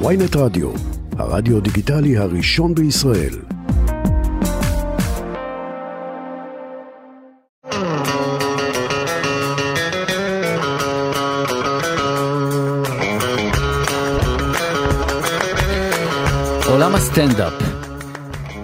ויינט 0.00 0.36
רדיו, 0.36 0.70
הרדיו 1.18 1.60
דיגיטלי 1.60 2.18
הראשון 2.18 2.74
בישראל. 2.74 3.34
עולם 16.70 16.94
הסטנדאפ, 16.94 17.52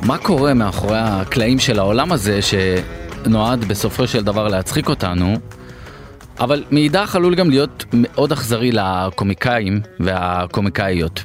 מה 0.02 0.18
קורה 0.18 0.54
מאחורי 0.54 0.98
הקלעים 0.98 1.58
של 1.58 1.78
העולם 1.78 2.12
הזה 2.12 2.40
שנועד 2.42 3.64
בסופו 3.64 4.06
של 4.06 4.24
דבר 4.24 4.48
להצחיק 4.48 4.88
אותנו, 4.88 5.36
אבל 6.40 6.64
מאידך 6.70 7.16
עלול 7.16 7.34
גם 7.34 7.50
להיות 7.50 7.84
מאוד 7.92 8.32
אכזרי 8.32 8.70
לקומיקאים 8.72 9.80
והקומיקאיות. 10.00 11.22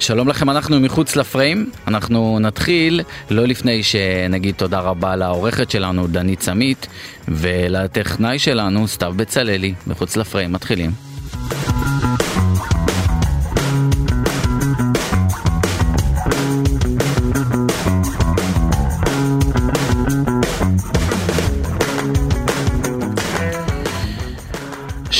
שלום 0.00 0.28
לכם, 0.28 0.50
אנחנו 0.50 0.80
מחוץ 0.80 1.16
לפריים, 1.16 1.70
אנחנו 1.86 2.38
נתחיל 2.38 3.00
לא 3.30 3.44
לפני 3.44 3.82
שנגיד 3.82 4.54
תודה 4.54 4.80
רבה 4.80 5.16
לעורכת 5.16 5.70
שלנו 5.70 6.06
דנית 6.06 6.42
סמית 6.42 6.86
ולטכנאי 7.28 8.38
שלנו 8.38 8.88
סתיו 8.88 9.14
בצללי, 9.16 9.74
מחוץ 9.86 10.16
לפריים, 10.16 10.52
מתחילים. 10.52 11.05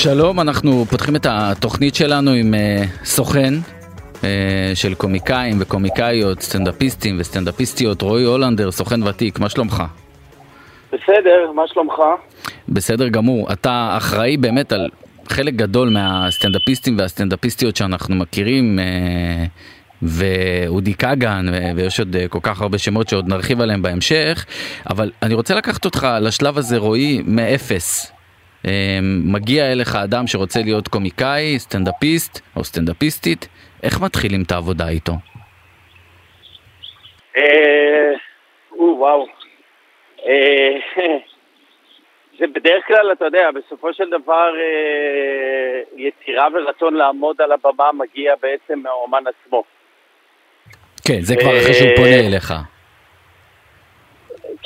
שלום, 0.07 0.41
אנחנו 0.41 0.85
פותחים 0.85 1.17
את 1.17 1.27
התוכנית 1.31 1.95
שלנו 1.95 2.31
עם 2.31 2.55
uh, 2.55 3.05
סוכן 3.05 3.55
uh, 4.15 4.25
של 4.75 4.95
קומיקאים 4.95 5.57
וקומיקאיות, 5.61 6.41
סטנדאפיסטים 6.41 7.17
וסטנדאפיסטיות, 7.21 8.03
רועי 8.03 8.25
הולנדר, 8.25 8.71
סוכן 8.71 9.03
ותיק, 9.03 9.39
מה 9.39 9.49
שלומך? 9.49 9.83
בסדר, 10.93 11.53
מה 11.55 11.63
שלומך? 11.67 11.95
בסדר 12.69 13.09
גמור. 13.09 13.53
אתה 13.53 13.95
אחראי 13.97 14.37
באמת 14.37 14.73
על 14.73 14.89
חלק 15.29 15.55
גדול 15.55 15.89
מהסטנדאפיסטים 15.89 16.99
והסטנדאפיסטיות 16.99 17.77
שאנחנו 17.77 18.15
מכירים, 18.15 18.79
uh, 18.79 20.03
ואודי 20.03 20.95
כגן, 20.95 21.47
ויש 21.77 22.01
עוד 22.01 22.17
כל 22.29 22.41
כך 22.43 22.61
הרבה 22.61 22.79
שמות 22.79 23.09
שעוד 23.09 23.29
נרחיב 23.29 23.61
עליהם 23.61 23.83
בהמשך, 23.83 24.47
אבל 24.91 25.11
אני 25.23 25.35
רוצה 25.35 25.55
לקחת 25.55 25.85
אותך 25.85 26.09
לשלב 26.21 26.59
הזה, 26.59 26.77
רועי, 26.79 27.23
מאפס. 27.27 28.16
מגיע 29.03 29.73
אליך 29.73 29.95
אדם 29.95 30.27
שרוצה 30.27 30.61
להיות 30.65 30.89
קומיקאי, 30.89 31.59
סטנדאפיסט 31.59 32.41
או 32.57 32.65
סטנדאפיסטית, 32.65 33.49
איך 33.83 34.01
מתחילים 34.01 34.43
את 34.43 34.53
העבודה 34.53 34.89
איתו? 34.89 35.13
וואו. 39.07 39.27
זה 42.39 42.47
בדרך 42.55 42.87
כלל, 42.87 43.13
אתה 43.13 43.25
יודע, 43.25 43.51
בסופו 43.55 43.95
של 43.95 44.11
דבר 44.11 44.51
יצירה 45.97 46.49
ורצון 46.55 46.95
לעמוד 46.95 47.41
על 47.41 47.53
הבמה 47.53 47.93
מגיע 47.93 48.35
בעצם 48.43 48.79
מהאומן 48.79 49.23
עצמו. 49.27 49.65
כן, 51.07 51.21
זה 51.21 51.37
כבר 51.37 51.59
אחרי 51.59 51.75
שהוא 51.75 51.97
פונה 51.97 52.21
אליך. 52.27 52.53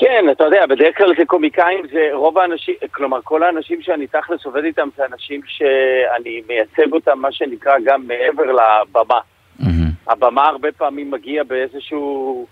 כן, 0.01 0.25
אתה 0.31 0.45
יודע, 0.45 0.67
בדרך 0.67 0.97
כלל 0.97 1.15
זה 1.19 1.25
קומיקאים, 1.27 1.87
זה 1.93 2.09
רוב 2.12 2.39
האנשים, 2.39 2.75
כלומר 2.91 3.20
כל 3.25 3.43
האנשים 3.43 3.83
שאני 3.83 4.06
תכלס 4.06 4.45
עובד 4.45 4.65
איתם 4.65 4.89
זה 4.97 5.03
אנשים 5.12 5.41
שאני 5.47 6.43
מייצג 6.48 6.93
אותם, 6.93 7.19
מה 7.19 7.33
שנקרא, 7.33 7.73
גם 7.84 8.06
מעבר 8.06 8.43
לבמה. 8.43 9.21
Mm-hmm. 9.61 10.12
הבמה 10.12 10.47
הרבה 10.47 10.73
פעמים 10.73 11.11
מגיע 11.11 11.45
באיזשהו 11.45 12.47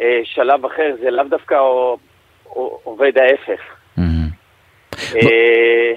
אה, 0.00 0.20
שלב 0.24 0.64
אחר, 0.64 0.94
זה 1.00 1.10
לאו 1.10 1.24
דווקא 1.24 1.54
או, 1.54 1.98
או, 2.46 2.80
עובד 2.84 3.18
ההפך. 3.18 3.60
Mm-hmm. 3.98 5.16
אה, 5.16 5.92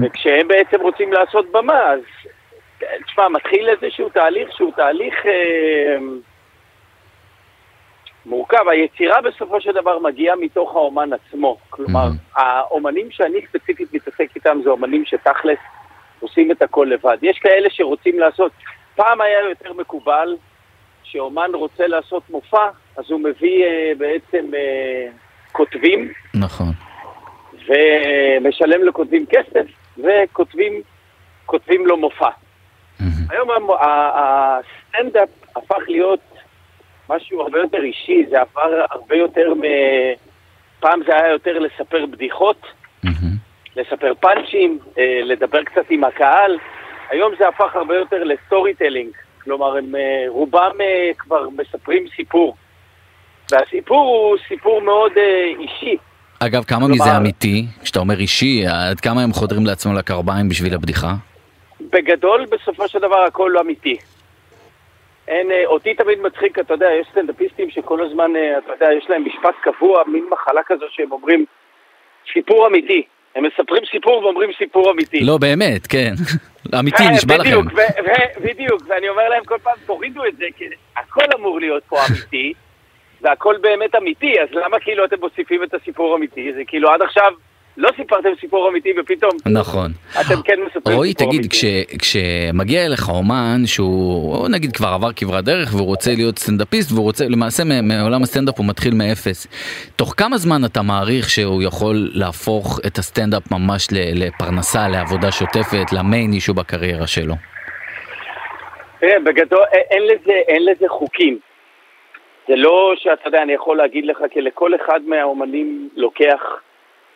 וכשהם 0.00 0.48
בעצם 0.48 0.80
רוצים 0.80 1.12
לעשות 1.12 1.52
במה, 1.52 1.92
אז 1.92 2.00
תשמע, 3.06 3.28
מתחיל 3.28 3.68
איזשהו 3.68 4.08
תהליך 4.08 4.52
שהוא 4.52 4.72
תהליך... 4.76 5.26
אה, 5.26 5.96
מורכב. 8.28 8.68
היצירה 8.68 9.20
בסופו 9.20 9.60
של 9.60 9.72
דבר 9.72 9.98
מגיעה 9.98 10.36
מתוך 10.36 10.76
האומן 10.76 11.10
עצמו. 11.12 11.56
כלומר, 11.70 12.06
mm-hmm. 12.06 12.40
האומנים 12.40 13.10
שאני 13.10 13.38
ספציפית 13.48 13.94
מתעסק 13.94 14.28
איתם 14.36 14.60
זה 14.64 14.70
אומנים 14.70 15.04
שתכלס 15.04 15.58
עושים 16.20 16.50
את 16.50 16.62
הכל 16.62 16.88
לבד. 16.90 17.16
יש 17.22 17.38
כאלה 17.38 17.70
שרוצים 17.70 18.18
לעשות, 18.18 18.52
פעם 18.94 19.20
היה 19.20 19.40
יותר 19.48 19.72
מקובל 19.72 20.36
שאומן 21.02 21.50
רוצה 21.54 21.86
לעשות 21.86 22.30
מופע, 22.30 22.68
אז 22.96 23.04
הוא 23.10 23.20
מביא 23.20 23.64
uh, 23.64 23.98
בעצם 23.98 24.50
uh, 24.50 25.52
כותבים. 25.52 26.12
נכון. 26.34 26.72
ומשלם 27.52 28.84
לכותבים 28.84 29.26
כסף, 29.26 29.66
וכותבים 29.98 30.82
כותבים 31.46 31.86
לו 31.86 31.96
מופע. 31.96 32.28
Mm-hmm. 32.28 33.04
היום 33.30 33.48
הסטנדאפ 33.80 35.28
הפך 35.56 35.82
להיות 35.88 36.37
משהו 37.08 37.40
הרבה 37.40 37.58
יותר 37.58 37.82
אישי, 37.82 38.24
זה 38.30 38.40
עבר 38.40 38.84
הרבה 38.90 39.16
יותר 39.16 39.54
מ... 39.54 39.62
פעם 40.80 41.00
זה 41.06 41.16
היה 41.16 41.32
יותר 41.32 41.58
לספר 41.58 42.06
בדיחות. 42.06 42.66
לספר 43.78 44.12
פאנצ'ים, 44.20 44.78
אה, 44.98 45.20
לדבר 45.24 45.64
קצת 45.64 45.90
עם 45.90 46.04
הקהל. 46.04 46.58
היום 47.10 47.32
זה 47.38 47.48
הפך 47.48 47.76
הרבה 47.76 47.96
יותר 47.96 48.24
ל 48.24 48.74
storytelling, 48.74 49.10
כלומר 49.44 49.76
הם 49.76 49.94
אה, 49.94 50.24
רובם 50.28 50.70
אה, 50.80 51.10
כבר 51.18 51.48
מספרים 51.50 52.04
סיפור. 52.16 52.56
והסיפור 53.52 54.00
הוא 54.00 54.36
סיפור 54.48 54.80
מאוד 54.82 55.12
אישי. 55.58 55.96
אגב, 56.40 56.64
כמה 56.64 56.78
כלומר, 56.78 56.94
מזה 56.94 57.16
אמיתי? 57.16 57.66
כשאתה 57.82 57.98
אומר 57.98 58.18
אישי, 58.18 58.66
עד 58.66 59.00
כמה 59.00 59.22
הם 59.22 59.32
חודרים 59.32 59.66
לעצמם 59.66 59.94
לקרביים 59.94 60.48
בשביל 60.48 60.74
הבדיחה? 60.74 61.14
בגדול, 61.80 62.46
בסופו 62.50 62.88
של 62.88 62.98
דבר 62.98 63.24
הכל 63.28 63.50
לא 63.54 63.60
אמיתי. 63.60 63.96
אין, 65.28 65.50
אה, 65.50 65.66
אותי 65.66 65.94
תמיד 65.94 66.18
מצחיק, 66.20 66.58
אתה 66.58 66.74
יודע, 66.74 66.88
יש 67.00 67.06
סטנדאפיסטים 67.10 67.70
שכל 67.70 68.06
הזמן, 68.06 68.36
אה, 68.36 68.58
אתה 68.58 68.72
יודע, 68.72 68.94
יש 68.98 69.04
להם 69.08 69.24
משפט 69.26 69.54
קבוע, 69.60 70.02
מין 70.06 70.24
מחלה 70.30 70.60
כזו 70.66 70.86
שהם 70.90 71.12
אומרים, 71.12 71.44
סיפור 72.32 72.66
אמיתי. 72.66 73.02
הם 73.34 73.44
מספרים 73.44 73.82
סיפור 73.90 74.24
ואומרים 74.24 74.50
סיפור 74.58 74.90
אמיתי. 74.90 75.20
לא, 75.20 75.38
באמת, 75.38 75.86
כן. 75.86 76.12
אמיתי, 76.80 77.02
אה, 77.02 77.10
נשמע 77.10 77.36
לכם. 77.36 77.50
בדיוק, 78.42 78.82
ואני 78.86 79.08
אומר 79.08 79.28
להם 79.28 79.44
כל 79.44 79.58
פעם, 79.62 79.76
תורידו 79.86 80.24
את 80.24 80.36
זה, 80.36 80.44
כי 80.56 80.64
הכל 80.96 81.24
אמור 81.38 81.60
להיות 81.60 81.82
פה 81.88 81.96
אמיתי, 82.10 82.52
והכל 83.20 83.56
באמת 83.60 83.94
אמיתי, 83.94 84.40
אז 84.40 84.48
למה 84.52 84.80
כאילו 84.80 85.04
אתם 85.04 85.16
מוסיפים 85.20 85.62
את 85.62 85.74
הסיפור 85.74 86.12
האמיתי? 86.12 86.52
זה 86.52 86.62
כאילו 86.66 86.90
עד 86.90 87.02
עכשיו... 87.02 87.32
לא 87.78 87.90
סיפרתם 87.96 88.28
סיפור 88.40 88.68
אמיתי 88.68 88.92
ופתאום 89.00 89.30
נכון. 89.46 89.90
אתם 90.20 90.42
כן 90.44 90.60
מספרים 90.66 91.02
סיפור 91.04 91.04
תגיד, 91.12 91.40
אמיתי. 91.40 91.48
כש, 91.48 91.64
כשמגיע 91.98 92.86
אליך 92.86 93.08
אומן 93.08 93.66
שהוא 93.66 94.48
נגיד 94.48 94.76
כבר 94.76 94.88
עבר 94.88 95.12
כברת 95.16 95.44
דרך 95.44 95.74
והוא 95.74 95.86
רוצה 95.86 96.10
להיות 96.16 96.38
סטנדאפיסט 96.38 96.92
והוא 96.92 97.04
רוצה 97.04 97.24
למעשה 97.28 97.62
מעולם 97.82 98.22
הסטנדאפ 98.22 98.58
הוא 98.58 98.66
מתחיל 98.68 98.94
מאפס. 98.94 99.46
תוך 99.96 100.14
כמה 100.16 100.36
זמן 100.36 100.64
אתה 100.64 100.82
מעריך 100.82 101.30
שהוא 101.30 101.62
יכול 101.62 102.10
להפוך 102.14 102.80
את 102.86 102.98
הסטנדאפ 102.98 103.52
ממש 103.52 103.88
לפרנסה, 103.92 104.88
לעבודה 104.88 105.32
שוטפת, 105.32 105.92
ל 105.92 106.00
main 106.00 106.32
issue 106.32 106.54
בקריירה 106.54 107.06
שלו? 107.06 107.34
תראה, 109.00 109.20
בגדול 109.24 109.64
אין 109.90 110.02
לזה, 110.02 110.32
אין 110.48 110.64
לזה 110.64 110.88
חוקים. 110.88 111.38
זה 112.48 112.56
לא 112.56 112.94
שאתה 112.96 113.28
יודע, 113.28 113.42
אני 113.42 113.52
יכול 113.52 113.76
להגיד 113.76 114.06
לך, 114.06 114.18
כי 114.30 114.40
לכל 114.40 114.70
אחד 114.74 115.00
מהאומנים 115.06 115.88
לוקח 115.96 116.40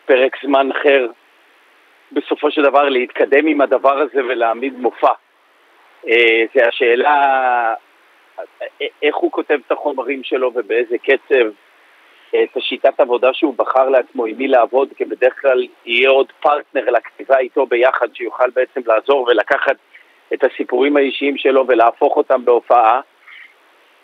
פרק 0.07 0.37
זמן 0.45 0.71
אחר 0.71 1.07
בסופו 2.13 2.51
של 2.51 2.63
דבר 2.63 2.89
להתקדם 2.89 3.47
עם 3.47 3.61
הדבר 3.61 3.99
הזה 3.99 4.25
ולהעמיד 4.25 4.79
מופע. 4.79 5.13
אה, 6.09 6.45
זה 6.55 6.69
השאלה 6.69 7.15
אה, 8.39 8.87
איך 9.03 9.17
הוא 9.17 9.33
כותב 9.33 9.59
את 9.67 9.73
החומרים 9.73 10.25
שלו 10.25 10.53
ובאיזה 10.55 10.99
קצב, 10.99 11.47
אה, 12.35 12.43
את 12.43 12.57
השיטת 12.57 13.01
עבודה 13.01 13.33
שהוא 13.33 13.55
בחר 13.57 13.89
לעצמו, 13.89 14.27
עם 14.27 14.39
מי 14.39 14.49
לעבוד, 14.49 14.89
כי 14.97 15.05
בדרך 15.05 15.41
כלל 15.41 15.67
יהיה 15.87 16.11
עוד 16.11 16.33
פרטנר 16.41 16.91
לכתיבה 16.91 17.39
איתו 17.39 17.67
ביחד 17.67 18.09
שיוכל 18.15 18.51
בעצם 18.51 18.81
לעזור 18.87 19.27
ולקחת 19.29 19.77
את 20.35 20.45
הסיפורים 20.45 20.97
האישיים 20.97 21.39
שלו 21.39 21.65
ולהפוך 21.69 22.17
אותם 22.17 22.45
בהופעה. 22.45 23.01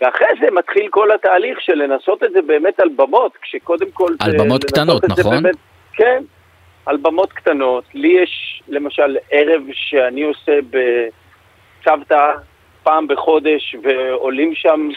ואחרי 0.00 0.26
זה 0.40 0.50
מתחיל 0.50 0.88
כל 0.90 1.12
התהליך 1.12 1.60
של 1.60 1.74
לנסות 1.74 2.24
את 2.24 2.32
זה 2.32 2.42
באמת 2.42 2.80
על 2.80 2.88
במות, 2.88 3.36
כשקודם 3.36 3.90
כל... 3.90 4.12
על 4.20 4.32
במות 4.38 4.64
קטנות, 4.64 5.04
נכון? 5.04 5.42
באמת, 5.42 5.54
כן, 5.98 6.22
על 6.86 6.96
במות 6.96 7.32
קטנות. 7.32 7.84
לי 7.94 8.08
יש 8.08 8.62
למשל 8.68 9.16
ערב 9.30 9.62
שאני 9.72 10.22
עושה 10.22 10.58
בצוותא 10.70 12.32
פעם 12.82 13.06
בחודש, 13.08 13.76
ועולים 13.82 14.54
שם 14.54 14.88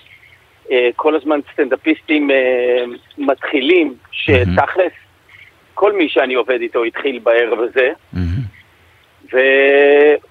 אה, 0.72 0.90
כל 0.96 1.16
הזמן 1.16 1.40
סטנדאפיסטים 1.54 2.32
אה, 2.32 2.36
מתחילים, 3.18 3.94
שתכלס, 4.12 4.94
כל 5.74 5.94
מי 5.94 6.10
שאני 6.10 6.34
עובד 6.34 6.62
איתו 6.62 6.84
התחיל 6.84 7.20
בערב 7.20 7.60
הזה, 7.60 7.90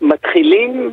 ומתחילים 0.02 0.90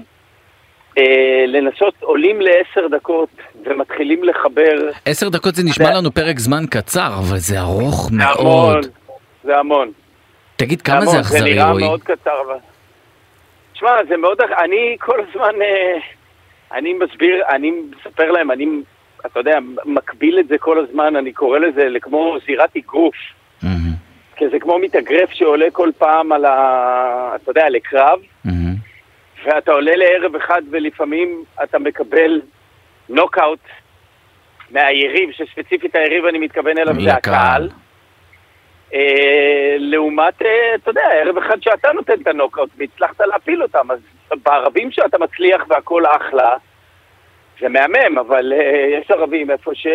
אה, 0.98 1.46
לנסות, 1.48 1.94
עולים 2.02 2.42
לעשר 2.42 2.88
דקות 2.88 3.30
ומתחילים 3.66 4.24
לחבר. 4.24 4.90
עשר 5.06 5.30
דקות 5.30 5.56
זה 5.56 5.64
נשמע 5.64 5.98
לנו 5.98 6.12
פרק 6.12 6.40
זמן 6.40 6.64
קצר, 6.70 7.10
אבל 7.20 7.38
זה 7.38 7.60
ארוך 7.60 8.10
מאוד. 8.12 8.86
זה 9.48 9.58
המון. 9.58 9.92
תגיד, 10.56 10.82
כמה 10.82 11.06
זה 11.06 11.20
אכזרי, 11.20 11.40
זה 11.40 11.46
נראה 11.46 11.72
רועי? 11.72 11.84
מאוד 11.84 12.04
קצר. 12.04 12.42
אבל... 12.46 12.58
תשמע, 13.74 13.90
זה 14.10 14.18
מאוד... 14.18 14.42
אני 14.42 14.96
כל 15.00 15.20
הזמן... 15.20 15.62
אה, 15.62 15.98
אני 16.72 16.94
מסביר, 16.94 17.44
אני 17.50 17.72
מספר 17.72 18.32
להם, 18.32 18.52
אני, 18.52 18.66
אתה 19.26 19.40
יודע, 19.40 19.58
מקביל 19.86 20.40
את 20.40 20.48
זה 20.48 20.58
כל 20.58 20.80
הזמן, 20.80 21.16
אני 21.16 21.34
קורא 21.34 21.60
לזה 21.60 21.88
כמו 22.02 22.38
זירת 22.46 22.76
אגרוף. 22.78 23.16
כי 24.36 24.50
זה 24.50 24.60
כמו 24.60 24.80
מתאגרף 24.80 25.30
שעולה 25.32 25.66
כל 25.72 25.90
פעם 25.98 26.32
על 26.32 26.46
ה... 26.46 27.32
אתה 27.36 27.52
יודע, 27.52 27.70
לקרב. 27.70 28.20
ואתה 29.46 29.72
עולה 29.72 29.96
לערב 29.96 30.36
אחד 30.36 30.62
ולפעמים 30.70 31.44
אתה 31.64 31.80
מקבל 31.80 32.42
נוקאוט 33.10 33.60
מהיריב, 34.72 35.32
שספציפית 35.32 35.96
היריב 35.96 36.26
אני 36.26 36.40
מתכוון 36.40 36.78
אליו 36.78 36.96
זה. 37.04 37.14
הקהל. 37.14 37.70
אה, 38.94 39.00
לעומת, 39.78 40.42
אה, 40.42 40.48
אתה 40.76 40.90
יודע, 40.92 41.02
ערב 41.24 41.38
אחד 41.38 41.58
שאתה 41.62 41.92
נותן 41.92 42.14
את 42.22 42.28
הנוקאוט 42.28 42.70
והצלחת 42.78 43.22
להפיל 43.22 43.64
אותם, 43.64 43.92
אז 43.92 44.00
בערבים 44.46 44.92
שאתה 44.92 45.18
מצליח 45.18 45.62
והכל 45.70 46.04
אחלה, 46.06 46.56
זה 47.62 47.70
מהמם, 47.70 48.18
אבל 48.18 48.54
אה, 48.54 49.00
יש 49.00 49.12
ערבים 49.12 49.52
איפה 49.52 49.72
ש... 49.76 49.88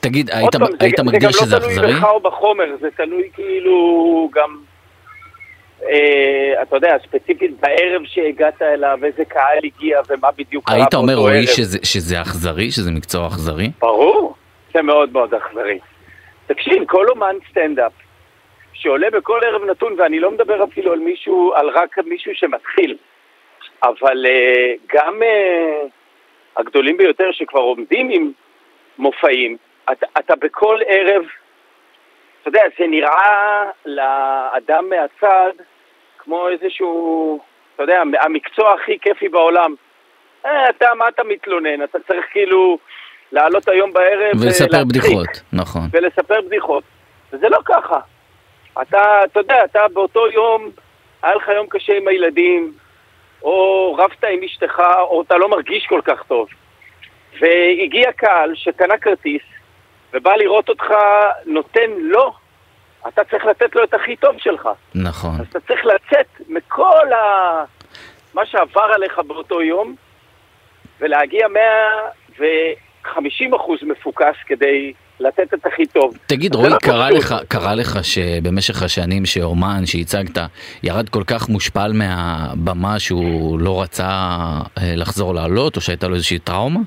תגיד, 0.00 0.30
היית, 0.32 0.56
פעם, 0.56 0.66
זה- 0.70 0.76
היית 0.80 1.00
מגדיר 1.00 1.30
שזה 1.30 1.44
זה 1.46 1.56
גם 1.56 1.62
לא 1.62 1.66
אכזרי? 1.66 1.82
תלוי 1.86 1.94
בך 2.00 2.04
או 2.04 2.20
בחומר, 2.20 2.76
זה 2.80 2.88
תלוי 2.96 3.28
כאילו 3.34 4.30
גם, 4.34 4.56
אתה 6.62 6.76
יודע, 6.76 6.96
ספציפית 7.02 7.60
בערב 7.60 8.02
שהגעת 8.04 8.62
אליו, 8.62 8.98
איזה 9.04 9.24
קהל 9.24 9.58
הגיע 9.64 10.00
ומה 10.08 10.28
בדיוק 10.38 10.66
קרה 10.66 10.76
היית 10.76 10.94
אומר, 10.94 11.14
רועי. 11.14 11.46
שזה, 11.46 11.78
שזה 11.82 12.20
אכזרי, 12.22 12.70
שזה 12.70 12.90
מקצוע 12.90 13.26
אכזרי? 13.26 13.70
ברור, 13.80 14.34
זה 14.74 14.82
מאוד 14.82 15.12
מאוד 15.12 15.34
אכזרי. 15.34 15.78
תקשיב, 16.46 16.84
כל 16.86 17.08
אומן 17.08 17.34
סטנדאפ 17.50 17.92
שעולה 18.80 19.10
בכל 19.10 19.40
ערב 19.44 19.64
נתון, 19.64 19.94
ואני 19.98 20.20
לא 20.20 20.30
מדבר 20.30 20.64
אפילו 20.64 20.92
על 20.92 20.98
מישהו, 20.98 21.52
על 21.54 21.68
רק 21.68 21.98
מישהו 21.98 22.32
שמתחיל, 22.34 22.96
אבל 23.82 24.26
אה, 24.26 24.72
גם 24.94 25.22
אה, 25.22 25.82
הגדולים 26.56 26.96
ביותר 26.96 27.32
שכבר 27.32 27.60
עומדים 27.60 28.10
עם 28.10 28.32
מופעים, 28.98 29.56
אתה, 29.92 30.06
אתה 30.18 30.36
בכל 30.36 30.78
ערב, 30.86 31.22
אתה 32.40 32.48
יודע, 32.48 32.62
זה 32.78 32.86
נראה 32.86 33.64
לאדם 33.86 34.88
מהצד 34.88 35.52
כמו 36.18 36.48
איזשהו, 36.48 37.40
אתה 37.74 37.82
יודע, 37.82 38.02
המקצוע 38.20 38.74
הכי 38.74 38.98
כיפי 38.98 39.28
בעולם. 39.28 39.74
אה, 40.46 40.70
אתה, 40.70 40.94
מה 40.94 41.08
אתה 41.08 41.22
מתלונן? 41.24 41.82
אתה 41.82 41.98
צריך 42.08 42.24
כאילו 42.32 42.78
לעלות 43.32 43.68
היום 43.68 43.92
בערב 43.92 44.32
ולספר 44.42 44.84
בדיחות, 44.84 45.42
נכון. 45.52 45.82
ולספר 45.92 46.40
בדיחות. 46.40 46.84
וזה 47.32 47.48
לא 47.48 47.58
ככה. 47.64 48.00
אתה, 48.82 49.24
אתה 49.24 49.40
יודע, 49.40 49.64
אתה 49.64 49.80
באותו 49.92 50.30
יום, 50.30 50.70
היה 51.22 51.34
לך 51.34 51.48
יום 51.48 51.66
קשה 51.70 51.96
עם 51.96 52.08
הילדים, 52.08 52.72
או 53.42 53.94
רבת 53.98 54.24
עם 54.24 54.42
אשתך, 54.42 54.82
או 55.00 55.22
אתה 55.22 55.36
לא 55.36 55.48
מרגיש 55.48 55.86
כל 55.86 56.00
כך 56.04 56.22
טוב. 56.22 56.48
והגיע 57.40 58.12
קהל 58.12 58.54
שקנה 58.54 58.98
כרטיס, 58.98 59.42
ובא 60.12 60.36
לראות 60.36 60.68
אותך 60.68 60.84
נותן 61.46 61.90
לו, 61.98 62.32
אתה 63.08 63.24
צריך 63.24 63.44
לתת 63.44 63.74
לו 63.74 63.84
את 63.84 63.94
הכי 63.94 64.16
טוב 64.16 64.34
שלך. 64.38 64.68
נכון. 64.94 65.40
אז 65.40 65.46
אתה 65.50 65.60
צריך 65.60 65.86
לצאת 65.86 66.26
מכל 66.48 67.12
ה... 67.12 67.64
מה 68.34 68.46
שעבר 68.46 68.90
עליך 68.94 69.18
באותו 69.18 69.62
יום, 69.62 69.94
ולהגיע 71.00 71.48
150 71.48 73.54
אחוז 73.54 73.78
מפוקס 73.82 74.36
כדי 74.46 74.92
לתת 75.20 75.54
את 75.54 75.66
הכי 75.66 75.86
טוב. 75.86 76.16
תגיד, 76.26 76.54
רועי, 76.54 76.70
לא 76.70 76.76
קרה. 76.76 77.10
לך, 77.10 77.34
קרה 77.48 77.74
לך 77.74 78.04
שבמשך 78.04 78.82
השנים 78.82 79.26
שאומן 79.26 79.86
שהצגת 79.86 80.38
ירד 80.82 81.08
כל 81.08 81.22
כך 81.26 81.48
מושפל 81.48 81.92
מהבמה 81.94 82.98
שהוא 82.98 83.60
לא 83.60 83.82
רצה 83.82 84.08
אה, 84.78 84.94
לחזור 84.96 85.34
לעלות, 85.34 85.76
או 85.76 85.80
שהייתה 85.80 86.08
לו 86.08 86.14
איזושהי 86.14 86.38
טראומה? 86.38 86.80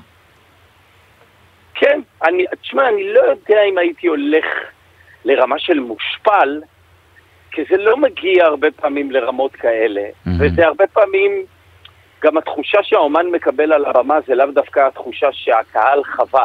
כן, 1.74 2.00
אני, 2.24 2.44
תשמע, 2.62 2.88
אני 2.88 3.12
לא 3.12 3.20
יודע 3.20 3.62
אם 3.68 3.78
הייתי 3.78 4.06
הולך 4.06 4.44
לרמה 5.24 5.58
של 5.58 5.80
מושפל, 5.80 6.60
כי 7.50 7.62
זה 7.70 7.76
לא 7.76 7.96
מגיע 7.96 8.44
הרבה 8.44 8.68
פעמים 8.70 9.10
לרמות 9.10 9.52
כאלה, 9.52 10.02
מהמם. 10.26 10.38
וזה 10.40 10.66
הרבה 10.66 10.86
פעמים, 10.86 11.44
גם 12.24 12.36
התחושה 12.36 12.78
שהאומן 12.82 13.26
מקבל 13.26 13.72
על 13.72 13.84
הבמה 13.84 14.18
זה 14.26 14.34
לאו 14.34 14.46
דווקא 14.54 14.80
התחושה 14.80 15.26
שהקהל 15.32 16.04
חווה. 16.16 16.44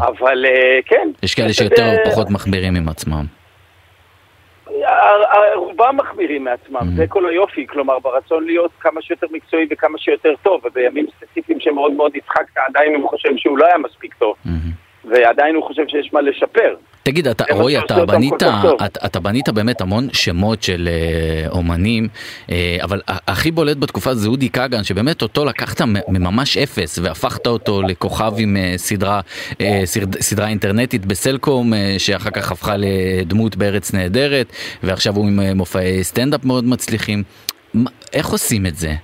אבל 0.00 0.44
אה, 0.46 0.78
כן. 0.86 1.08
יש 1.22 1.34
כאלה 1.34 1.52
שיותר 1.52 1.92
או 1.92 2.10
פחות 2.10 2.30
מחמירים 2.30 2.76
עם 2.76 2.88
עצמם. 2.88 3.24
רובם 5.54 5.96
מחמירים 5.96 6.44
מעצמם. 6.44 6.90
זה 6.96 7.06
כל 7.06 7.28
היופי, 7.28 7.66
כלומר 7.66 7.98
ברצון 7.98 8.46
להיות 8.46 8.70
כמה 8.80 9.02
שיותר 9.02 9.26
מקצועי 9.32 9.66
וכמה 9.70 9.98
שיותר 9.98 10.34
טוב, 10.42 10.60
ובימים 10.64 11.06
ספציפיים 11.16 11.60
שמאוד 11.60 11.92
מאוד 11.92 12.12
הצחקת, 12.14 12.56
עדיין 12.68 12.94
הוא 12.94 13.08
חושב 13.08 13.28
שהוא 13.36 13.58
לא 13.58 13.66
היה 13.66 13.78
מספיק 13.78 14.14
טוב. 14.14 14.36
ועדיין 15.04 15.54
הוא 15.54 15.64
חושב 15.64 15.88
שיש 15.88 16.12
מה 16.12 16.20
לשפר. 16.20 16.76
תגיד, 17.08 17.28
אתה, 17.28 17.44
רועי, 17.50 17.78
אתה 17.78 18.06
בנית. 18.06 18.34
אתה, 18.84 19.06
אתה 19.06 19.20
בנית 19.20 19.48
באמת 19.48 19.80
המון 19.80 20.08
שמות 20.12 20.62
של 20.62 20.88
אה, 20.88 21.48
אומנים, 21.50 22.08
אה, 22.50 22.78
אבל 22.82 23.00
הכי 23.08 23.50
בולט 23.50 23.76
בתקופה 23.76 24.14
זה 24.14 24.28
אודי 24.28 24.50
כגן, 24.50 24.84
שבאמת 24.84 25.22
אותו 25.22 25.44
לקחת 25.44 25.80
מממש 26.08 26.56
אפס 26.56 26.98
והפכת 27.02 27.46
אותו 27.46 27.82
לכוכב 27.82 28.32
עם 28.38 28.56
אה, 28.56 28.74
סדרה, 28.76 29.20
אה, 29.60 29.82
סרד, 29.84 30.20
סדרה 30.20 30.48
אינטרנטית 30.48 31.06
בסלקום, 31.06 31.74
אה, 31.74 31.94
שאחר 31.98 32.30
כך 32.30 32.52
הפכה 32.52 32.74
לדמות 32.76 33.56
בארץ 33.56 33.92
נהדרת, 33.92 34.52
ועכשיו 34.82 35.16
הוא 35.16 35.26
עם 35.26 35.40
אה, 35.40 35.54
מופעי 35.54 36.04
סטנדאפ 36.04 36.44
מאוד 36.44 36.64
מצליחים. 36.64 37.22
איך 38.12 38.28
עושים 38.28 38.66
את 38.66 38.76
זה? 38.76 38.94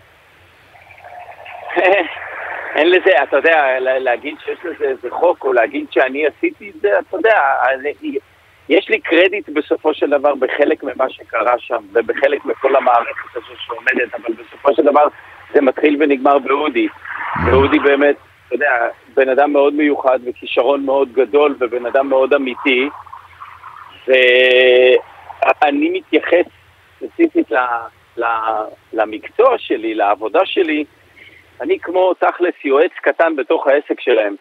אין 2.75 2.91
לזה, 2.91 3.23
אתה 3.23 3.37
יודע, 3.37 3.81
לה- 3.81 3.99
להגיד 3.99 4.37
שיש 4.45 4.59
לזה 4.65 4.85
איזה 4.85 5.11
חוק, 5.11 5.45
או 5.45 5.53
להגיד 5.53 5.87
שאני 5.91 6.27
עשיתי 6.27 6.71
את 6.71 6.81
זה, 6.81 6.99
אתה 6.99 7.17
יודע, 7.17 7.41
אני- 7.75 8.19
יש 8.69 8.89
לי 8.89 9.01
קרדיט 9.01 9.49
בסופו 9.49 9.95
של 9.95 10.11
דבר 10.11 10.35
בחלק 10.35 10.83
ממה 10.83 11.11
שקרה 11.11 11.55
שם, 11.59 11.83
ובחלק 11.93 12.45
מכל 12.45 12.77
המערכת 12.77 13.37
הזו 13.37 13.47
שעומדת, 13.67 14.15
אבל 14.15 14.35
בסופו 14.35 14.75
של 14.75 14.83
דבר 14.83 15.05
זה 15.55 15.61
מתחיל 15.61 15.97
ונגמר 16.01 16.39
באודי. 16.39 16.89
ואודי 17.47 17.79
באמת, 17.79 18.17
אתה 18.47 18.55
יודע, 18.55 18.89
בן 19.15 19.29
אדם 19.29 19.53
מאוד 19.53 19.75
מיוחד 19.75 20.19
וכישרון 20.25 20.85
מאוד 20.85 21.13
גדול, 21.13 21.57
ובן 21.61 21.87
אדם 21.87 22.09
מאוד 22.09 22.35
אמיתי, 22.35 22.89
ואני 24.07 25.91
מתייחס 25.93 26.47
ספציפית 26.99 27.51
ל, 28.17 28.25
למקצוע 28.93 29.59
שלי, 29.59 29.95
לעבודה 29.95 30.41
שלי, 30.45 30.85
אני 31.61 31.79
כמו 31.79 32.15
תכלס 32.15 32.55
יועץ 32.65 32.93
קטן 33.03 33.37
בתוך 33.37 33.67
העסק 33.67 34.01
שלהם. 34.01 34.35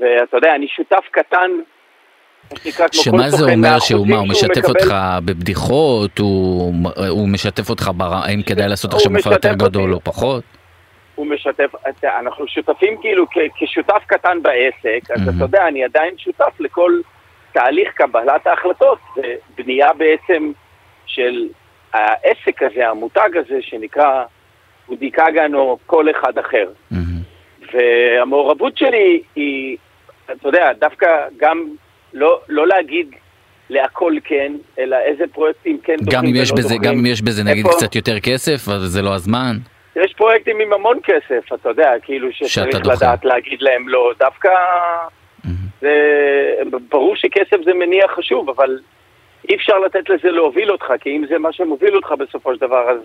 ואתה 0.00 0.36
יודע, 0.36 0.54
אני 0.54 0.68
שותף 0.68 1.04
קטן, 1.10 1.50
שמה 2.92 3.30
זה 3.30 3.52
אומר 3.52 3.78
שהוא 3.78 4.06
מה, 4.06 4.16
הוא 4.16 4.28
משתף. 4.28 4.68
אותך 4.68 4.94
בבדיחות, 5.24 6.18
הוא, 6.18 7.28
משתף 7.28 7.70
אותך. 7.70 7.90
האם 8.00 8.42
כדאי 8.42 8.68
לעשות 8.68 8.94
עכשיו 8.94 9.12
מופע 9.12 9.32
יותר. 9.32 9.54
גדול 9.54 9.94
או 9.94 10.00
פחות? 10.00 10.44
הוא 11.14 11.26
משתף, 11.26 11.70
אנחנו 12.04 12.48
שותפים 12.48 12.96
כאילו 13.00 13.26
כשותף 13.56 14.02
קטן 14.06 14.42
בעסק, 14.42 15.10
אז. 15.10 15.22
אתה 15.22 15.44
יודע, 15.44 15.68
אני 15.68 15.84
עדיין 15.84 16.18
שותף 16.18 16.60
לכל 16.60 17.00
תהליך 17.52 17.92
קבלת 17.94 18.46
ההחלטות, 18.46 18.98
ובנייה 19.16 19.92
בעצם 19.92 20.52
של 21.06 21.48
העסק 21.92 22.62
הזה, 22.62 22.88
המותג 22.88 23.36
הזה, 23.36 23.58
שנקרא 23.60 24.24
אודי 24.90 25.10
כגן 25.10 25.54
או 25.54 25.78
כל 25.86 26.10
אחד 26.10 26.38
אחר. 26.38 26.68
מהמם. 26.90 27.20
והמעורבות 27.74 28.76
שלי 28.78 29.22
היא, 29.36 29.76
אתה 30.24 30.48
יודע, 30.48 30.72
דווקא 30.80 31.06
גם 31.36 31.64
לא, 32.14 32.40
לא 32.48 32.66
להגיד 32.66 33.06
להכל 33.70 34.12
כן, 34.24 34.52
אלא 34.78 34.96
איזה 34.96 35.24
פרויקטים 35.32 35.78
כן 35.84 35.96
גם 35.96 36.04
דוחים 36.04 36.28
אם 36.28 36.42
יש 36.42 36.50
ולא 36.50 36.58
בזה, 36.58 36.74
דוחים. 36.74 36.82
גם 36.92 36.98
אם 36.98 37.06
יש 37.06 37.22
בזה 37.22 37.44
נגיד 37.44 37.66
איפה- 37.66 37.76
קצת 37.78 37.94
יותר 37.94 38.20
כסף, 38.20 38.68
אז 38.68 38.82
זה 38.82 39.02
לא 39.02 39.14
הזמן. 39.14 39.56
יש 39.96 40.14
פרויקטים 40.16 40.60
עם 40.60 40.72
המון 40.72 40.98
כסף, 41.02 41.52
אתה 41.54 41.68
יודע, 41.68 41.90
כאילו 42.02 42.28
שצריך. 42.32 42.86
לדעת 42.86 43.24
להגיד 43.24 43.62
להם 43.62 43.88
לא. 43.88 44.12
דווקא 44.18 44.48
מהמם. 45.44 45.56
זה, 45.80 45.90
ברור 46.90 47.16
שכסף 47.16 47.56
זה 47.64 47.74
מניע 47.74 48.08
חשוב, 48.16 48.48
אבל 48.50 48.78
אי 49.48 49.54
אפשר 49.56 49.78
לתת 49.78 50.08
לזה 50.10 50.28
להוביל 50.30 50.70
אותך, 50.72 50.86
כי 51.00 51.16
אם 51.16 51.24
זה 51.28 51.38
מה 51.38 51.52
שמוביל 51.52 51.96
אותך 51.96 52.12
בסופו 52.18 52.54
של 52.54 52.60
דבר, 52.60 52.90
אז 52.90 52.98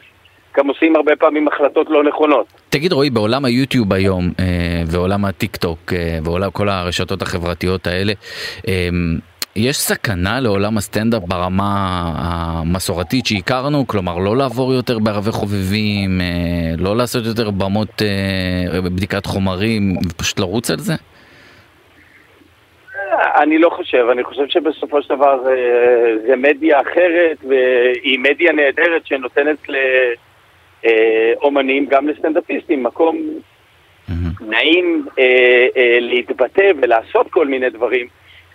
גם 0.58 0.68
עושים 0.68 0.96
הרבה 0.96 1.16
פעמים 1.16 1.48
החלטות 1.48 1.88
לא 1.90 2.04
נכונות. 2.04 2.46
תגיד 2.70 2.92
רועי, 2.92 3.10
בעולם 3.10 3.46
היוטיוב 3.46 3.94
היום, 3.94 4.24
אה, 4.40 4.84
ועולם 4.88 5.26
הטיק 5.26 5.56
טוק, 5.56 5.94
אה, 5.94 6.18
ועולם 6.24 6.52
כל 6.52 6.70
הרשתות 6.70 7.22
החברתיות 7.22 7.88
האלה, 7.88 8.14
אה, 8.68 8.90
יש 9.56 9.78
סכנה 9.78 10.40
לעולם 10.40 10.78
הסטנדאפ 10.78 11.24
ברמה 11.28 11.68
המסורתית 12.16 13.26
שהכרנו? 13.26 13.88
כלומר, 13.88 14.18
לא 14.18 14.38
לעבור 14.38 14.74
יותר 14.74 15.00
בערבי 15.00 15.32
חובבים, 15.32 16.22
לא 16.78 16.96
לעשות 16.96 17.26
יותר 17.26 17.52
במות 17.52 18.02
בדיקת 18.84 19.26
חומרים, 19.26 19.98
ופשוט 20.10 20.40
לרוץ 20.40 20.72
על 20.72 20.78
זה? 20.80 20.94
אני 23.42 23.58
לא 23.58 23.70
חושב, 23.70 24.06
אני 24.12 24.24
חושב 24.24 24.48
שבסופו 24.48 25.02
של 25.02 25.16
דבר 25.16 25.44
זה 26.28 26.36
מדיה 26.36 26.82
אחרת 26.82 27.38
והיא 27.48 28.20
מדיה 28.20 28.52
נהדרת 28.52 29.06
שנותנת 29.06 29.58
לאומנים, 30.86 31.86
גם 31.86 32.08
לסטנדאפיסטים, 32.08 32.84
מקום 32.84 33.18
נעים 34.42 35.06
להתבטא 36.02 36.72
ולעשות 36.82 37.32
כל 37.32 37.48
מיני 37.48 37.70
דברים. 37.70 38.08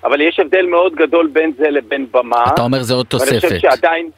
אבל 0.04 0.20
יש 0.20 0.40
הבדל 0.40 0.66
מאוד 0.66 0.94
גדול 0.94 1.26
בין 1.26 1.52
זה 1.58 1.70
לבין 1.70 2.06
במה. 2.10 2.44
אתה 2.54 2.62
אומר 2.62 2.82
זה 2.82 2.94
עוד 2.94 3.06
תוספת. 3.06 3.28
ואני 3.28 3.40
חושב 3.40 3.58
שעדיין... 3.58 4.10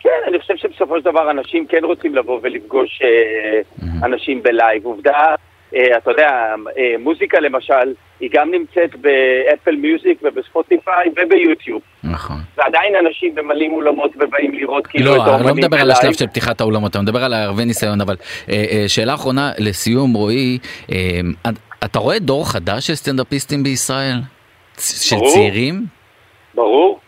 כן, 0.00 0.20
אני 0.28 0.38
חושב 0.38 0.56
שבסופו 0.56 0.98
של 0.98 1.04
דבר 1.04 1.30
אנשים 1.30 1.66
כן 1.66 1.84
רוצים 1.84 2.14
לבוא 2.14 2.40
ולפגוש 2.42 3.02
אה, 3.02 3.60
אנשים 4.02 4.42
בלייב. 4.42 4.84
עובדה, 4.84 5.12
אה, 5.12 5.34
אתה 5.74 6.10
יודע, 6.10 6.54
אה, 6.78 6.94
מוזיקה 6.98 7.40
למשל, 7.40 7.94
היא 8.20 8.30
גם 8.32 8.50
נמצאת 8.50 8.96
באפל 8.96 9.76
מיוזיק 9.76 10.18
ובספוטיפיי 10.22 11.08
וביוטיוב. 11.16 11.82
נכון. 12.04 12.36
ועדיין 12.56 12.94
אנשים 13.06 13.34
ממלאים 13.34 13.72
אולמות 13.72 14.10
ובאים 14.16 14.54
לראות 14.54 14.86
כאילו 14.86 15.04
לא, 15.04 15.22
את 15.22 15.28
האומנים 15.28 15.48
אני 15.48 15.60
לא 15.60 15.68
מדבר 15.68 15.80
על. 15.80 15.90
השלב 15.90 16.12
של 16.12 16.26
פתיחת 16.26 16.60
האולמות, 16.60 16.96
אני 16.96 17.02
מדבר 17.02 17.24
על 17.24 17.32
הערבי 17.32 17.64
ניסיון, 17.64 18.00
אבל 18.00 18.16
אה, 18.48 18.64
אה, 18.70 18.84
שאלה 18.88 19.14
אחרונה 19.14 19.52
לסיום, 19.58 20.14
רועי, 20.14 20.58
אה, 20.92 21.20
אתה 21.84 21.98
רואה 21.98 22.18
דור 22.18 22.52
חדש 22.52 22.86
של 22.86 22.94
סטנדאפיסטים 22.94 23.62
בישראל? 23.62 24.16
של. 24.78 25.16
צעירים? 25.34 25.84
ברור. 26.54 27.00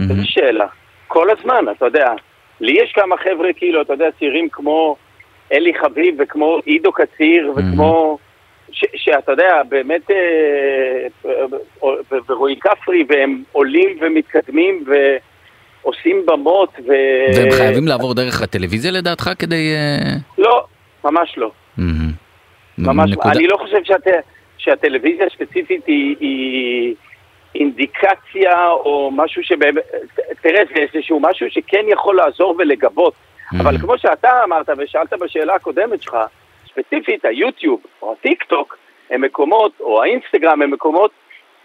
איזו 0.00 0.22
שאלה. 0.24 0.66
כל 1.08 1.30
הזמן, 1.30 1.64
אתה 1.76 1.86
יודע. 1.86 2.12
לי 2.60 2.72
יש 2.82 2.92
כמה 2.92 3.16
חבר'ה, 3.16 3.52
כאילו, 3.56 3.82
אתה 3.82 3.92
יודע, 3.92 4.06
צעירים 4.18 4.48
כמו 4.52 4.96
אלי 5.52 5.72
חביב 5.74 6.14
וכמו 6.18 6.58
עידו 6.64 6.92
קציר 6.92 7.52
וכמו... 7.56 8.18
ש- 8.72 8.84
שאתה 8.96 9.32
יודע, 9.32 9.62
באמת, 9.68 10.10
אה, 10.10 11.30
אה, 11.84 11.88
ורועי 12.28 12.56
כפרי, 12.60 13.04
והם 13.08 13.42
עולים 13.52 13.98
ומתקדמים 14.00 14.84
ועושים 14.86 16.26
במות 16.26 16.70
ו... 16.88 16.92
והם 17.36 17.50
חייבים 17.50 17.88
לעבור 17.88 18.14
דרך 18.14 18.42
הטלוויזיה 18.42 18.90
לדעתך 18.90 19.30
כדי... 19.38 19.74
אה, 19.74 20.16
לא, 20.38 20.64
ממש 21.04 21.34
לא. 21.36 21.50
ממש 22.78 23.10
לא. 23.16 23.22
אני 23.32 23.46
לא 23.46 23.56
חושב 23.56 23.84
שהט... 23.84 24.06
שהטלוויזיה 24.58 25.26
הספציפית 25.26 25.86
היא, 25.86 26.16
היא 26.20 26.94
אינדיקציה 27.54 28.68
או 28.70 29.10
משהו 29.14 29.42
שבאמת... 29.44 29.82
תראה, 30.42 30.62
זה 30.74 30.80
איזשהו 30.94 31.20
משהו 31.20 31.46
שכן 31.50 31.84
יכול 31.88 32.16
לעזור 32.16 32.56
ולגבות. 32.58 33.14
אבל 33.60 33.78
כמו 33.78 33.98
שאתה 33.98 34.44
אמרת 34.44 34.68
ושאלת 34.78 35.12
בשאלה 35.12 35.54
הקודמת 35.54 36.02
שלך, 36.02 36.16
ספציפית 36.66 37.24
היוטיוב 37.24 37.80
או 38.02 38.12
הטיק 38.12 38.42
טוק 38.42 38.76
הם 39.10 39.20
מקומות, 39.20 39.72
או 39.80 40.02
האינסטגרם 40.02 40.62
הם 40.62 40.70
מקומות 40.70 41.10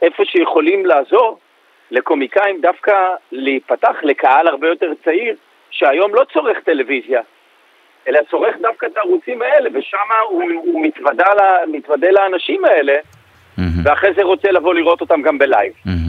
איפה 0.01 0.23
שיכולים 0.25 0.85
לעזור 0.85 1.39
לקומיקאים 1.91 2.61
דווקא 2.61 2.93
להיפתח 3.31 3.95
לקהל 4.03 4.47
הרבה 4.47 4.67
יותר 4.67 4.91
צעיר, 5.03 5.35
שהיום 5.71 6.15
לא 6.15 6.23
צורך 6.33 6.57
טלוויזיה, 6.59 7.21
אלא 8.07 8.19
צורך 8.29 8.55
דווקא 8.61 8.85
את 8.85 8.97
הערוצים 8.97 9.41
האלה, 9.41 9.69
ושם 9.73 9.97
הוא, 10.29 10.43
הוא 10.55 10.81
מתוודע, 10.85 11.25
ל- 11.33 11.71
מתוודע 11.71 12.11
לאנשים 12.11 12.65
האלה, 12.65 12.93
מהמם. 13.57 13.71
ואחרי 13.83 14.13
זה 14.13 14.23
רוצה 14.23 14.51
לבוא 14.51 14.73
לראות 14.73 15.01
אותם 15.01 15.21
גם 15.21 15.37
ב 15.37 15.43
live. 15.43 15.73
מהמם. 15.85 16.06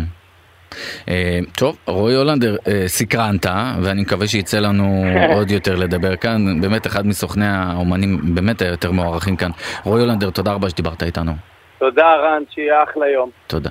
אה, 1.08 1.38
טוב, 1.56 1.76
רועי 1.86 2.14
הולנדר, 2.14 2.56
אה, 2.68 2.84
סקרנת, 2.86 3.46
ואני 3.82 4.02
מקווה 4.02 4.26
שיצא 4.26 4.58
לנו 4.58 5.04
עוד 5.36 5.50
יותר 5.50 5.74
לדבר 5.74 6.16
כאן. 6.16 6.60
באמת 6.60 6.86
אחד 6.86 7.06
מסוכני 7.06 7.46
האומנים 7.46 8.34
באמת 8.34 8.62
היותר 8.62 8.92
מוערכים 8.92 9.36
כאן. 9.36 9.50
רועי 9.84 10.02
הולנדר, 10.02 10.30
תודה 10.30 10.52
רבה 10.52 10.70
שדיברת 10.70 11.02
איתנו. 11.02 11.32
תודה 11.78 12.14
רן, 12.14 12.42
שיהיה 12.50 12.82
אחלה 12.82 13.08
יום. 13.08 13.30
תודה. 13.46 13.70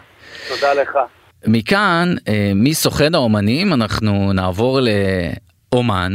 תודה 0.49 0.73
לך. 0.73 0.97
מכאן, 1.47 2.15
אה, 2.27 2.51
מסוכן 2.55 3.15
האומנים, 3.15 3.73
אנחנו 3.73 4.33
נעבור 4.33 4.79
לאומן, 5.73 6.11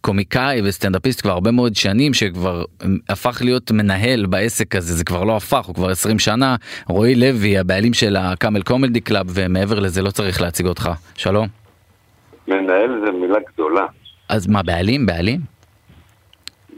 שקומיקאי 0.00 0.60
וסטנדאפיסט 0.64 1.22
כבר 1.22 1.32
הרבה 1.32 1.50
מאוד 1.50 1.76
שנים, 1.76 2.14
שכבר 2.14 2.64
הפך 3.08 3.40
להיות 3.44 3.70
מנהל 3.70 4.26
בעסק 4.26 4.76
הזה, 4.76 4.94
זה 4.94 5.04
כבר 5.04 5.24
לא 5.24 5.36
הפך, 5.36 5.66
הוא 5.66 5.74
כבר 5.74 5.90
20 5.90 6.18
שנה. 6.18 6.56
רועי 6.88 7.14
לוי, 7.14 7.58
הבעלים 7.58 7.94
של 7.94 8.16
הקאמל 8.16 8.62
קומדי 8.62 9.00
קלאב, 9.00 9.26
ומעבר 9.34 9.80
לזה 9.80 10.02
לא 10.02 10.10
צריך 10.10 10.40
להציג 10.40 10.66
אותך. 10.66 10.90
שלום. 11.16 11.48
מנהל 12.48 13.00
זה 13.06 13.12
מילה 13.12 13.38
גדולה. 13.52 13.86
אז 14.28 14.46
מה, 14.46 14.62
בעלים? 14.62 15.06
בעלים? 15.06 15.40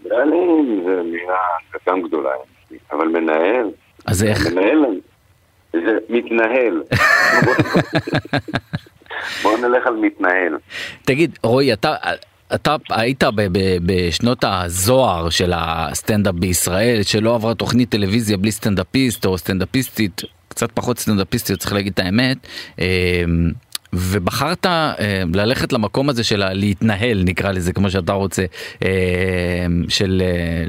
בעלים 0.03 0.83
זה 0.87 1.03
מילה 1.03 1.39
קטן 1.71 2.03
גדולה, 2.03 2.31
אבל 2.93 3.09
מנהל, 3.09 3.67
אז 4.07 4.25
איך? 4.25 4.47
מנהל 4.47 4.79
זה 5.73 5.99
מתנהל. 6.09 6.83
בוא 9.43 9.59
נלך 9.59 9.87
על 9.87 9.95
מתנהל. 9.95 10.57
תגיד, 11.05 11.39
רועי, 11.43 11.73
אתה... 11.73 11.95
אתה 12.55 12.77
היית 12.91 13.25
ב- 13.25 13.59
ב- 13.59 13.77
בשנות 13.87 14.45
הזוהר 14.47 15.31
של 15.31 15.53
הסטנדאפ 15.55 16.35
בישראל, 16.35 17.03
שלא 17.03 17.35
עברה 17.35 17.55
תוכנית 17.55 17.89
טלוויזיה 17.91 18.37
בלי 18.37 18.53
סטנדאפיסט 18.53 19.27
או 19.27 19.39
סטנדאפיסטית, 19.39 20.23
קצת 20.49 20.73
פחות 20.75 20.99
סטנדאפיסטית, 20.99 21.59
צריך 21.59 21.73
להגיד 21.73 21.93
את 21.93 21.99
האמת, 21.99 22.37
אה, 22.81 23.25
ובחרת 23.93 24.67
אה, 24.67 24.93
ללכת 25.35 25.73
למקום 25.73 26.09
הזה 26.09 26.25
של 26.25 26.43
להתנהל, 26.53 27.23
נקרא 27.25 27.53
לזה, 27.53 27.73
כמו 27.73 27.91
שאתה 27.91 28.13
רוצה, 28.13 28.43
אה, 28.85 29.67
של 29.89 30.23
אה, 30.25 30.65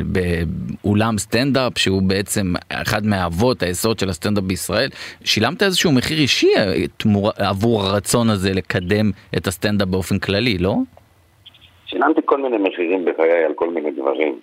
באולם 0.83 1.17
סטנדאפ, 1.17 1.77
שהוא 1.77 2.01
בעצם 2.01 2.53
אחד 2.69 3.05
מהאבות, 3.05 3.63
היסוד 3.63 3.99
של 3.99 4.09
הסטנדאפ 4.09 4.43
בישראל. 4.43 4.89
שילמת 5.23 5.63
איזשהו 5.63 5.91
מחיר 5.91 6.17
אישי 6.17 6.47
אה, 6.57 6.73
תמור- 6.97 7.31
עבור 7.37 7.81
הרצון 7.83 8.29
הזה 8.29 8.53
לקדם 8.53 9.11
את 9.37 9.47
הסטנדאפ 9.47 9.87
באופן 9.87 10.19
כללי, 10.19 10.57
לא? 10.57 10.75
שילמתי 11.85 12.21
כל 12.25 12.41
מיני 12.41 12.57
מחירים 12.57 13.05
בחיי 13.05 13.43
על 13.45 13.53
כל 13.55 13.69
מיני 13.69 13.91
דברים. 13.91 14.39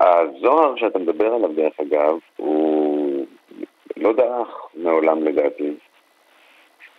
הזוהר 0.00 0.74
שאתה 0.76 0.98
מדבר 0.98 1.26
עליו, 1.26 1.48
דרך 1.56 1.72
אגב, 1.80 2.14
הוא 2.36 3.26
לא 3.96 4.12
דעך 4.12 4.48
מעולם 4.74 5.24
לדעתי. 5.24 5.70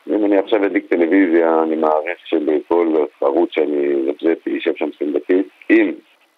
אם 0.09 0.25
אני 0.25 0.37
עכשיו 0.37 0.65
אדליק 0.65 0.85
טלוויזיה, 0.89 1.63
אני 1.63 1.75
מעריך 1.75 2.17
שבכל 2.25 2.95
ערוץ 3.21 3.49
שאני 3.51 4.05
זפזפ 4.05 4.47
יישב 4.47 4.75
שם 4.75 4.91
סטנדאפיסט, 4.95 5.49
אם 5.69 5.91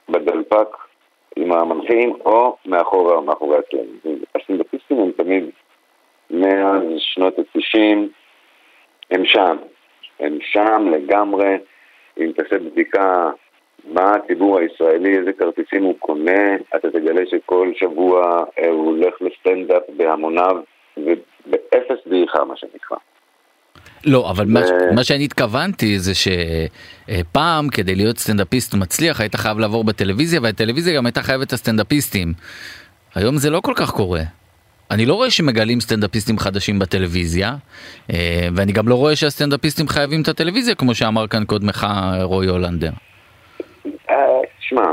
בדלפק 0.10 0.68
עם 1.36 1.52
המנחים 1.52 2.14
או 2.26 2.58
מאחורה, 2.66 3.22
מאחורי 3.22 3.58
הקלעים. 3.58 4.22
הסטנדאפיסטים 4.36 5.00
הם 5.00 5.12
תמיד, 5.12 5.44
מאז 6.32 6.84
שנות 6.98 7.40
ה-90, 7.40 8.08
הם 9.12 9.26
שם. 9.26 9.58
הם 10.20 10.38
שם 10.42 10.88
לגמרי. 10.92 11.58
אם 12.18 12.32
תעשה 12.36 12.60
בדיקה 12.60 13.32
מה 13.84 14.12
הציבור 14.12 14.60
הישראלי, 14.60 15.18
איזה 15.18 15.34
כרטיסים 15.34 15.84
הוא 15.84 15.96
קונה, 16.00 16.56
אתה 16.76 16.92
תגלה 16.92 17.22
שכל 17.26 17.72
שבוע 17.76 18.44
אה, 18.60 18.70
הוא 18.70 18.86
הולך 18.86 19.22
לסטנדאפ 19.22 19.84
בהמוניו 19.98 20.58
ובאפס 20.98 22.08
דעיכה, 22.08 22.46
מה 22.46 22.56
שנקרא. 22.58 22.98
לא, 24.06 24.30
אבל 24.30 24.46
מה, 24.46 24.60
מה 24.96 25.04
שאני 25.04 25.24
התכוונתי 25.24 26.00
זה 26.00 26.12
שפעם 26.16 27.70
כדי 27.70 27.96
להיות 27.96 28.18
סטנדאפיסט 28.18 28.74
מצליח 28.74 29.22
היית 29.22 29.36
חייב 29.36 29.60
לעבור 29.60 29.84
בטלוויזיה 29.84 30.40
והטלוויזיה 30.44 30.96
גם 30.98 31.06
הייתה 31.06 31.22
חייבת 31.22 31.48
את 31.48 31.54
הסטנדאפיסטים. 31.54 32.34
היום 33.16 33.38
זה 33.38 33.50
לא 33.50 33.60
כל 33.60 33.74
כך 33.76 33.92
קורה. 33.92 34.22
אני 34.92 35.06
לא 35.06 35.14
רואה 35.14 35.30
שמגלים 35.30 35.80
סטנדאפיסטים 35.80 36.38
חדשים 36.38 36.80
בטלוויזיה, 36.80 37.56
אה, 38.12 38.48
ואני 38.56 38.72
גם 38.72 38.88
לא 38.88 38.96
רואה 38.96 39.16
שהסטנדאפיסטים 39.16 39.88
חייבים 39.88 40.22
את 40.22 40.28
הטלוויזיה, 40.28 40.76
כמו 40.76 40.96
שאמר 40.96 41.28
כאן 41.28 41.44
קודמך 41.46 41.88
רועי 42.22 42.48
הולנדר. 42.48 42.90
אה, 44.10 44.16
שמע, 44.60 44.86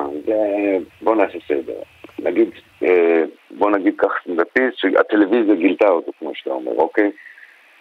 בוא 1.03 1.17
נעשה 1.17 1.39
סדר. 1.49 1.81
נגיד, 2.19 2.49
אה, 2.83 3.23
בוא 3.51 3.71
נגיד 3.71 3.95
כך 3.99 4.09
סטנדאפיסט 4.23 4.77
שהטלוויזיה 4.77 5.55
גילתה 5.55 5.89
אותו, 5.89 6.13
כמו 6.19 6.31
שאתה 6.35 6.51
אומר, 6.51 6.73
אוקיי? 6.73 7.11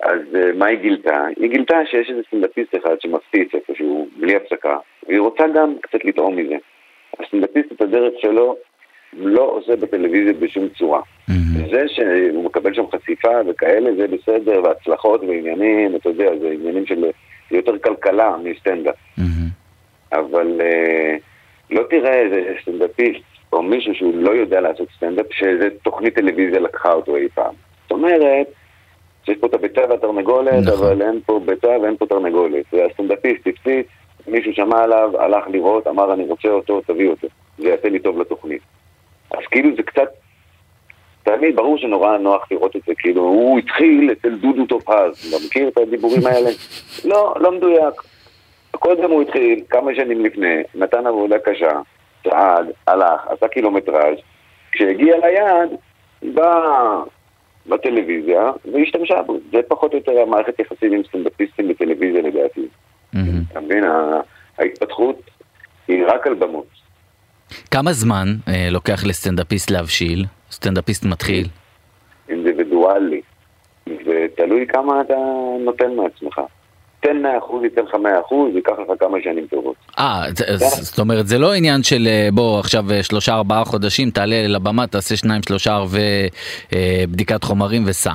אז 0.03 0.19
אה, 0.35 0.51
מה 0.57 0.65
היא 0.65 0.79
גילתה? 0.79 1.25
היא 1.37 1.49
גילתה 1.49 1.85
שיש 1.85 2.09
איזה 2.09 2.21
סטנדאפיסט 2.27 2.75
אחד 2.75 3.01
שמפציץ 3.01 3.49
איפשהו, 3.53 4.07
בלי 4.17 4.35
הפסקה, 4.35 4.77
והיא 5.07 5.19
רוצה 5.19 5.43
גם 5.55 5.73
קצת 5.81 6.05
לטעום 6.05 6.35
מזה. 6.35 6.55
הסטנדאפיסט 7.19 7.71
את 7.71 7.81
הדרך 7.81 8.13
שלו 8.21 8.55
לא 9.13 9.41
עושה 9.41 9.75
בטלוויזיה 9.75 10.33
בשום 10.33 10.69
צורה. 10.69 11.01
זה 11.71 11.83
שהוא 11.87 12.43
מקבל 12.43 12.73
שם 12.73 12.83
חשיפה 12.95 13.31
וכאלה, 13.47 13.95
זה 13.95 14.07
בסדר, 14.07 14.63
והצלחות 14.63 15.21
ועניינים, 15.21 15.95
אתה 15.95 16.09
יודע, 16.09 16.29
זה 16.39 16.49
עניינים 16.51 16.85
של 16.85 17.05
יותר 17.51 17.77
כלכלה 17.77 18.35
מסטנדאפ. 18.43 18.95
אבל 20.13 20.61
אה, 20.61 21.15
לא 21.71 21.83
תראה 21.89 22.13
איזה 22.13 22.53
סטנדאפיסט 22.61 23.23
או 23.53 23.63
מישהו 23.63 23.95
שהוא 23.95 24.13
לא 24.15 24.31
יודע 24.31 24.61
לעשות 24.61 24.87
סטנדאפ, 24.95 25.25
שאיזה 25.31 25.69
תוכנית 25.83 26.15
טלוויזיה 26.15 26.59
לקחה 26.59 26.93
אותו 26.93 27.15
אי 27.15 27.27
פעם. 27.33 27.53
זאת 27.81 27.91
אומרת, 27.91 28.47
שיש 29.29 29.37
פה 29.37 29.47
את 29.47 29.53
הביצה 29.53 29.81
והתרנגולת, 29.89 30.53
נכון. 30.53 30.87
אבל 30.87 31.01
אין 31.01 31.19
פה 31.25 31.39
ביצה 31.45 31.67
ואין 31.81 31.97
פה 31.97 32.05
תרנגולת. 32.05 32.65
והסטנדאפיסט 32.73 33.47
הפציץ, 33.47 33.87
מישהו 34.27 34.53
שמע 34.53 34.83
עליו, 34.83 35.11
הלך 35.19 35.43
לראות, 35.47 35.87
אמר 35.87 36.13
אני 36.13 36.23
רוצה 36.23 36.49
אותו, 36.49 36.81
תביא 36.81 37.09
אותו. 37.09 37.27
זה 37.57 37.69
יעשה 37.69 37.89
לי 37.89 37.99
טוב 37.99 38.19
לתוכנית. 38.19 38.61
אז 39.31 39.39
כאילו 39.51 39.75
זה 39.75 39.83
קצת, 39.83 40.09
תמיד 41.23 41.55
ברור 41.55 41.77
שנורא 41.77 42.17
נוח 42.17 42.51
לראות 42.51 42.75
את 42.75 42.81
זה, 42.87 42.93
כאילו 42.97 43.21
הוא 43.21 43.59
התחיל 43.59 44.11
אצל 44.11 44.35
דודו 44.35 44.65
טופז, 44.65 45.29
אתה 45.29 45.45
מכיר 45.45 45.67
את 45.67 45.77
הדיבורים 45.77 46.27
האלה? 46.27 46.49
לא, 47.11 47.33
לא 47.39 47.51
מדויק. 47.51 47.93
קודם 48.71 49.11
הוא 49.11 49.21
התחיל, 49.21 49.63
כמה 49.69 49.95
שנים 49.95 50.25
לפני, 50.25 50.55
נתן 50.75 51.07
עבודה 51.07 51.39
קשה, 51.39 51.81
צעד, 52.23 52.71
הלך, 52.87 53.27
עשה 53.27 53.47
קילומטראז', 53.47 54.17
כשהגיע 54.71 55.17
ליעד, 55.17 55.69
בא 56.33 56.59
בטלוויזיה 57.67 58.51
והשתמשה 58.73 59.21
בו. 59.21 59.37
זה 59.51 59.57
פחות 59.67 59.93
או 59.93 59.97
יותר 59.97 60.11
המערכת 60.11 60.59
יחסים 60.59 60.93
עם 60.93 61.01
סטנדאפיסטים 61.03 61.67
בטלוויזיה 61.67 62.21
לדעתי. 62.21 62.67
אתה 63.51 63.59
מבין? 63.59 63.83
ההתפתחות 64.57 65.21
היא 65.87 66.03
רק 66.07 66.27
על 66.27 66.33
במות. 66.33 66.67
כמה 67.71 67.93
זמן 67.93 68.27
אה, 68.47 68.69
לוקח 68.71 69.05
לסטנדאפיסט 69.05 69.71
להבשיל? 69.71 70.25
סטנדאפיסט 70.51 71.05
מתחיל. 71.05 71.47
אינדיבידואלי, 72.29 73.21
ותלוי 73.87 74.67
כמה 74.67 75.01
אתה 75.01 75.13
נותן 75.65 75.95
מעצמך. 75.95 76.41
תן 76.99 77.17
100%, 77.61 77.63
ייתן 77.63 77.81
לך 77.81 77.93
100%, 77.93 77.97
ייקח 78.55 78.71
לך 78.71 78.99
כמה 78.99 79.17
שנים 79.23 79.47
טובות. 79.49 79.75
אה, 79.99 80.23
זה- 80.35 80.45
זאת 80.83 80.99
אומרת 80.99 81.27
זה 81.27 81.37
לא 81.37 81.53
עניין 81.53 81.83
של 81.83 82.07
אה, 82.07 82.29
בוא 82.33 82.59
עכשיו 82.59 82.91
אה, 82.91 83.03
שלושה 83.03 83.33
ארבעה 83.33 83.65
חודשים 83.65 84.09
תעלה 84.11 84.47
לבמה 84.47 84.87
תעשה 84.87 85.15
שניים 85.17 85.41
שלושה 85.47 85.73
ערבי 85.73 85.99
אה, 86.73 87.03
בדיקת 87.11 87.43
חומרים 87.43 87.83
וסע. 87.85 88.11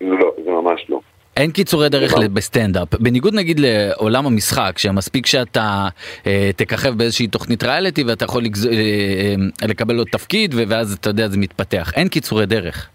לא, 0.00 0.32
זה 0.44 0.50
ממש 0.50 0.86
לא. 0.88 1.00
אין 1.36 1.50
קיצורי 1.50 1.88
דרך. 1.88 2.14
בסטנדאפ 2.32 2.94
בניגוד 2.94 3.34
נגיד 3.34 3.60
לעולם 3.60 4.26
המשחק 4.26 4.78
שמספיק 4.78 5.26
שאתה 5.26 5.88
אה, 6.26 6.50
תככב 6.56 6.90
באיזושהי 6.98 7.26
תוכנית 7.26 7.62
ריאליטי 7.64 8.04
ואתה 8.04 8.24
יכול 8.24 8.42
לגז... 8.42 8.66
אה, 8.66 8.72
אה, 9.62 9.66
לקבל 9.68 9.98
עוד 9.98 10.06
תפקיד 10.12 10.54
ואז 10.68 10.92
אתה 11.00 11.10
יודע 11.10 11.28
זה 11.28 11.38
מתפתח 11.38 11.92
אין 11.96 12.08
קיצורי 12.08 12.46
דרך. 12.46 12.88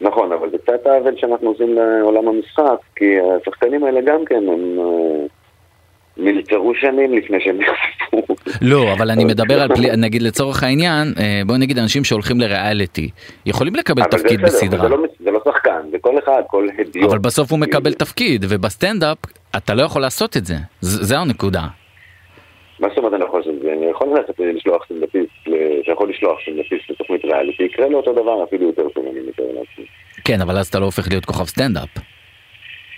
נכון, 0.00 0.32
אבל 0.32 0.48
זה 0.72 0.78
קצת 0.78 0.86
העוול 0.86 1.14
שאנחנו 1.16 1.48
עושים 1.48 1.74
לעולם 1.74 2.28
המשחק, 2.28 2.78
כי 2.96 3.04
השחקנים 3.42 3.84
האלה 3.84 4.00
גם 4.06 4.24
כן, 4.26 4.36
הם 4.36 4.78
אה, 4.78 5.26
נלצרו 6.16 6.72
שנים 6.74 7.14
לפני 7.14 7.36
שהם 7.40 7.58
נחשפו. 7.58 8.34
לא 8.62 8.92
אבל 8.92 9.10
אני 9.10 9.24
מדבר 9.34 9.62
על 9.62 9.68
פלי... 9.74 9.88
נגיד 9.96 10.22
לצורך 10.22 10.62
העניין 10.62 11.12
אה, 11.20 11.42
בוא 11.46 11.56
נגיד 11.56 11.78
אנשים 11.78 12.04
שהולכים 12.04 12.40
לריאליטי 12.40 13.10
יכולים 13.46 13.74
לקבל 13.74 14.02
זה 14.02 14.08
תפקיד 14.08 14.40
בסדר, 14.42 14.66
בסדרה 14.66 14.82
זה 14.82 14.88
לא, 14.88 14.98
זה 15.24 15.30
לא 15.30 15.40
שחקן, 15.44 15.80
זה 15.90 15.96
כל 16.00 16.18
אחד, 16.18 16.42
כל 16.46 16.68
הדיוט. 16.78 17.10
אבל 17.10 17.18
בסוף 17.18 17.50
הוא 17.50 17.58
מקבל 17.58 17.92
תפקיד 17.92 18.44
ובסטנדאפ 18.48 19.18
אתה 19.56 19.74
לא 19.74 19.82
יכול 19.82 20.02
לעשות 20.02 20.36
את 20.36 20.46
זה 20.46 20.54
ז- 20.80 21.08
זה 21.08 21.18
הנקודה. 21.18 21.62
מה 22.80 22.88
זאת 22.88 22.98
אומרת 22.98 23.11
יכול 24.12 24.46
ללכת 24.46 24.56
לשלוח 24.56 24.84
סטנדאפיסט, 24.84 25.48
שיכול 25.84 26.10
לשלוח 26.10 26.38
סטנדאפיסט 26.42 26.90
לתוכנית 26.90 27.24
ריאליטי, 27.24 27.62
יקרה 27.62 27.88
לו 27.88 27.96
אותו 27.96 28.12
דבר, 28.12 28.44
אפילו 28.44 28.66
יותר 28.66 28.88
טוב, 28.88 29.04
אני 29.10 29.20
מתאר 29.28 29.46
לעצמי. 29.46 29.84
כן 30.24 30.40
אבל 30.40 30.58
אז 30.58 30.66
אתה 30.66 30.78
לא 30.78 30.84
הופך 30.84 31.08
להיות 31.08 31.24
כוכב 31.24 31.44
סטנדאפ. 31.44 31.88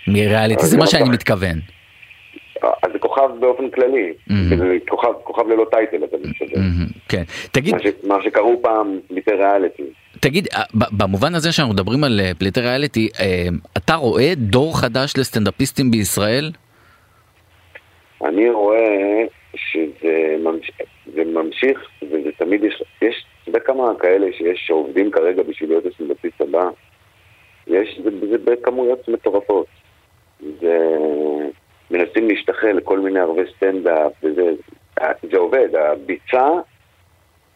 מריאליטי 0.08 0.66
זה 0.66 0.76
מה 0.76 0.84
לא 0.84 0.90
שאני. 0.90 1.08
מתכוון. 1.08 1.58
אז 2.62 2.92
זה 2.92 2.98
כוכב 2.98 3.28
באופן 3.40 3.70
כללי. 3.70 4.12
זה 4.48 4.76
כוכב, 5.24 5.48
ללא 5.48 5.66
title, 5.70 6.04
אתה 6.04 6.16
מתכוון. 6.24 6.62
כן. 7.08 7.22
תגיד 7.52 7.74
מה 8.04 8.14
שקראו 8.24 8.62
פעם 8.62 8.98
פליטי 9.08 9.30
ריאליטי. 9.30 9.82
תגיד 10.20 10.48
אה, 10.54 10.62
במובן 10.92 11.34
הזה 11.34 11.52
שאנחנו 11.52 11.74
מדברים 11.74 12.04
על 12.04 12.20
אה, 12.20 12.30
פליטי 12.38 12.60
ריאליטי 12.60 13.08
אה, 13.20 13.46
אתה 13.76 13.94
רואה 13.94 14.32
דור 14.36 14.80
חדש 14.80 15.14
לסטנדאפיסטים 15.16 15.90
בישראל? 15.90 16.50
אני 18.24 18.50
רואה 18.50 19.24
שזה 19.56 20.36
ממש... 20.44 20.70
זה 21.14 21.24
ממשיך, 21.24 21.88
וזה 22.02 22.30
תמיד 22.38 22.64
יש, 22.64 22.82
יש, 23.02 23.26
אתה 23.42 23.48
יודע 23.48 23.60
כמה 23.60 23.92
כאלה 23.98 24.26
שיש 24.32 24.62
שעובדים 24.66 25.10
כרגע 25.10 25.42
בשביל 25.42 25.70
להיות 25.70 25.86
הסטנדאפיסט 25.86 26.40
הבא? 26.40 26.64
יש, 27.66 28.00
זה, 28.04 28.10
זה 28.30 28.38
בכמויות 28.38 29.08
מטורפות. 29.08 29.66
זה, 30.60 30.78
מנסים 31.90 32.28
להשתחל 32.28 32.72
לכל 32.72 32.98
מיני 32.98 33.20
ערבי 33.20 33.42
סטנדאפ, 33.56 34.12
וזה, 34.22 34.50
זה 35.30 35.36
עובד, 35.38 35.68
הביצה 35.74 36.48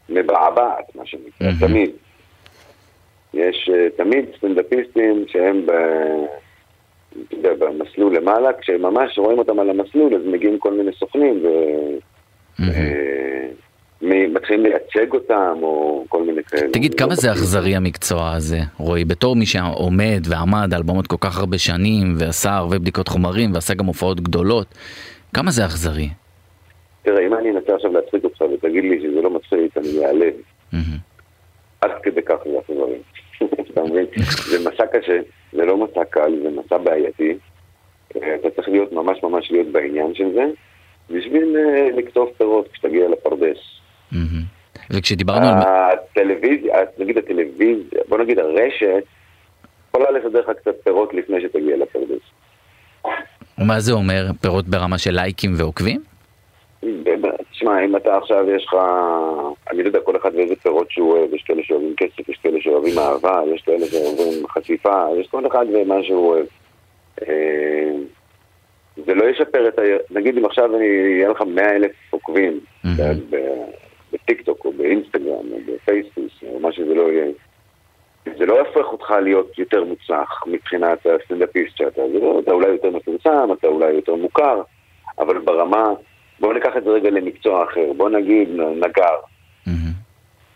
מבעבעת, 0.08 0.96
מה 0.96 1.06
שנקרא, 1.06 1.46
מהמם. 1.46 1.58
תמיד. 1.60 1.90
יש 3.34 3.70
אה, 3.74 3.90
תמיד 3.96 4.24
סטנדאפיסטים 4.36 5.24
שהם 5.28 5.66
ב... 5.66 5.72
יודע, 7.32 7.54
במסלול 7.58 8.16
למעלה, 8.16 8.52
כשממש 8.52 9.18
רואים 9.18 9.38
אותם 9.38 9.58
על 9.58 9.70
המסלול, 9.70 10.14
אז 10.14 10.22
מגיעים 10.26 10.58
כל 10.58 10.72
מיני 10.72 10.92
סוכנים 10.92 11.42
ומתחילים 14.02 14.62
לייצג 14.62 15.12
אותם, 15.14 15.58
או 15.62 16.04
כל 16.08 16.22
מיני 16.22 16.44
כאלה. 16.44 16.72
תגיד 16.72 16.94
כמה 16.94 17.08
לא 17.08 17.14
זה. 17.14 17.32
אכזרי 17.32 17.76
המקצוע 17.76 18.32
הזה 18.32 18.58
רועי 18.78 19.04
בתור 19.04 19.36
מי 19.36 19.46
שעומד 19.46 20.20
ועמד 20.28 20.74
על 20.74 20.82
במות 20.82 21.06
כל 21.06 21.16
כך 21.20 21.38
הרבה 21.38 21.58
שנים 21.58 22.14
ועשה 22.18 22.50
הרבה 22.56 22.78
בדיקות 22.78 23.08
חומרים 23.08 23.54
ועשה 23.54 23.74
גם 23.74 23.86
הופעות 23.86 24.20
גדולות 24.20 24.74
כמה 25.34 25.50
זה 25.50 25.64
אכזרי. 25.64 26.08
תראה, 27.02 27.26
אם 27.26 27.34
אני 27.34 27.50
אנסה 27.50 27.74
עכשיו 27.74 27.92
להצחיק 27.92 28.24
אותך 28.24 28.40
ותגיד 28.40 28.84
לי 28.84 29.00
שזה 29.02 29.22
לא 29.22 29.30
מצחיק, 29.30 29.76
אני 29.76 30.06
אעלב. 30.06 30.34
עד 31.80 31.90
כדי 32.02 32.22
כך 32.22 32.36
זה 32.44 32.58
אכזרי. 32.60 32.98
אתה 33.72 33.82
מבין? 33.82 34.06
זה 34.50 34.70
מסע 34.70 34.86
קשה, 34.86 35.20
זה 35.52 35.64
לא 35.64 35.76
מסע 35.76 36.04
קל, 36.04 36.32
זה 36.42 36.48
מסע 36.50 36.78
בעייתי. 36.78 37.34
אה, 38.16 38.34
אתה 38.34 38.50
צריך 38.50 38.68
להיות 38.68 38.92
ממש 38.92 39.22
ממש 39.22 39.50
להיות 39.50 39.66
בעניין 39.66 40.14
של 40.14 40.32
זה, 40.34 40.44
בשביל 41.10 41.56
אה, 41.56 41.88
לקטוף 41.96 42.30
פירות 42.38 42.68
כשתגיע 42.72 43.08
לפרדס. 43.08 43.58
וכשדיברנו 44.90 45.46
על... 45.46 45.62
הטלוויזיה, 45.62 46.74
נגיד 46.98 47.18
הטלוויזיה, 47.18 48.00
בוא 48.08 48.18
נגיד 48.18 48.38
הרשת, 48.38 49.04
יכולה 49.88 50.10
לסדר 50.10 50.40
לך 50.40 50.50
קצת 50.56 50.74
פירות 50.84 51.14
לפני 51.14 51.40
שתגיע 51.40 51.76
לפרדס. 51.76 52.22
מה 53.58 53.80
זה 53.80 53.92
אומר 53.92 54.26
פירות 54.40 54.68
ברמה 54.68 54.98
של 54.98 55.10
לייקים 55.10 55.50
ועוקבים? 55.56 56.00
תשמע, 57.50 57.84
אם 57.84 57.96
אתה 57.96 58.16
עכשיו 58.16 58.50
יש 58.50 58.64
לך, 58.64 58.76
אני 59.70 59.82
לא 59.82 59.88
יודע, 59.88 60.00
כל 60.00 60.16
אחד 60.16 60.34
ואיזה 60.34 60.54
פירות 60.56 60.90
שהוא 60.90 61.12
אוהב, 61.12 61.34
יש 61.34 61.42
כאלה 61.42 61.62
שאוהבים 61.64 61.94
כסף, 61.96 62.28
יש 62.28 62.38
כאלה 62.42 62.58
שאוהבים 62.60 62.98
אהבה, 62.98 63.40
יש 63.54 63.62
כאלה 63.62 63.86
שאוהבים 63.86 64.46
חשיפה, 64.48 65.04
יש 65.20 65.26
כל 65.26 65.46
אחד 65.46 65.66
ומה 65.74 66.02
שהוא 66.02 66.28
אוהב. 66.28 66.46
זה 69.06 69.14
לא 69.14 69.24
ישפר 69.24 69.68
את 69.68 69.78
ה... 69.78 69.82
נגיד 70.10 70.38
אם 70.38 70.44
עכשיו 70.44 70.76
אני, 70.76 70.84
יהיה 70.86 71.28
לך 71.28 71.42
100 71.46 71.76
אלף 71.76 71.90
עוקבים 72.10 72.60
Mhm. 72.84 72.88
ב- 73.30 73.36
בטיקטוק 74.12 74.64
או 74.64 74.72
באינסטגרם 74.72 75.26
או 75.52 75.58
בפייסבוס 75.66 76.32
או 76.42 76.60
מה 76.60 76.72
שזה 76.72 76.94
לא 76.94 77.12
יהיה, 77.12 77.26
זה 78.38 78.46
לא 78.46 78.54
יהפוך 78.54 78.92
אותך 78.92 79.10
להיות 79.22 79.58
יותר 79.58 79.84
מוצלח 79.84 80.42
מבחינת 80.46 80.98
הסטנדאפיסט 81.06 81.76
שאתה, 81.76 82.02
זה 82.12 82.18
לא, 82.18 82.40
אתה 82.44 82.50
אולי 82.52 82.68
יותר 82.68 82.90
מפורסם, 82.90 83.48
אתה 83.58 83.66
אולי 83.66 83.92
יותר 83.92 84.14
מוכר, 84.14 84.62
אבל 85.18 85.38
ברמה, 85.38 85.90
בואו 86.40 86.52
ניקח 86.52 86.76
את 86.76 86.84
זה 86.84 86.90
רגע 86.90 87.10
למקצוע 87.10 87.64
אחר, 87.64 87.92
בואו 87.96 88.08
נגיד 88.08 88.48
נגר. 88.76 89.14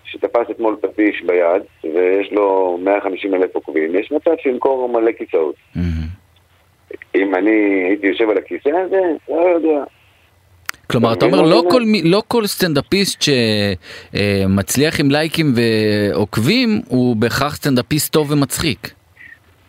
שתפס 0.04 0.50
אתמול 0.50 0.76
פטיש 0.80 1.22
ביד 1.22 1.62
ויש 1.94 2.32
לו 2.32 2.78
150 2.82 3.34
אלף 3.34 3.54
עוקבים, 3.54 3.94
יש 3.94 4.12
מצב 4.12 4.30
שימכור 4.42 4.88
מלא 4.88 5.12
כיסאות. 5.12 5.54
אם 7.14 7.34
אני 7.34 7.84
הייתי 7.88 8.06
יושב 8.06 8.30
על 8.30 8.38
הכיסא 8.38 8.68
הזה, 8.68 9.00
לא 9.28 9.34
יודע. 9.48 9.84
כלומר 10.90 11.12
אתה 11.12 11.24
אומר 11.24 11.42
לא 11.42 11.62
כל? 11.70 11.82
מי- 11.82 12.02
לא 12.02 12.22
כל 12.28 12.46
סטנדאפיסט 12.46 13.22
שמצליח 13.22 15.00
עם 15.00 15.10
לייקים 15.10 15.52
ועוקבים 15.54 16.80
הוא 16.88 17.16
בהכרח 17.16 17.56
סטנדאפיסט 17.56 18.12
טוב 18.12 18.30
ומצחיק. 18.30 18.90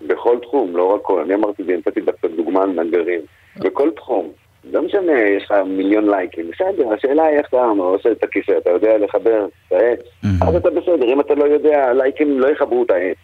בכל 0.08 0.38
תחום, 0.42 0.78
לא 0.78 0.94
רק 0.96 1.02
כל, 1.04 1.22
אני 1.26 1.34
אמרתי 1.34 1.62
את 1.62 1.68
זה, 1.68 1.74
נתתי 1.78 2.02
דווקא 2.02 2.28
דוגמה 2.38 2.64
על 2.64 2.70
נגרים, 2.70 3.20
בכל 3.58 3.90
תחום. 3.96 4.32
לא 4.72 4.82
משנה, 4.82 5.12
יש 5.38 5.44
לך 5.44 5.54
מיליון 5.68 6.10
לייקים, 6.10 6.46
בסדר, 6.52 6.94
השאלה 6.94 7.24
היא 7.26 7.38
איך 7.38 7.48
אתה 7.50 7.58
עושה 7.78 8.12
את 8.12 8.24
הכיסא, 8.24 8.52
אתה 8.58 8.70
יודע 8.70 8.98
לחבר 8.98 9.46
את 9.68 9.72
העץ. 9.72 10.00
אז 10.42 10.56
אתה 10.56 10.70
בסדר, 10.70 11.14
אם 11.14 11.20
אתה 11.20 11.36
לא 11.36 11.44
יודע, 11.44 11.86
הלייקים 11.90 12.40
לא 12.40 12.48
יחברו 12.52 12.84
את 12.84 12.92
העץ. 12.92 13.18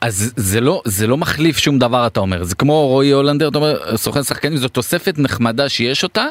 אז 0.00 0.32
זה 0.36 0.60
לא 0.60 0.82
זה 0.84 1.06
לא 1.06 1.16
מחליף 1.16 1.58
שום 1.58 1.78
דבר 1.78 2.06
אתה 2.06 2.20
אומר 2.20 2.44
זה 2.44 2.54
כמו 2.54 2.86
רועי 2.86 3.10
הולנדר 3.10 3.48
אתה 3.48 3.58
אומר 3.58 3.96
סוכן 3.96 4.22
שחקנים 4.22 4.56
זו 4.56 4.68
תוספת 4.68 5.14
נחמדה 5.18 5.68
שיש 5.68 6.04
אותה 6.04 6.26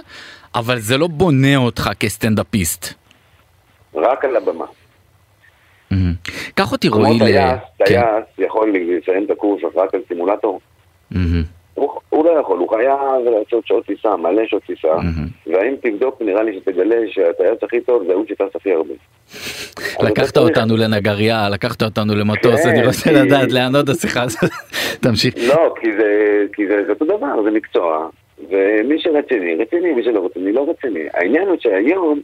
אבל 0.56 0.80
זה 0.80 0.98
לא 0.98 1.08
בונה 1.08 1.56
אותך 1.56 1.90
כסטנדאפיסט. 2.00 2.94
רק 3.96 4.26
על 4.26 4.36
הבמה. 4.36 4.66
קח 6.56 6.72
אותי 6.72 6.88
רועי 6.88 7.20
ל... 7.20 7.20
טייס, 7.20 7.60
כן. 7.78 7.86
טייס 7.86 8.48
יכול 8.48 8.76
לסיים 8.76 9.26
את 9.26 9.32
הקורס 9.32 9.62
רק 9.76 9.94
על 9.94 10.02
סימולטור. 10.08 10.60
הוא, 11.80 11.90
הוא 12.10 12.26
לא 12.26 12.40
יכול, 12.40 12.60
הוא 12.60 12.70
חייב 12.70 13.00
לעשות 13.40 13.68
שעות 13.68 13.86
טיסה, 13.86 14.16
מלא 14.16 14.42
שעות 14.48 14.64
טיסה, 14.64 14.88
והאם 15.48 15.76
תבדוק, 15.84 16.22
נראה 16.22 16.44
לי 16.44 16.60
שתגלה 16.60 16.96
שהטייס 17.08 17.64
הכי 17.64 17.82
טוב 17.82 18.04
זה 18.08 18.14
הוא 18.14 18.26
שטס 18.30 18.56
הכי 18.56 18.72
הרבה. 18.74 18.94
לקחת 20.10 20.38
אותנו 20.38 20.78
לנגריה, 20.78 21.50
לקחת 21.50 21.84
אותנו 21.84 22.16
למטוס, 22.16 22.64
כן, 22.64 22.70
אני 22.70 22.86
רוצה 22.86 23.12
לדעת 23.12 23.52
לאן 23.52 23.76
עוד 23.76 23.90
השיחה 23.90 24.22
הזאת. 24.24 24.50
תמשיך. 25.04 25.34
לא, 25.48 25.74
כי 25.82 25.88
זה, 26.00 26.08
כי 26.54 26.68
זה, 26.68 26.84
זה 26.86 26.92
אותו 26.92 27.06
דבר, 27.06 27.44
זה 27.44 27.52
מקצוע, 27.52 28.08
ומי 28.50 28.96
שרציני, 29.00 29.56
רציני, 29.56 29.92
מי 29.94 30.04
שלא 30.04 30.26
רציני, 30.26 30.52
לא 30.52 30.66
רציני. 30.70 31.00
העניין 31.14 31.48
הוא 31.48 31.56
שהיום, 31.60 32.20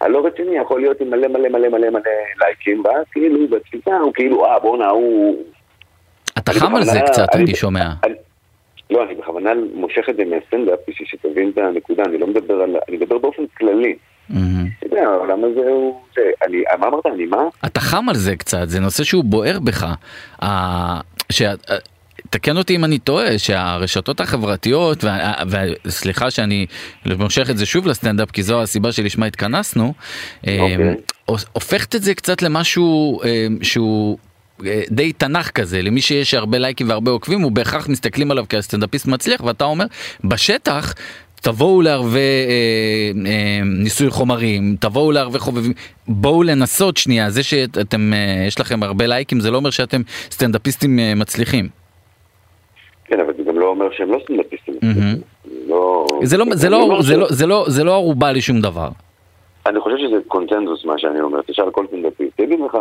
הלא 0.00 0.26
רציני 0.26 0.56
יכול 0.56 0.80
להיות 0.80 1.00
עם 1.00 1.10
מלא 1.10 1.28
מלא 1.28 1.48
מלא 1.48 1.68
מלא 1.68 1.90
מלא 1.90 2.00
לייקים, 2.46 2.82
ואז 2.84 3.04
כאילו 3.12 3.48
בתפיסה 3.48 3.96
הוא 3.96 4.12
כאילו, 4.14 4.46
אה 4.46 4.58
בואנה 4.58 4.88
הוא... 4.88 5.36
אתה 6.38 6.52
אני 6.52 6.60
חם 6.60 6.74
על 6.74 6.82
זה 6.84 6.98
קצת, 7.06 7.26
אני- 7.34 7.44
אני 7.44 7.54
שומע. 7.54 7.88
לא, 8.90 9.04
אני 9.04 9.14
בכוונה 9.14 9.50
מושך 9.74 10.08
את 10.10 10.16
זה 10.16 10.24
מהסטנדאפ 10.24 10.78
בשביל 10.88 11.08
שתבין 11.08 11.50
את 11.50 11.58
הנקודה, 11.58 12.04
אני 12.04 12.18
לא 12.18 12.26
מדבר 12.26 12.54
על... 12.54 12.76
אני 12.88 12.96
מדבר 12.96 13.18
באופן 13.18 13.42
כללי. 13.58 13.96
אתה 14.78 14.86
יודע, 14.86 15.02
העולם 15.02 15.44
הזה 15.44 15.60
הוא... 15.60 16.00
אני, 16.46 16.62
מה 16.80 16.86
אמרת? 16.88 17.06
אני 17.06 17.26
מה? 17.26 17.42
אתה 17.66 17.80
חם 17.80 18.08
על 18.08 18.14
זה 18.14 18.36
קצת, 18.36 18.68
זה 18.68 18.80
נושא 18.80 19.04
שהוא 19.04 19.24
בוער 19.24 19.58
בך. 19.60 19.86
תקן 22.30 22.56
אותי 22.56 22.76
אם 22.76 22.84
אני 22.84 22.98
טועה, 22.98 23.38
שהרשתות 23.38 24.20
החברתיות, 24.20 25.04
וסליחה 25.84 26.30
שאני 26.30 26.66
מושך 27.18 27.50
את 27.50 27.58
זה 27.58 27.66
שוב 27.66 27.86
לסטנדאפ, 27.86 28.30
כי 28.30 28.42
זו 28.42 28.62
הסיבה 28.62 28.92
שלשמה 28.92 29.26
התכנסנו, 29.26 29.92
אוקיי. 30.38 30.88
אה, 31.28 31.34
הופכת 31.52 31.94
את 31.94 32.02
זה 32.02 32.14
קצת 32.14 32.42
למשהו 32.42 33.20
אה, 33.22 33.46
שהוא... 33.62 34.18
אה, 34.66 34.82
די 34.90 35.12
תנ"ך 35.12 35.50
כזה, 35.50 35.82
למי 35.82 36.00
שיש 36.00 36.34
הרבה 36.34 36.58
לייקים 36.58 36.88
והרבה 36.88 37.10
עוקבים, 37.10 37.40
הוא 37.40 37.52
בהכרח 37.52 37.88
מסתכלים 37.88 38.30
עליו 38.30 38.44
כסטנדאפיסט 38.48 39.06
מצליח, 39.06 39.40
ואתה 39.40 39.64
אומר, 39.64 39.84
בשטח, 40.24 40.94
תבואו 41.42 41.82
לערבי 41.82 42.18
אה, 42.18 43.30
אה, 43.30 43.60
ניסוי 43.64 44.10
חומרים, 44.10 44.76
תבואו 44.80 45.12
לערבי 45.12 45.38
חובבים, 45.38 45.72
בואו 46.08 46.42
לנסות 46.42 46.96
שנייה, 46.96 47.30
זה 47.30 47.42
שאתם, 47.42 48.12
אה, 48.12 48.44
יש 48.46 48.60
לכם 48.60 48.82
הרבה 48.82 49.06
לייקים, 49.06 49.40
זה 49.40 49.50
לא 49.50 49.56
אומר 49.56 49.70
שאתם 49.70 50.02
סטנדאפיסטים 50.30 50.98
אה, 50.98 51.14
מצליחים. 51.14 51.68
כן, 53.04 53.20
אבל 53.20 53.32
זה 53.36 53.42
גם 53.42 53.58
לא 53.58 53.66
אומר 53.66 53.86
שהם 53.96 54.10
לא 54.12 54.18
סטנדאפיסטים. 54.24 54.74
מהמם. 54.82 55.16
לא... 55.68 56.06
זה 56.22 56.36
לא, 56.36 56.44
זה 56.52 56.70
לא, 56.70 56.98
זה 57.02 57.16
לא, 57.16 57.26
זה 57.30 57.46
לא, 57.46 57.64
זה 57.68 57.84
לא 57.84 57.94
ערובה 57.94 58.32
לשום 58.32 58.60
דבר. 58.60 58.88
אני 59.66 59.80
חושב 59.80 59.96
שזה 59.98 60.16
קונצנזוס 60.28 60.84
מה 60.84 60.98
שאני 60.98 61.20
אומר, 61.20 61.40
תשאל 61.42 61.70
כל 61.70 61.86
סטנדאפיסט, 61.86 62.40
יגיד 62.40 62.60
לך 62.60 62.78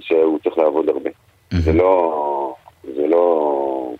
שהוא 0.00 0.38
צריך 0.44 0.58
לעבוד 0.58 0.88
הרבה. 0.88 1.10
זה 1.50 1.72
לא... 1.72 2.54
זה 2.96 3.06
לא... 3.06 3.92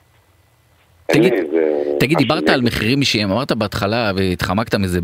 תגיד- 1.13 1.33
איזה 1.33 1.97
תגיד, 2.01 2.19
דיברת 2.19 2.49
על. 2.49 2.61
מחירים 2.61 3.01
אישיים, 3.01 3.31
אמרת 3.31 3.53
בהתחלה 3.53 4.13
והתחמקת 4.17 4.75
מזה 4.75 5.01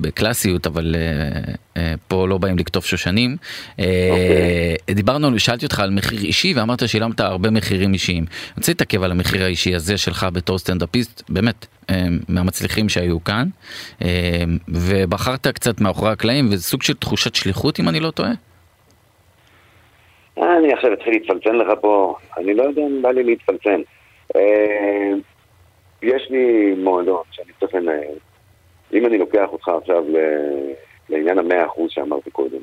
בקלאסיות, 0.00 0.66
אבל 0.66 0.94
אה, 0.98 1.40
אה, 1.76 1.94
פה 2.08 2.28
לא 2.28 2.38
באים 2.38 2.58
לקטוף 2.58 2.86
שושנים. 2.86 3.36
אוקיי. 3.78 4.94
דיברנו, 4.94 5.38
שאלתי 5.38 5.66
אותך 5.66 5.80
על 5.80 5.90
מחיר 5.90 6.20
אישי 6.20 6.52
ואמרת 6.56 6.88
שילמת 6.88 7.20
הרבה 7.20 7.50
מחירים 7.50 7.92
אישיים. 7.92 8.24
אני 8.24 8.54
רוצה 8.56 8.72
להתעכב 8.72 9.02
על 9.02 9.10
המחיר 9.10 9.44
האישי 9.44 9.74
הזה 9.74 9.98
שלך 9.98 10.26
בתור 10.32 10.58
סטנדאפיסט, 10.58 11.22
באמת, 11.28 11.66
מהמצליחים 12.28 12.88
שהיו 12.88 13.24
כאן, 13.24 13.48
ובחרת 14.68 15.46
קצת 15.46 15.80
מאחורי 15.80 16.10
הקלעים, 16.10 16.46
וזה 16.50 16.62
סוג 16.62 16.82
של 16.82 16.94
תחושת 16.94 17.34
שליחות 17.34 17.80
אם 17.80 17.88
אני 17.88 18.00
לא 18.00 18.10
טועה. 18.10 18.32
אני 20.38 20.72
עכשיו 20.72 20.92
אתחיל 20.92 21.12
להתפלצן 21.12 21.56
לך 21.56 21.68
פה, 21.80 22.14
אני 22.38 22.54
לא 22.54 22.62
יודע 22.62 22.82
אם 22.82 23.02
בא 23.02 23.10
לי 23.10 23.24
להתפלצן. 23.24 23.80
אה, 24.36 25.12
יש 26.02 26.30
לי 26.30 26.74
מועדון 26.78 27.22
שאני 27.30 27.52
צריך 27.60 27.74
לנהל. 27.74 28.14
אם 28.92 29.06
אני 29.06 29.18
לוקח 29.18 29.48
אותך 29.52 29.68
עכשיו 29.68 30.04
לעניין 31.08 31.38
המאה 31.38 31.66
אחוז 31.66 31.90
שאמרתי 31.90 32.30
קודם. 32.30 32.58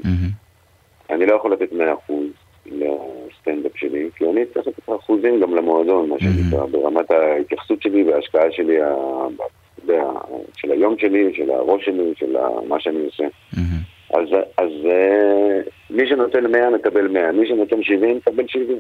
אני 1.09 1.25
לא 1.25 1.35
יכול 1.35 1.53
לתת 1.53 1.71
מאה 1.71 1.93
אחוז 1.93 2.27
לסטנדאפ 2.65 3.71
שלי, 3.75 4.09
כי 4.15 4.25
אני 4.29 4.45
צריך 4.53 4.67
לתת 4.67 4.89
אחוזים 4.95 5.39
גם 5.39 5.55
למועדון, 5.55 6.09
מה 6.09 6.15
שנקרא, 6.19 6.65
ברמת 6.65 7.11
ההתייחסות 7.11 7.81
שלי 7.81 8.03
וההשקעה 8.03 8.51
שלי, 8.51 8.77
של 10.57 10.71
היום 10.71 10.95
שלי, 10.97 11.33
של 11.33 11.51
הראש 11.51 11.85
שלי, 11.85 12.13
של 12.15 12.37
מה 12.67 12.79
שאני 12.79 13.05
עושה. 13.05 13.23
אז, 14.13 14.27
אז 14.57 14.69
אה, 14.85 15.61
מי 15.89 16.07
שנותן 16.07 16.51
100 16.51 16.69
מקבל 16.69 17.07
100, 17.07 17.31
מי 17.31 17.47
שנותן 17.47 17.83
70 17.83 18.17
מקבל 18.17 18.43
70. 18.47 18.77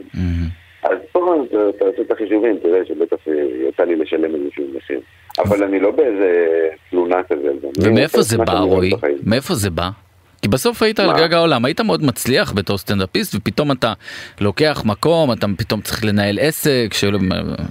אז 0.83 0.97
פה 1.11 1.35
עושה 1.79 2.01
את 2.01 2.11
החישובים, 2.11 2.57
תראה 2.63 2.79
שבטח 2.87 3.17
אה, 3.27 3.33
יצא 3.69 3.83
לי 3.83 3.95
לשלם 3.95 4.35
איזשהו 4.35 4.63
מחיר. 4.77 4.99
אבל 5.39 5.63
אני 5.63 5.79
לא 5.79 5.91
באיזה 5.91 6.35
תלונה 6.89 7.23
כזה. 7.29 7.47
אני 7.79 7.89
ומאיפה 7.89 8.21
זה 8.21 8.37
בא 8.37 8.45
שאני 8.53 8.65
רועי? 8.65 8.91
מאיפה 9.25 9.53
זה 9.53 9.69
בא? 9.69 9.89
כי 10.41 10.47
בסוף 10.49 10.83
היית 10.83 10.99
על 10.99 11.07
מה? 11.07 11.17
גג 11.17 11.33
העולם, 11.33 11.65
היית 11.65 11.81
מאוד 11.81 12.03
מצליח 12.03 12.53
בתור 12.55 12.77
סטנדאפיסט 12.77 13.35
ופתאום 13.35 13.71
אתה 13.71 13.93
לוקח 14.41 14.83
מקום, 14.85 15.31
אתה 15.31 15.47
פתאום 15.57 15.81
צריך 15.81 16.05
לנהל 16.05 16.39
עסק, 16.41 16.87
שלא, 16.91 17.19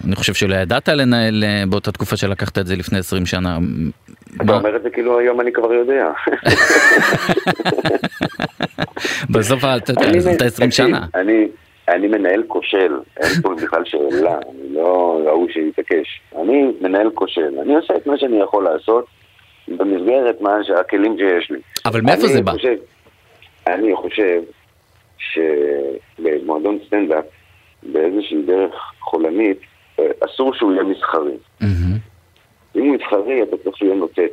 אני 0.07 0.17
חושב 0.17 0.35
שלא 0.35 0.55
ידעת 0.55 0.89
לנהל 0.89 1.45
אה, 1.47 1.65
באותה 1.69 1.93
תקופה 1.93 2.17
שלקחת 2.17 2.59
את 2.59 2.67
זה 2.67 2.77
לפני 2.77 2.99
20 2.99 3.27
שנה. 3.27 3.59
אתה? 4.43 4.53
אומר 4.53 4.77
את 4.77 4.83
זה 4.83 4.91
כאילו 4.91 5.19
היום 5.19 5.41
אני 5.41 5.53
כבר 5.53 5.73
יודע. 5.73 6.07
בסוף 9.31 9.65
אתה 9.65 9.93
אני 10.03 10.19
אז 10.19 10.27
מ- 10.27 10.31
אתה 10.35 10.45
20 10.45 10.71
תקשיב, 10.71 10.87
שנה. 10.87 11.07
אני, 11.93 12.09
מנהל 12.09 12.43
כושל, 12.49 12.97
אין 13.17 13.43
פה 13.43 13.55
בכלל 13.63 13.85
שאלה, 13.85 14.39
אני 14.51 14.75
לא 14.75 15.21
ההוא 15.27 15.49
שיתעקש. 15.53 16.21
אני 16.43 16.65
מנהל 16.81 17.11
כושל, 17.15 17.59
אני 17.63 17.77
עושה 17.77 17.97
את 17.97 18.07
מה 18.07 18.19
שאני 18.19 18.41
יכול 18.41 18.65
לעשות 18.65 19.07
במסגרת 19.69 20.41
מה 20.41 20.57
הכלים 20.81 21.17
שיש 21.19 21.51
לי. 21.51 21.59
אבל 21.85 22.01
מאיפה 22.01 22.27
זה 22.27 22.43
בא? 22.43 22.53
חושב, 22.53 22.77
אני 23.67 23.97
חושב 23.97 24.43
שבמועדון 25.19 26.79
סטנדאפ, 26.87 27.25
באיזושהי 27.83 28.43
דרך 28.43 28.75
חולנית, 29.01 29.59
אה, 29.99 30.05
אסור 30.21 30.55
שהוא 30.55 30.73
יהיה 30.73 30.83
מסחרי. 30.83 31.37
אם 32.77 32.81
הוא 32.81 32.97
מסחרי, 32.97 33.43
אתה 33.43 33.57
צריך 33.65 33.77
שיהיה 33.77 33.95
נוצץ. 33.95 34.33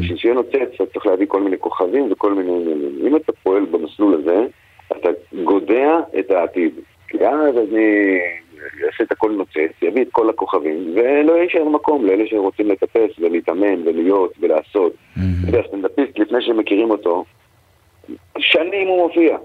בשביל 0.00 0.16
שיהיה 0.16 0.34
נוצץ, 0.34 0.74
אתה 0.74 0.86
צריך 0.86 1.06
להביא 1.06 1.26
כל 1.28 1.42
מיני 1.42 1.56
כוכבים 1.58 2.12
וכל 2.12 2.34
מיני 2.34 2.50
עניינים. 2.50 3.06
אם 3.06 3.16
אתה 3.16 3.32
פועל 3.42 3.64
במסלול 3.64 4.14
הזה, 4.14 4.46
אתה 5.00 5.08
גודע 5.44 5.98
את 6.18 6.30
העתיד. 6.30 6.72
כי 7.08 7.26
אז 7.26 7.56
אני 7.58 8.18
אעשה 8.86 9.04
את 9.04 9.12
הכל 9.12 9.30
נוצץ, 9.30 9.82
יביא 9.82 10.02
את 10.02 10.08
כל 10.12 10.30
הכוכבים, 10.30 10.92
ולא 10.94 11.32
יישאר 11.32 11.68
מקום 11.68 12.04
לאלה 12.04 12.24
שרוצים 12.26 12.68
לטפס 12.68 13.18
ולהתאמן 13.18 13.88
ולהיות 13.88 14.32
ולעשות. 14.40 14.92
אתה 14.92 15.20
מהמם. 15.20 15.46
יודע, 15.46 15.68
סטנדאפיסט, 15.68 16.18
לפני 16.18 16.42
שמכירים 16.42 16.90
אותו, 16.90 17.24
שנים 18.38 18.88
הוא 18.88 19.06
מופיע. 19.06 19.38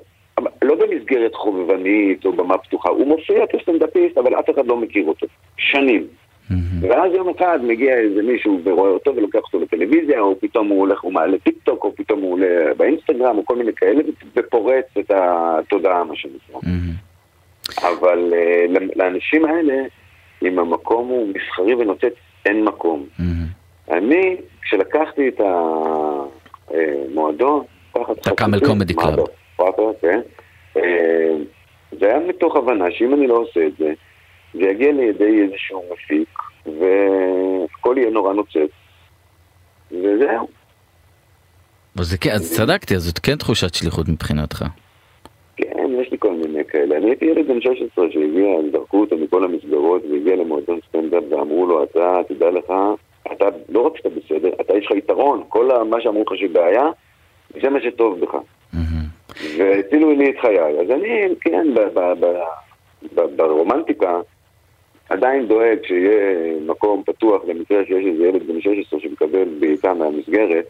לא 0.62 0.76
במסגרת 0.76 1.36
חובבנית 1.36 2.26
או 2.26 2.34
במה 2.34 2.58
פתוחה, 2.58 2.90
הוא 2.90 3.08
מופיע 3.08 3.48
כסטנדאפיסט, 3.48 4.18
אבל 4.18 4.40
אף 4.40 4.50
אחד 4.50 4.68
לא 4.68 4.78
מכיר 4.78 5.06
אותו. 5.08 5.28
שנים. 5.58 6.08
מהמם. 6.56 6.92
ואז 6.92 7.14
יום 7.14 7.30
אחד 7.30 7.60
מגיע 7.64 7.98
איזה 7.98 8.22
מישהו 8.22 8.60
ורואה 8.64 8.90
אותו 8.90 9.16
ולוקח 9.16 9.40
אותו 9.40 9.60
לטלוויזיה, 9.60 10.20
או 10.20 10.40
פתאום 10.40 10.68
הוא 10.68 10.80
הולך, 10.80 11.02
הוא 11.02 11.14
מעלה 11.14 11.38
טיק 11.38 11.56
טוק, 11.64 11.84
או 11.84 11.96
פתאום 11.96 12.22
הוא 12.22 12.34
עולה 12.34 12.74
באינסטגרם, 12.78 13.38
או 13.38 13.46
כל 13.46 13.56
מיני 13.56 13.72
כאלה, 13.76 14.04
ופורץ 14.36 14.86
את 15.00 15.12
התודעה, 15.12 16.04
מה 16.04 16.16
שנקרא. 16.16 16.60
מהמם. 16.64 16.94
אבל 17.82 18.34
אה, 18.34 18.66
לאנשים 18.96 19.46
האלה, 19.46 19.84
אם 20.44 20.60
המקום 20.60 21.08
הוא 21.08 21.28
מסחרי 21.28 21.76
ונוצץ, 21.76 22.14
אין 22.46 22.64
מקום. 22.64 23.06
מהמם. 23.20 23.44
אני, 23.92 24.36
כשלקחתי 24.62 25.28
את 25.28 25.42
המועדון, 26.70 27.64
תחת 27.94 28.18
את 28.22 28.28
הקאמל 28.28 28.66
קומדי 28.66 28.94
קלאב. 28.94 29.20
אה, 30.78 31.36
זה 32.00 32.06
היה 32.06 32.20
מתוך 32.20 32.56
הבנה 32.56 32.86
שאם 32.92 33.14
אני 33.14 33.28
לא 33.28 33.34
עושה 33.34 33.68
את 33.68 33.78
זה, 33.80 33.94
זה 34.54 34.62
יגיע 34.62 34.92
לידי 34.92 35.42
איזשהו 35.42 35.84
מפיק, 35.94 36.23
והכל 37.72 37.96
יהיה 37.98 38.10
נורא 38.10 38.34
נוצץ, 38.34 38.72
וזהו. 39.92 40.48
אז 42.00 42.16
כן, 42.22 42.32
אז 42.32 42.54
צדקתי, 42.58 42.96
אז 42.96 43.04
זאת 43.04 43.20
כן 43.20 43.36
תחושת 43.36 43.74
שליחות 43.74 44.08
מבחינתך. 44.10 44.66
כן, 45.58 45.88
יש 46.02 46.12
לי 46.12 46.18
כל 46.20 46.34
מיני 46.34 46.66
כאלה. 46.66 46.98
אני 46.98 47.06
הייתי 47.06 47.26
ילד 47.26 47.48
בן 47.48 47.62
16 47.62 48.06
שהגיע, 48.12 48.48
זרקו 48.72 49.00
אותו 49.00 49.18
מכל 49.18 49.44
המסגרות 49.44 50.02
והגיע 50.12 50.36
למועדון 50.36 50.80
סטנדאפ 50.90 51.24
ואמרו 51.30 51.66
לו, 51.68 51.84
אתה, 51.84 52.18
תדע 52.28 52.52
לך, 52.52 52.74
אתה 53.32 53.46
לא 53.70 53.82
רק 53.82 53.98
שאתה 53.98 54.10
בסדר, 54.10 54.50
אתה 54.62 54.74
יש 54.78 54.86
לך 54.86 54.92
יתרון, 54.92 55.44
כל 55.50 55.84
מה 55.90 56.02
שאמרו 56.02 56.24
לך 56.24 56.38
שבעיה, 56.38 56.86
זה 57.62 57.70
מה 57.70 57.80
שטוב 57.82 58.20
בך. 58.20 58.38
והצילו 59.58 60.12
לי 60.12 60.30
את 60.30 60.36
חיי. 60.42 60.60
אז 60.60 60.92
אני, 60.92 61.36
כן, 61.42 61.68
ברומנטיקה, 63.36 64.20
עדיין 65.14 65.48
דואג 65.48 65.78
שיהיה 65.88 66.54
מקום 66.66 67.04
פתוח 67.06 67.42
למקרה 67.48 67.78
שיש 67.86 68.06
איזה 68.12 68.24
ילד 68.24 68.48
בן 68.48 68.62
16 68.62 69.00
שמקבל 69.00 69.44
בעיטה 69.60 69.94
מהמסגרת, 69.94 70.66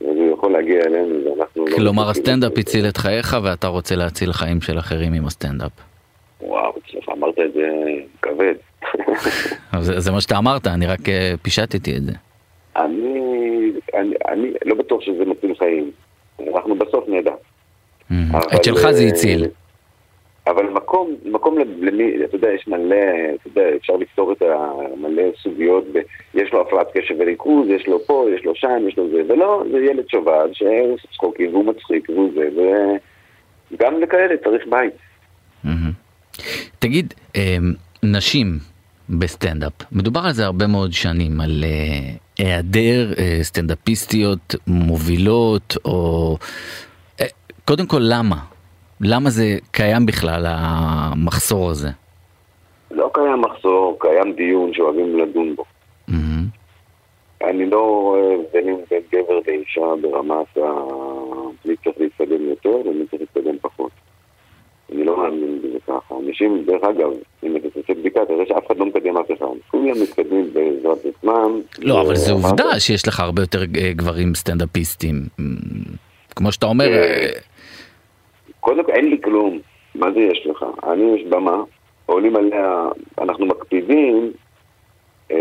אז 0.00 0.06
הוא 0.16 0.32
יכול 0.32 0.52
להגיע 0.52 0.80
אלינו 0.80 1.24
ואנחנו 1.24 1.66
לא... 1.66 1.76
כלומר 1.76 2.10
הסטנדאפ 2.10 2.54
זה. 2.54 2.60
הציל 2.60 2.88
את 2.88 2.96
חייך 2.96 3.36
ואתה 3.42 3.66
רוצה 3.66 3.96
להציל 3.96 4.32
חיים 4.32 4.60
של 4.60 4.78
אחרים 4.78 5.12
עם 5.12 5.26
הסטנדאפ. 5.26 5.70
וואו, 6.40 6.72
אצלך 6.78 7.08
אמרת 7.08 7.38
את 7.38 7.52
זה 7.52 7.68
כבד. 8.22 8.54
זה, 9.86 10.00
זה 10.00 10.12
מה 10.12 10.20
שאתה 10.20 10.38
אמרת, 10.38 10.66
אני 10.66 10.86
רק 10.86 11.08
אה, 11.08 11.34
פישטתי 11.42 11.96
את 11.96 12.02
זה. 12.02 12.12
אני, 12.76 13.20
אני, 13.94 14.14
אני 14.28 14.50
לא 14.64 14.74
בטוח 14.74 15.00
שזה 15.00 15.24
מציל 15.24 15.54
חיים. 15.58 15.90
אנחנו 16.54 16.74
בסוף 16.74 17.08
נדע. 17.08 17.32
את 18.54 18.64
שלך 18.64 18.90
זה 18.90 19.02
אה, 19.02 19.08
הציל. 19.08 19.46
אבל 20.46 20.64
מקום, 20.64 21.14
מקום 21.24 21.58
למי, 21.80 22.24
אתה 22.24 22.36
יודע, 22.36 22.48
יש 22.52 22.68
מלא, 22.68 22.96
אתה 23.34 23.48
יודע, 23.48 23.76
אפשר 23.76 23.96
לפתור 23.96 24.32
את 24.32 24.42
המלא 24.42 25.22
סוגיות, 25.42 25.84
יש 26.34 26.52
לו 26.52 26.60
הפרעת 26.60 26.86
קשב 26.94 27.14
וריכוז, 27.18 27.68
יש 27.68 27.86
לו 27.86 27.98
פה, 27.98 28.26
יש 28.34 28.44
לו 28.44 28.54
שם, 28.54 28.88
יש 28.88 28.96
לו 28.98 29.08
זה, 29.10 29.22
ולא, 29.28 29.62
זה 29.70 29.78
ילד 29.78 30.08
שובב 30.08 30.48
שעושה 30.52 31.08
צחוקים 31.12 31.54
והוא 31.54 31.64
מצחיק 31.64 32.08
והוא 32.08 32.30
זה, 32.34 32.48
וגם 33.72 34.00
לכאלה 34.00 34.34
צריך 34.44 34.66
בית. 34.70 34.94
תגיד, 36.78 37.14
אה, 37.36 37.56
נשים 38.02 38.46
בסטנדאפ, 39.10 39.72
מדובר 39.92 40.20
על 40.20 40.32
זה 40.32 40.44
הרבה 40.44 40.66
מאוד 40.66 40.92
שנים, 40.92 41.40
על 41.40 41.64
אה, 41.64 42.14
היעדר 42.38 43.12
אה, 43.18 43.38
סטנדאפיסטיות 43.42 44.54
מובילות, 44.66 45.76
או... 45.84 46.36
אה, 47.20 47.26
קודם 47.64 47.86
כל, 47.86 48.00
למה? 48.00 48.36
למה 49.00 49.30
זה 49.30 49.44
קיים 49.70 50.06
בכלל, 50.06 50.44
המחסור 50.48 51.70
הזה? 51.70 51.88
לא 52.90 53.10
קיים 53.14 53.40
מחסור, 53.40 53.96
קיים 54.00 54.32
דיון 54.32 54.70
שאוהבים 54.74 55.18
לדון 55.18 55.56
בו. 55.56 55.64
מהמם. 56.08 56.44
אני 57.44 57.70
לא 57.70 57.80
רואה 57.80 58.20
הבדלים 58.34 58.76
בין 58.90 59.00
גבר 59.12 59.38
לאישה 59.46 59.80
ברמת 60.02 60.56
ה... 60.56 60.60
מי 61.64 61.74
צריך 61.84 61.96
להתקדם 62.00 62.48
יותר 62.48 62.88
ומי 62.88 63.04
צריך 63.10 63.22
להתקדם 63.22 63.58
פחות. 63.62 63.90
אני 64.92 65.04
לא 65.04 65.16
מאמין 65.22 65.58
בזה 65.62 65.78
ככה. 65.86 66.14
אנשים, 66.28 66.64
דרך 66.66 66.82
אגב, 66.84 67.10
אם 67.42 67.56
אתה 67.56 67.68
תעשה 67.70 68.00
בדיקה, 68.00 68.20
תראה 68.28 68.44
שאף 68.48 68.66
אחד 68.66 68.76
לא 68.78 68.86
מקדם 68.86 69.16
אף 69.16 69.26
אחד. 69.38 69.46
כולם 69.70 70.02
מתקדמים 70.02 70.50
בעזרת 70.52 70.98
עצמם. 71.18 71.60
לא, 71.78 72.00
אבל 72.00 72.16
זו 72.16 72.34
ואמרת- 72.36 72.50
עובדה 72.60 72.80
שיש 72.80 73.08
לך 73.08 73.20
הרבה 73.20 73.42
יותר 73.42 73.60
אה, 73.60 73.92
גברים 73.92 74.34
סטנדאפיסטים. 74.34 75.14
כמו 76.36 76.52
שאתה 76.52 76.66
אומר, 76.66 76.86
אה, 76.86 76.92
אה, 77.02 77.28
קודם 78.64 78.84
כל, 78.84 78.92
אין 78.92 79.08
לי 79.10 79.20
כלום. 79.24 79.58
מה 79.94 80.12
זה 80.12 80.20
יש 80.20 80.46
לך? 80.46 80.64
אני, 80.86 81.04
יש 81.16 81.22
במה, 81.24 81.62
עולים 82.06 82.36
עליה, 82.36 82.88
אנחנו 83.18 83.46
מקפידים 83.46 84.32
אה, 85.30 85.36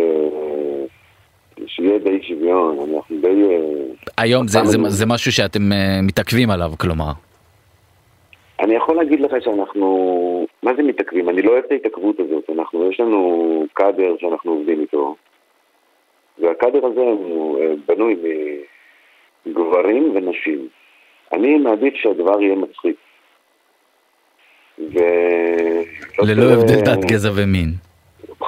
שיהיה 1.68 2.00
די 2.00 2.24
שוויון, 2.24 2.78
אנחנו 2.96 3.16
די... 3.22 3.28
אה, 3.28 3.94
היום 4.18 4.48
זה- 4.48 4.60
זה- 4.66 4.78
זה 4.88 5.06
משהו 5.06 5.32
שאתם 5.32 5.72
אה, 5.72 6.00
מתעכבים 6.04 6.50
עליו, 6.50 6.72
כלומר. 6.80 7.12
אני 8.60 8.76
יכול 8.76 8.96
להגיד 8.96 9.20
לך 9.22 9.32
שאנחנו, 9.44 9.88
מה 10.64 10.72
זה 10.76 10.84
מתעכבים? 10.84 11.30
אני 11.30 11.42
לא 11.42 11.52
אוהב 11.52 11.64
את 11.66 11.72
ההתעכבות 11.72 12.20
הזאת. 12.20 12.50
אנחנו, 12.58 12.90
יש 12.92 13.00
לנו 13.00 13.20
קאדר 13.74 14.16
שאנחנו 14.20 14.52
עובדים 14.52 14.80
איתו, 14.82 15.16
והקאדר 16.40 16.86
הזה 16.86 17.02
הוא 17.02 17.60
אה, 17.60 17.74
בנוי 17.88 18.16
מגברים 19.46 20.12
ונשים. 20.16 20.68
אני 21.34 21.58
מעדיף 21.58 21.94
שהדבר 21.96 22.42
יהיה 22.42 22.56
מצחיק. 22.56 22.96
ו... 24.80 25.00
ללא 26.20 26.54
הבדל 26.54 26.82
דת, 26.82 27.06
גזע 27.06 27.30
ומין. 27.36 27.74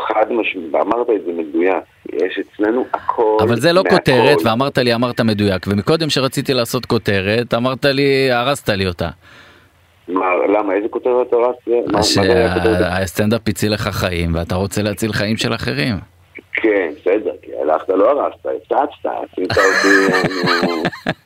חד 0.08 0.26
משמעית, 0.32 0.76
אמרת 0.76 1.10
את 1.10 1.26
זה 1.26 1.32
מדויק, 1.32 1.84
יש 2.14 2.40
אצלנו 2.40 2.86
הכל 2.94 3.38
אבל 3.42 3.56
זה 3.56 3.74
לא 3.74 3.84
מהכל. 3.84 3.96
כותרת, 3.96 4.38
ואמרת 4.46 4.78
לי, 4.78 4.94
אמרת 4.94 5.22
מדויק, 5.22 5.66
ומקודם 5.68 6.10
שרציתי 6.10 6.54
לעשות 6.54 6.86
כותרת, 6.86 7.54
אמרת 7.54 7.86
לי, 7.86 8.32
הרסת 8.32 8.70
לי 8.70 8.88
אותה. 8.88 9.10
מה, 10.08 10.26
למה, 10.48 10.74
איזה 10.74 10.88
כותרת 10.88 11.34
הרסת? 11.34 12.04
שהסטנדאפ 12.04 13.42
הציל 13.48 13.74
לך 13.74 13.82
חיים, 13.82 14.36
ואתה 14.36 14.56
רוצה 14.56 14.82
להציל 14.82 15.14
חיים 15.14 15.38
של 15.38 15.54
אחרים. 15.54 15.96
כן, 16.54 16.90
בסדר, 17.02 17.32
כי 17.42 17.52
הלכת, 17.62 17.90
לא 17.90 18.10
הרסת, 18.10 18.46
הפצצת, 18.46 19.10
עשית 19.32 19.52
אותי, 19.52 20.20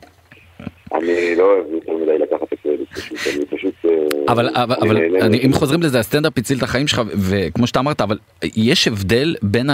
אני- 0.93 1.35
לא 1.35 1.43
אוהב 1.43 1.65
יותר 1.73 1.93
מדי 1.93 2.17
לקחת 2.17 2.43
את 2.43 2.59
הקרדיט, 2.59 2.89
פשוט, 2.93 3.17
אני 3.35 3.45
פשוט... 3.45 3.73
אה, 3.85 4.33
אבל, 4.33 4.49
אבל, 4.55 4.75
אבל 4.81 4.97
אני. 5.21 5.37
אם 5.45 5.53
חוזרים 5.53 5.81
לזה, 5.83 5.99
הסטנדאפ 5.99 6.33
הציל 6.37 6.57
את 6.57 6.63
החיים 6.63 6.87
שלך, 6.87 7.01
וכמו 7.29 7.67
שאתה 7.67 7.79
אמרת, 7.79 8.01
אבל 8.01 8.17
יש 8.55 8.87
הבדל 8.87 9.35
בין 9.41 9.69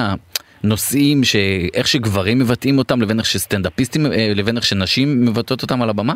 הנושאים, 0.64 1.24
שאיך 1.24 1.88
שגברים 1.88 2.40
מבטאים 2.40 2.78
אותם, 2.78 3.02
לבין 3.02 3.18
איך 3.20 3.26
שסטנדאפיסטים, 3.28 4.06
אה, 4.06 4.32
לבין 4.36 4.56
איך 4.58 4.66
שנשים 4.66 5.26
מבטאות 5.26 5.62
אותם 5.62 5.82
על 5.82 5.90
הבמה? 5.90 6.14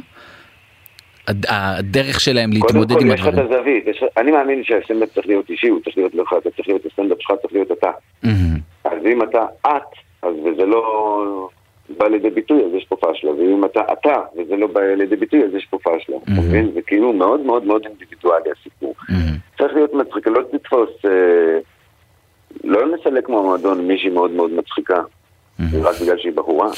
הד- 1.27 1.45
הדרך 1.49 2.19
שלהם 2.19 2.51
להתמודד 2.53 2.93
קודם 2.93 3.05
עם 3.05 3.07
כל 3.07 3.13
יש 3.13 3.21
לך 3.21 3.27
את 3.27 3.33
הדברים. 3.33 3.51
הזווית, 3.59 3.83
יש- 3.87 4.03
אני 4.17 4.31
מאמין 4.31 4.63
שהסטנדאפ 4.63 5.09
צריך 5.13 5.27
להיות 5.27 5.49
אישי, 5.49 5.67
הוא 5.67 5.79
צריך 5.83 5.97
להיות 5.97 6.15
לך, 6.15 6.33
אתה 6.41 6.49
צריך 6.51 6.67
להיות 6.67 6.85
הסטנדאפ 6.85 7.17
שלך, 7.21 7.31
צריך 7.41 7.53
להיות 7.53 7.71
אתה. 7.71 7.91
מהמם. 8.23 8.57
אז 8.85 9.05
אם 9.13 9.23
אתה 9.23 9.39
את, 9.67 9.83
אז 10.23 10.33
וזה 10.45 10.65
לא 10.65 11.49
בא 11.97 12.07
לידי 12.07 12.29
ביטוי, 12.29 12.63
אז 12.65 12.73
יש 12.73 12.85
פה 12.89 12.95
פשלה, 12.95 13.31
ואם 13.31 13.65
אתה 13.65 13.81
אתה, 13.93 14.15
וזה 14.37 14.55
לא 14.55 14.67
בא 14.67 14.81
לידי 14.81 15.15
ביטוי, 15.15 15.43
אז 15.43 15.55
יש 15.55 15.67
פה 15.69 15.77
פשלה. 15.83 16.17
אתה 16.23 16.31
Mhm. 16.31 16.39
מבין? 16.41 16.71
זה 16.73 16.81
כאילו 16.81 17.13
מאוד 17.13 17.39
מאוד 17.39 17.63
מאוד 17.65 17.81
אינדיבידואלי 17.85 18.49
הסיפור. 18.59 18.95
מהמם. 19.09 19.37
צריך 19.57 19.73
להיות 19.73 19.93
מצחיק, 19.93 20.27
לא 20.27 20.41
תתפוס, 20.51 20.89
אה, 21.05 21.59
לא 22.63 22.81
נסלק 22.95 23.25
כמו 23.25 23.39
המועדון 23.39 23.87
מישהי 23.87 24.09
מאוד 24.09 24.31
מאוד 24.31 24.51
מצחיקה, 24.51 24.99
רק 25.81 26.01
בגלל 26.01 26.17
שהיא 26.17 26.33
בחורה. 26.35 26.67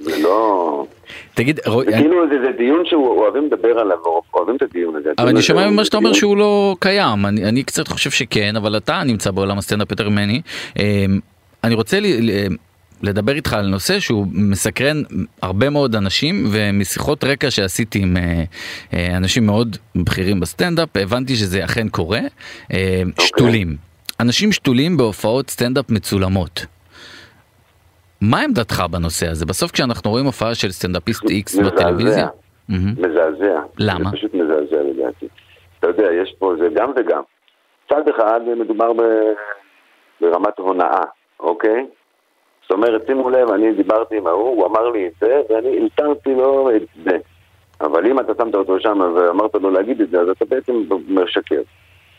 זה 0.00 0.22
לא... 0.22 0.86
תגיד, 1.34 1.60
רועי, 1.66 1.86
זה 1.86 1.92
כאילו 1.92 2.28
זה, 2.28 2.34
זה 2.44 2.52
דיון 2.58 2.82
שאוהבים 2.86 3.44
לדבר 3.46 3.78
עליו, 3.78 3.96
אוהבים 4.34 4.56
את 4.56 4.62
הדיון 4.62 4.96
הזה. 4.96 5.12
אבל 5.18 5.28
אני 5.28 5.42
שומע 5.42 5.70
ממה 5.70 5.84
שאתה 5.84 5.96
אומר 5.96 6.12
שהוא 6.12 6.36
לא 6.36 6.76
קיים, 6.80 7.26
אני, 7.26 7.44
אני 7.44 7.62
קצת 7.62 7.88
חושב 7.88 8.10
שכן, 8.10 8.56
אבל 8.56 8.76
אתה 8.76 9.00
נמצא 9.06 9.30
בעולם 9.30 9.58
הסטנדאפ 9.58 9.90
יותר 9.90 10.08
ממני. 10.08 10.40
אמ, 10.78 10.82
אני 11.64 11.74
רוצה 11.74 11.98
לדבר 13.02 13.32
איתך 13.32 13.52
על 13.52 13.66
נושא 13.66 14.00
שהוא 14.00 14.26
מסקרן 14.32 15.02
הרבה 15.42 15.70
מאוד 15.70 15.94
אנשים, 15.94 16.34
ומשיחות 16.52 17.24
רקע 17.24 17.50
שעשיתי 17.50 17.98
עם 18.02 18.16
אה, 18.16 18.42
אה, 18.92 19.16
אנשים 19.16 19.46
מאוד 19.46 19.76
בכירים 19.96 20.40
בסטנדאפ, 20.40 20.88
הבנתי 20.94 21.36
שזה 21.36 21.64
אכן 21.64 21.88
קורה. 21.88 22.20
אה, 22.72 23.02
שתולים. 23.20 23.76
אנשים 24.20 24.52
שתולים 24.52 24.96
בהופעות 24.96 25.50
סטנדאפ 25.50 25.90
מצולמות. 25.90 26.66
מה 28.20 28.40
עמדתך 28.40 28.84
בנושא 28.90 29.28
הזה? 29.30 29.46
בסוף 29.46 29.70
כשאנחנו 29.70 30.10
רואים 30.10 30.26
הופעה 30.26 30.54
של 30.54 30.70
סטנדאפיסט 30.70 31.30
איקס 31.30 31.54
מזעזע. 31.58 31.74
בטלוויזיה? 31.74 32.26
מהמם. 32.68 32.92
מזעזע. 32.98 33.60
למה? 33.78 34.10
זה 34.10 34.16
פשוט 34.16 34.34
מזעזע 34.34 34.82
לדעתי. 34.82 35.26
אתה 35.78 35.86
יודע, 35.86 36.12
יש 36.22 36.34
פה 36.38 36.52
זה 36.58 36.68
גם 36.74 36.90
וגם. 36.96 37.22
צד 37.88 38.08
אחד 38.16 38.40
מדובר 38.60 38.92
ב... 38.92 39.02
ברמת 40.20 40.58
הונאה, 40.58 41.04
אוקיי? 41.40 41.86
זאת 42.68 42.76
אומרת, 42.76 43.02
שימו 43.06 43.30
לב, 43.30 43.50
אני 43.50 43.72
דיברתי 43.72 44.16
עם 44.16 44.26
ההוא, 44.26 44.48
הוא 44.48 44.66
אמר 44.66 44.90
לי 44.90 45.06
את 45.06 45.12
זה, 45.20 45.40
ואני 45.50 45.78
הלתרתי 45.78 46.34
לו 46.34 46.70
את 46.76 46.82
זה. 47.04 47.16
אבל 47.80 48.06
אם 48.06 48.20
אתה 48.20 48.32
שמת 48.38 48.54
אותו 48.54 48.80
שם 48.80 49.00
ואמרת 49.14 49.54
לו 49.54 49.70
להגיד 49.70 50.00
את 50.00 50.10
זה, 50.10 50.20
אז 50.20 50.28
אתה 50.28 50.44
בעצם 50.44 50.72
משקר. 51.08 51.60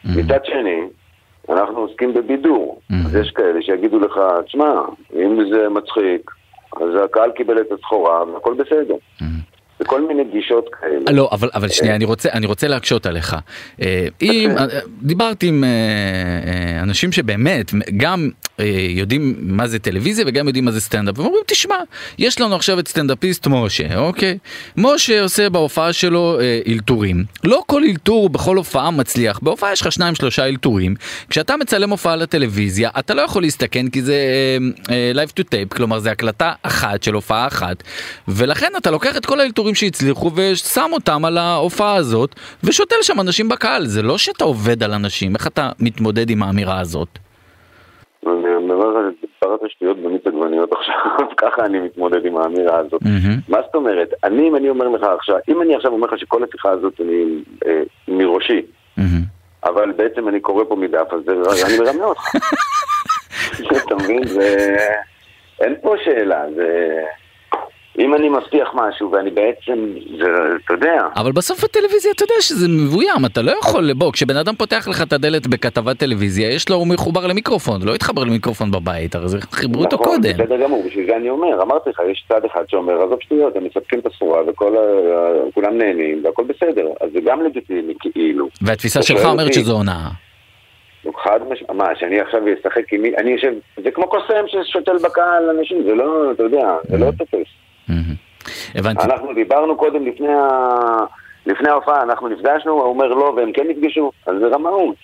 מצד 0.05 0.45
שני, 0.45 0.81
אנחנו 1.49 1.79
עוסקים 1.79 2.13
בבידור. 2.13 2.81
Mhm. 2.91 2.95
אז 3.05 3.15
יש 3.15 3.31
כאלה 3.31 3.62
שיגידו 3.62 3.99
לך, 3.99 4.19
תשמע, 4.45 4.81
אם 5.15 5.49
זה 5.51 5.69
מצחיק, 5.69 6.31
אז 6.81 7.03
הקהל 7.03 7.31
קיבל 7.31 7.62
את 7.62 7.71
הסחורה 7.71 8.23
והכל 8.33 8.53
בסדר. 8.53 8.95
זה 9.19 9.25
כל 9.86 10.08
מיני 10.08 10.24
גישות 10.32 10.70
כאלה. 10.82 11.12
לא, 11.12 11.30
אבל, 11.32 11.50
אבל 11.54 11.70
שנייה, 11.70 11.96
אני 11.96 12.06
רוצה, 12.06 12.30
אני 12.34 12.46
רוצה 12.46 12.68
להקשות 12.68 13.06
עליך. 13.06 13.36
אה, 13.82 14.08
אם, 14.22 14.58
אה, 14.58 14.65
דיברתי 15.02 15.48
עם 15.48 15.63
אה, 15.63 16.82
אנשים 16.82 17.12
שבאמת 17.12 17.72
גם 17.98 18.30
יודעים 18.89 19.36
מה 19.39 19.68
זה 19.68 19.80
טלוויזיה 19.80 20.26
וגם 20.28 20.48
יודעים 20.48 20.65
מה 20.65 20.72
זה 20.72 20.82
סטנדאפ, 20.82 21.18
והם 21.20 21.28
אומרים, 21.28 21.44
תשמע, 21.48 21.76
יש 22.18 22.42
לנו 22.42 22.56
עכשיו 22.56 22.80
את 22.80 22.88
סטנדאפיסט 22.88 23.48
משה, 23.48 23.98
אוקיי? 23.98 24.38
משה 24.78 25.22
עושה 25.22 25.50
בהופעה 25.50 25.94
שלו 25.94 26.38
אלתורים. 26.68 27.24
לא 27.44 27.63
כל 27.65 27.84
אלתור 27.84 28.30
בכל 28.30 28.58
הופעה 28.58 28.92
מצליח, 28.92 29.39
בהופעה 29.39 29.74
יש 29.74 29.82
לך 29.82 29.92
שניים 29.92 30.15
שלושה 30.15 30.46
אלתורים. 30.46 30.96
כשאתה 31.30 31.58
מצלם 31.58 31.89
הופעה 31.89 32.15
לטלוויזיה, 32.15 32.89
אתה 33.00 33.13
לא 33.13 33.22
יכול 33.22 33.42
להסתכן 33.42 33.89
כי 33.89 34.02
זה 34.02 34.18
live 34.88 35.39
to 35.39 35.44
tape, 35.44 35.76
כלומר 35.76 36.00
זה 36.00 36.12
הקלטה 36.12 36.54
אחת 36.63 37.04
של 37.04 37.13
הופעה 37.13 37.48
אחת, 37.48 37.84
ולכן 38.28 38.72
אתה 38.78 38.92
לוקח 38.92 39.18
את 39.18 39.26
כל 39.26 39.39
האלתורים 39.39 39.68
שהצליחו 39.75 40.32
ושם 40.36 40.89
אותם 40.93 41.25
על 41.25 41.38
ההופעה 41.38 41.95
הזאת, 41.95 42.36
ושותל 42.63 42.95
שם 43.01 43.19
אנשים 43.19 43.49
בקהל, 43.49 43.86
זה 43.86 44.01
לא 44.01 44.17
שאתה 44.17 44.43
עובד 44.43 44.84
על 44.84 44.93
אנשים, 44.93 45.36
איך 45.36 45.47
אתה 45.47 45.69
מתמודד 45.79 46.29
עם 46.29 46.43
האמירה 46.43 46.79
הזאת? 46.79 47.08
אני 48.23 48.34
אומר 48.55 48.97
על 48.97 49.12
פרת 49.39 49.60
השטויות 49.65 49.97
במיץ 49.97 50.21
עגבניות 50.27 50.69
עכשיו, 50.73 50.95
ככה 51.41 51.65
אני 51.65 51.79
מתמודד 51.79 52.25
עם 52.25 52.38
האמירה 52.38 52.77
הזאת. 52.79 53.01
מה 53.47 53.58
זאת 53.65 53.75
אומרת? 53.75 54.10
אני, 54.23 54.47
אם 54.47 54.55
אני 54.55 54.69
אומר 54.69 54.88
לך 54.88 55.03
עכשיו, 55.17 55.36
אם 55.49 55.62
אני 55.62 55.75
עכשיו 55.75 55.91
אומר 55.91 56.08
לך 56.08 56.19
שכל 56.19 56.43
השיחה 56.43 56.69
הזאת 56.71 56.93
אני 57.01 57.23
אה, 57.67 57.82
מראשי. 58.08 58.62
אבל 59.63 59.91
בעצם 59.91 60.27
אני 60.27 60.39
קורא 60.39 60.63
פה 60.69 60.75
מדף, 60.75 61.08
אז 61.13 61.19
זה- 61.25 61.65
אני 61.67 61.77
מרמה 61.77 62.03
אותך. 62.05 62.21
אתה 63.86 63.95
מבין? 63.95 64.27
זה... 64.27 64.75
אין 65.60 65.75
פה 65.82 65.95
שאלה, 66.05 66.43
זה... 66.55 66.99
אם 67.99 68.15
אני 68.15 68.29
מבטיח 68.29 68.69
משהו 68.73 69.12
ואני 69.12 69.29
בעצם, 69.29 69.93
זה, 70.19 70.25
אתה 70.65 70.73
יודע, 70.73 71.07
אבל 71.15 71.31
בסוף 71.31 71.63
הטלוויזיה, 71.63 72.12
אתה 72.12 72.23
יודע 72.23 72.33
שזה 72.41 72.67
מבוים, 72.67 73.25
אתה 73.25 73.41
לא 73.41 73.51
יכול, 73.51 73.93
בוא, 73.93 74.12
כשבן 74.12 74.38
אדם 74.38 74.55
פותח 74.55 74.88
לך 74.88 75.01
את 75.01 75.13
הדלת 75.13 75.47
בכתבת 75.47 75.97
טלוויזיה, 75.97 76.53
יש 76.53 76.69
לו, 76.69 76.75
הוא 76.75 76.88
מחובר 76.88 77.27
למיקרופון, 77.27 77.81
לא 77.81 77.95
יתחבר 77.95 78.23
למיקרופון 78.23 78.71
בבית, 78.71 79.15
הרי 79.15 79.27
זה 79.27 79.38
חיברו 79.41 79.83
אותו 79.83 79.95
נכון, 79.95 80.07
קודם. 80.07 80.33
בסדר 80.33 80.63
גמור, 80.63 80.83
בשביל 80.88 81.05
זה 81.07 81.15
אני 81.15 81.29
אומר, 81.29 81.62
אמרתי 81.62 81.89
לך, 81.89 82.01
יש 82.12 82.25
צד 82.29 82.45
אחד 82.45 82.63
שאומר, 82.67 83.03
עזוב 83.03 83.17
שטויות, 83.21 83.55
הם 83.55 83.63
מספקים 83.65 83.99
את 83.99 84.05
הסחורה 84.05 84.41
וכולם 84.47 85.77
נהנים 85.77 86.21
והכל 86.23 86.43
בסדר, 86.43 86.88
אז 87.01 87.09
זה 87.13 87.19
גם 87.25 87.43
לגיטימי 87.43 87.93
כאילו. 87.99 88.47
והתפיסה 88.62 89.03
שלך 89.03 89.25
אומרת. 89.25 89.53
שזו 89.53 89.73
הונאה. 89.73 90.09
חד 91.23 91.39
משמעית, 91.49 91.71
מה, 91.71 91.85
שאני 91.99 92.19
עכשיו 92.19 92.41
אשחק 92.59 92.93
עם 92.93 93.01
מי, 93.01 93.17
אני 93.17 93.31
יושב, 93.31 93.53
זה 93.83 93.91
כמו 93.91 94.07
קוסם 94.07 94.43
ששותל 94.47 94.97
בקהל 94.97 95.49
אנשים, 95.49 95.83
זה 95.83 95.95
לא, 95.95 96.31
אתה 96.31 96.43
יודע, 96.43 96.75
זה 96.83 96.97
לא 96.97 97.12
תופס. 97.17 97.59
הבנתי. 98.75 99.04
אנחנו 99.04 99.34
דיברנו 99.34 99.78
קודם 99.78 100.06
לפני 100.06 100.34
ה... 100.34 100.47
לפני 101.45 101.69
ההופעה, 101.69 102.04
אנחנו 102.04 102.28
נפגשנו, 102.28 102.71
הוא 102.71 102.82
אומר 102.84 103.08
לא, 103.08 103.34
והם 103.38 103.52
כן 103.52 103.63
נפגשו, 103.69 104.12
אז 104.25 104.36
זה 104.39 104.47
רמאות. 104.47 104.95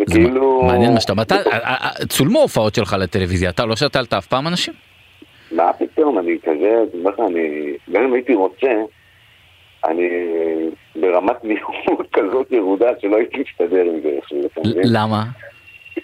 וכאילו... 0.00 0.62
מעניין 0.62 0.94
מה 0.94 1.00
שאתה... 1.00 1.22
אתה- 1.22 1.34
אה, 1.34 1.74
אה, 1.74 2.06
צולמו 2.08 2.38
הופעות 2.40 2.74
שלך 2.74 2.96
לטלוויזיה, 2.98 3.50
אתה 3.50 3.66
לא 3.66 3.76
שתלת 3.76 4.12
אף 4.14 4.26
פעם 4.26 4.46
אנשים? 4.46 4.74
מה 5.52 5.72
פתאום, 5.72 6.18
אני 6.18 6.38
כזה, 6.42 6.82
אני, 7.26 7.72
גם 7.92 8.02
אם 8.02 8.14
הייתי 8.14 8.34
רוצה, 8.34 8.70
אני 9.84 10.08
ברמת 10.96 11.44
ניהול 11.44 12.06
כזאת 12.16 12.52
ירודה 12.52 12.88
שלא 13.00 13.16
הייתי 13.16 13.36
מסתדר 13.38 13.82
עם 13.82 14.00
זה? 14.02 14.80
למה? 14.84 15.24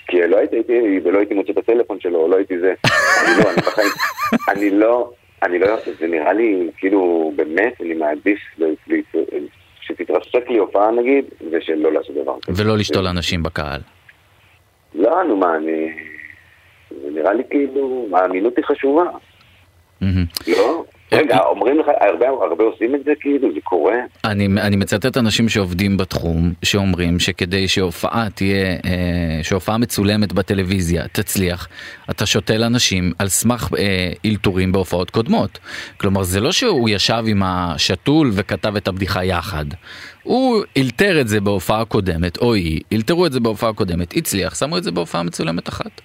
כי 0.07 0.16
לא 0.29 0.37
הייתי, 0.37 0.57
ולא 1.05 1.18
הייתי 1.18 1.35
מוצא 1.35 1.53
את 1.53 1.59
הטלפון 1.59 2.01
שלו, 2.01 2.29
לא 2.29 2.37
הייתי 2.37 2.55
זה. 2.59 2.75
אני 4.53 4.70
לא, 4.70 5.11
אני 5.44 5.59
לא, 5.59 5.66
לא, 5.66 5.76
זה 6.00 6.07
נראה 6.07 6.33
לי, 6.33 6.70
כאילו, 6.76 7.33
באמת, 7.37 7.80
אני 7.80 7.94
מעדיף 7.94 8.38
ל- 8.59 8.64
ל- 8.87 9.46
שתתרסק 9.80 10.50
לי 10.50 10.59
הופעה 10.59 10.90
נגיד, 10.90 11.24
ושלא 11.52 11.92
לעשות 11.92 12.16
דבר 12.22 12.37
כזה. 12.42 12.64
ולא 12.64 12.76
לשתול 12.78 13.07
אנשים 13.07 13.42
בקהל. 13.42 13.80
לא, 14.94 15.22
נו 15.28 15.37
מה, 15.37 15.57
אני... 15.57 15.92
זה 16.90 17.11
נראה 17.11 17.33
לי 17.33 17.42
כאילו, 17.50 18.09
האמינות 18.12 18.57
היא 18.57 18.64
חשובה. 18.64 19.04
לא? 20.48 20.85
רגע, 21.12 21.38
אומרים 21.38 21.79
לך, 21.79 21.87
הרבה, 22.01 22.29
הרבה 22.29 22.64
עושים 22.64 22.95
את 22.95 23.01
זה 23.05 23.12
כאילו, 23.21 23.49
זה 23.55 23.61
קורה? 23.64 23.95
אני, 24.25 24.47
אני 24.61 24.77
מצטט 24.77 25.17
אנשים 25.17 25.49
שעובדים 25.49 25.97
בתחום, 25.97 26.53
שאומרים 26.62 27.19
שכדי 27.19 27.69
שהופעה 27.69 28.27
תהיה, 28.35 28.67
אה, 28.85 29.40
שהופעה 29.43 29.79
מצולמת 29.79 30.33
בטלוויזיה 30.33 31.09
תצליח, 31.12 31.69
אתה 32.11 32.27
שותל 32.27 32.62
אנשים 32.62 33.12
על 33.19 33.29
סמך 33.29 33.69
אה, 33.79 34.12
אלתורים 34.27 34.73
בהופעות 34.73 35.11
קודמות. 35.11 35.59
כלומר, 35.97 36.23
זה 36.23 36.40
לא 36.40 36.53
שהוא 36.53 36.88
ישב 36.88 37.25
עם 37.27 37.43
השתול 37.45 38.31
וכתב 38.33 38.77
את 38.77 38.88
הבדיחה 38.88 39.25
יחד. 39.25 39.64
הוא 40.23 40.62
אלתר 40.77 41.21
את 41.21 41.29
זה 41.29 41.40
בהופעה 41.40 41.85
קודמת, 41.85 42.37
או 42.38 42.55
היא, 42.55 42.81
אלתרו 42.93 43.27
את 43.27 43.33
זה 43.33 43.40
בהופעה 43.40 43.73
קודמת, 43.73 44.17
הצליח, 44.17 44.55
שמו 44.55 44.79
את 44.79 44.85
זה 44.85 44.90
בהופעה 44.90 45.23
מצולמת 45.23 45.69
אחת. 45.69 46.01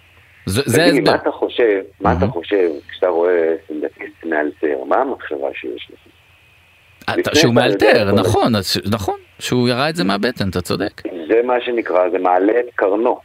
זה, 0.46 0.62
לי, 0.78 1.00
מה 1.00 1.12
ההסבר. 1.12 1.16
אתה 1.16 1.32
חושב, 1.32 1.80
מה 2.02 2.14
אתה 2.14 2.26
Mhm. 2.26 2.30
חושב 2.30 2.70
כשאתה 2.92 3.08
רואה 3.08 3.54
סטנדאפיסט 3.66 4.19
מאלתר, 4.30 4.84
מה 4.88 4.96
המחשבה 4.96 5.48
שיש 5.54 5.90
לך? 5.94 6.00
לפני 7.18 7.36
שהוא 7.36 7.54
מאלתר. 7.54 8.12
נכון, 8.12 8.54
נכון, 8.92 9.20
שהוא 9.40 9.70
ירה 9.70 9.90
את 9.90 9.96
זה 9.96 10.04
מהבטן, 10.04 10.50
אתה 10.50 10.62
צודק. 10.62 11.02
זה 11.28 11.42
מה 11.44 11.54
שנקרא, 11.66 12.10
זה 12.10 12.20
מעלה 12.20 12.54
את 12.60 12.66
קרנו. 12.76 13.20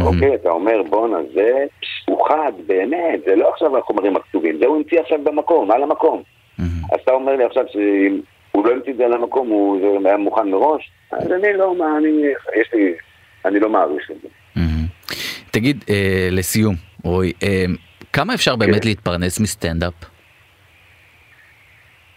אוקיי, 0.00 0.34
אתה 0.34 0.50
אומר, 0.50 0.82
בואנה, 0.90 1.16
זה 1.34 1.64
הוא 2.08 2.28
חד, 2.28 2.52
באמת, 2.66 3.20
זה 3.26 3.36
לא 3.36 3.50
עכשיו 3.52 3.78
החומרים 3.78 4.16
הכתובים, 4.16 4.58
זה 4.60 4.66
הוא 4.66 4.76
המציא 4.76 5.00
עכשיו 5.00 5.18
במקום, 5.24 5.70
על 5.70 5.82
המקום. 5.82 6.22
אז 6.92 7.00
אתה 7.04 7.12
אומר 7.12 7.36
לי 7.36 7.44
עכשיו 7.44 7.64
שאם 7.72 8.20
הוא 8.52 8.66
לא 8.66 8.72
המציא 8.72 8.92
את 8.92 8.96
זה 8.96 9.04
על 9.04 9.12
המקום, 9.12 9.48
הוא 9.48 10.00
היה 10.04 10.16
מוכן 10.16 10.50
מראש? 10.50 10.90
אז 11.12 11.32
אני 11.32 11.52
לא, 11.58 11.74
יש 12.60 12.68
לי, 12.74 12.92
אני 13.44 13.60
לא 13.60 13.68
מעריך 13.68 14.10
את 14.10 14.16
זה. 14.22 14.28
תגיד, 15.50 15.84
אה, 15.90 16.28
לסיום, 16.30 16.74
רועי, 17.04 17.32
אה, 17.42 17.64
כמה 18.12 18.34
אפשר 18.34 18.56
באמת 18.56 18.84
להתפרנס 18.84 19.40
מסטנדאפ? 19.40 19.94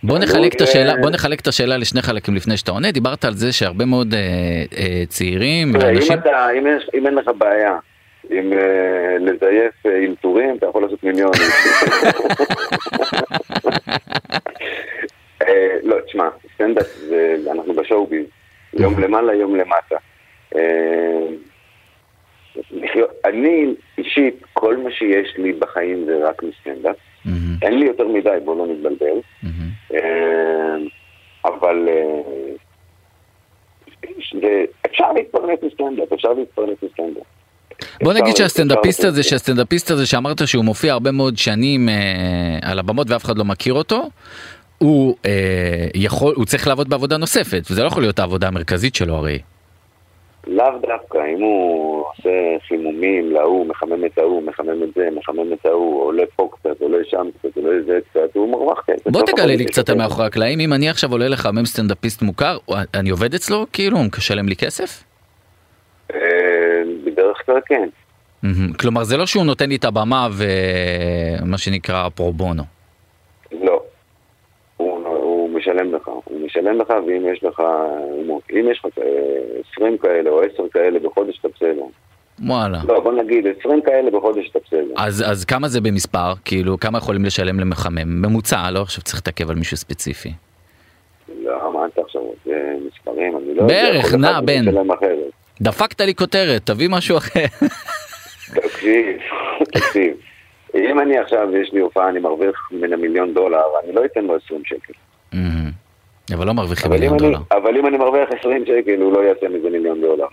בוא 0.03 0.19
נחלק 0.19 0.55
את 0.55 0.61
השאלה, 0.61 0.91
אה, 0.91 0.97
בוא 1.01 1.09
נחלק 1.09 1.39
את 1.39 1.47
השאלה 1.47 1.77
לשני 1.77 2.01
חלקים 2.01 2.35
לפני 2.35 2.57
שאתה 2.57 2.71
עונה, 2.71 2.91
דיברת 2.91 3.25
על 3.25 3.33
זה 3.33 3.53
שהרבה 3.53 3.85
מאוד 3.85 4.13
אה, 4.13 4.19
אה, 4.77 5.03
צעירים 5.07 5.73
תראה, 5.73 5.89
אם 5.89 5.95
ואנשים, 5.95 6.13
אתה, 6.19 6.47
אם 6.57 6.67
יש- 6.67 6.89
אם 6.93 7.07
אין 7.07 7.15
לך 7.15 7.29
בעיה 7.37 7.77
עם 8.29 8.53
אה, 8.53 8.59
לזייף 9.19 9.85
אה, 9.85 9.91
אלתורים, 9.97 10.55
אתה 10.57 10.65
יכול 10.65 10.83
לעשות 10.83 11.03
מיליונים. 11.03 11.41
אה, 15.41 15.77
לא, 15.83 15.95
תשמע, 16.05 16.27
סטנדאפ 16.55 16.87
אנחנו 17.51 17.73
בשואו-ביז, 17.73 18.25
יום 18.73 18.99
למעלה, 18.99 19.33
יום 19.35 19.55
למטה. 19.55 19.95
אה, 20.55 21.27
אני 23.25 23.65
אישית, 23.97 24.35
כל 24.53 24.77
מה 24.77 24.91
שיש 24.91 25.33
לי 25.37 25.53
בחיים 25.53 26.05
זה 26.05 26.27
רק 26.29 26.43
מסטנדאפ. 26.43 26.95
מהמם, 27.25 27.57
אין 27.61 27.79
לי 27.79 27.85
יותר 27.85 28.07
מדי, 28.07 28.29
בוא 28.45 28.55
לא 28.57 28.67
נתבלבל. 28.67 29.17
מהמם. 29.43 29.69
אה, 29.93 30.75
אבל 31.45 31.87
אה, 31.89 32.51
זה- 34.41 34.63
אפשר 34.85 35.11
להתפרנס 35.13 35.59
מסטנדאפ, 35.63 36.13
אפשר 36.13 36.33
להתפרנס 36.33 36.77
מסטנדאפ. 36.83 37.23
בוא 38.03 38.13
נגיד 38.13 38.35
שהסטנדאפיסט 38.35 39.03
הזה, 39.03 39.23
שהסטנדאפיסט 39.23 39.91
הזה 39.91 40.05
שאמרת 40.05 40.47
שהוא 40.47 40.65
מופיע 40.65 40.93
הרבה 40.93 41.11
מאוד 41.11 41.37
שנים 41.37 41.89
אה, 41.89 41.95
על 42.61 42.79
הבמות 42.79 43.09
ואף 43.09 43.25
אחד 43.25 43.37
לא 43.37 43.45
מכיר 43.45 43.73
אותו, 43.73 44.09
הוא 44.77 45.15
אה, 45.25 45.31
יכול, 45.95 46.33
הוא 46.35 46.45
צריך 46.45 46.67
לעבוד 46.67 46.89
בעבודה 46.89 47.17
נוספת, 47.17 47.63
וזה 47.71 47.81
לא 47.81 47.87
יכול 47.87 48.03
להיות 48.03 48.19
העבודה 48.19 48.47
המרכזית 48.47 48.95
שלו 48.95 49.15
הרי. 49.15 49.39
לאו 50.47 50.65
דווקא, 50.87 51.17
אם 51.35 51.41
הוא 51.41 52.03
עושה 52.09 52.29
חימומים 52.67 53.31
להוא, 53.31 53.67
מחמם 53.67 54.05
את 54.05 54.17
ההוא, 54.17 54.43
מחמם 54.43 54.83
את 54.83 54.89
זה, 54.95 55.07
מחמם 55.15 55.53
את 55.53 55.65
ההוא, 55.65 56.03
עולה 56.03 56.23
פה 56.35 56.49
קצת, 56.51 56.81
עולה 56.81 56.97
שם 57.09 57.27
קצת, 57.39 57.57
עולה 57.57 57.83
זה 57.85 57.99
קצת, 58.09 58.35
הוא 58.35 58.51
מרווח 58.51 58.83
כסף. 58.87 59.07
בוא 59.07 59.21
בסוף 59.21 59.35
תגלה 59.35 59.55
לי 59.55 59.65
קצת 59.65 59.89
על. 59.89 59.97
מאחורי 59.97 60.25
הקלעים, 60.25 60.59
אם 60.59 60.73
אני 60.73 60.89
עכשיו 60.89 61.11
עולה 61.11 61.27
לחמם 61.27 61.65
סטנדאפיסט 61.65 62.21
מוכר, 62.21 62.57
אני 62.93 63.09
עובד 63.09 63.33
אצלו 63.33 63.65
כאילו, 63.73 63.97
הוא 63.97 64.05
משלם 64.17 64.47
לי 64.47 64.55
כסף? 64.55 65.03
אה, 66.13 66.19
בדרך 67.05 67.37
כלל 67.45 67.59
כן. 67.65 67.89
כלומר 68.79 69.03
זה 69.03 69.17
לא 69.17 69.25
שהוא 69.25 69.45
נותן 69.45 69.69
לי 69.69 69.75
את 69.75 69.85
הבמה 69.85 70.27
ומה 70.31 71.57
שנקרא 71.57 72.09
פרו 72.09 72.33
בונו. 72.33 72.63
משלם 76.51 76.81
לך, 76.81 76.89
ואם 77.07 77.33
יש 77.33 77.43
לך, 77.43 77.61
אם 78.51 78.71
יש 78.71 78.81
לך 78.85 78.97
אה, 78.97 79.61
20 79.73 79.97
כאלה 79.97 80.29
או 80.29 80.41
10 80.41 80.63
כאלה 80.73 80.99
בחודש, 80.99 81.39
אתה 81.39 81.47
בסדר. 81.47 81.83
וואלה. 82.39 82.79
לא, 82.87 82.99
בוא 82.99 83.13
נגיד 83.13 83.45
20 83.59 83.81
כאלה 83.81 84.11
בחודש, 84.11 84.49
אתה 84.49 84.59
בסדר. 84.65 84.93
אז, 84.97 85.23
אז 85.31 85.45
כמה 85.45 85.67
זה 85.67 85.81
במספר? 85.81 86.33
כאילו, 86.45 86.79
כמה 86.79 86.97
יכולים 86.97 87.25
לשלם 87.25 87.59
למחמם? 87.59 88.21
ממוצע, 88.21 88.71
לא 88.71 88.81
עכשיו 88.81 89.03
צריך 89.03 89.15
להתעכב 89.15 89.49
על 89.49 89.55
מישהו 89.55 89.77
ספציפי. 89.77 90.31
לא, 91.43 91.73
מה 91.73 91.85
אתה 91.85 92.01
עכשיו 92.01 92.21
רוצה 92.21 92.57
מספרים? 92.87 93.37
אני 93.37 93.55
לא 93.55 93.63
בערך, 93.63 94.05
יודע, 94.05 94.09
כל 94.09 94.17
נע 94.17 94.93
אחרת. 94.93 95.31
דפקת 95.61 96.01
לי 96.01 96.15
כותרת, 96.15 96.65
תביא 96.65 96.89
משהו 96.89 97.17
אחר. 97.17 97.45
תקשיב, 98.53 99.17
תקשיב. 99.73 100.13
אם 100.75 100.99
אני 100.99 101.17
עכשיו, 101.17 101.55
יש 101.55 101.73
לי 101.73 101.79
הופעה, 101.79 102.09
אני 102.09 102.19
מרוויח 102.19 102.69
ממנה 102.71 102.95
מיליון 102.97 103.33
דולר, 103.33 103.63
אני 103.83 103.93
לא 103.93 104.05
אתן 104.05 104.25
לו 104.25 104.35
20 104.45 104.61
שקל. 104.65 104.93
אבל 106.33 106.47
לא 106.47 106.53
מרוויחים 106.53 106.91
מיליון 106.91 107.17
דולר. 107.17 107.39
אבל 107.51 107.77
אם 107.77 107.87
אני 107.87 107.97
מרוויח 107.97 108.29
20 108.39 108.65
שקל, 108.65 109.01
הוא 109.01 109.13
לא 109.13 109.19
יעשה 109.19 109.49
מזה 109.49 109.69
מיליון 109.69 110.01
דולר. 110.01 110.25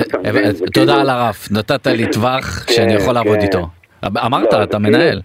אתה 0.00 0.18
מבין? 0.18 0.44
אה, 0.44 0.52
זה 0.52 0.66
תודה 0.66 0.86
כאילו- 0.86 0.92
על 1.00 1.10
הרף, 1.10 1.48
נתת 1.52 1.86
לי 1.86 2.06
טווח 2.12 2.64
כן, 2.66 2.72
שאני 2.72 2.94
יכול 2.94 3.14
לעבוד 3.14 3.36
כן. 3.36 3.42
איתו. 3.42 3.66
אמרת, 4.26 4.52
לא, 4.52 4.62
אתה 4.62 4.78
מנהל. 4.78 5.20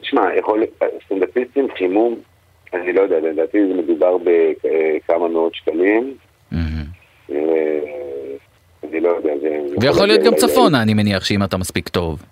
תשמע, 0.00 0.22
יכול, 0.38 0.62
סטנדאפיסטים 1.06 1.68
חימום, 1.78 2.14
אני 2.74 2.92
לא 2.92 3.00
יודע, 3.00 3.20
לדעתי 3.20 3.58
זה 3.68 3.74
מדובר 3.74 4.16
בכמה 4.18 5.28
מאות 5.28 5.54
שקלים. 5.54 6.14
אה, 6.52 6.58
אני 8.90 9.00
לא 9.00 9.08
יודע, 9.08 9.30
זה... 9.42 9.48
ויכול 9.80 10.06
להיות 10.06 10.22
גם 10.22 10.34
צפונה, 10.34 10.82
אני 10.82 10.94
מניח, 10.94 11.24
שאם 11.24 11.42
אתה 11.42 11.56
מספיק 11.56 11.88
טוב. 11.88 12.22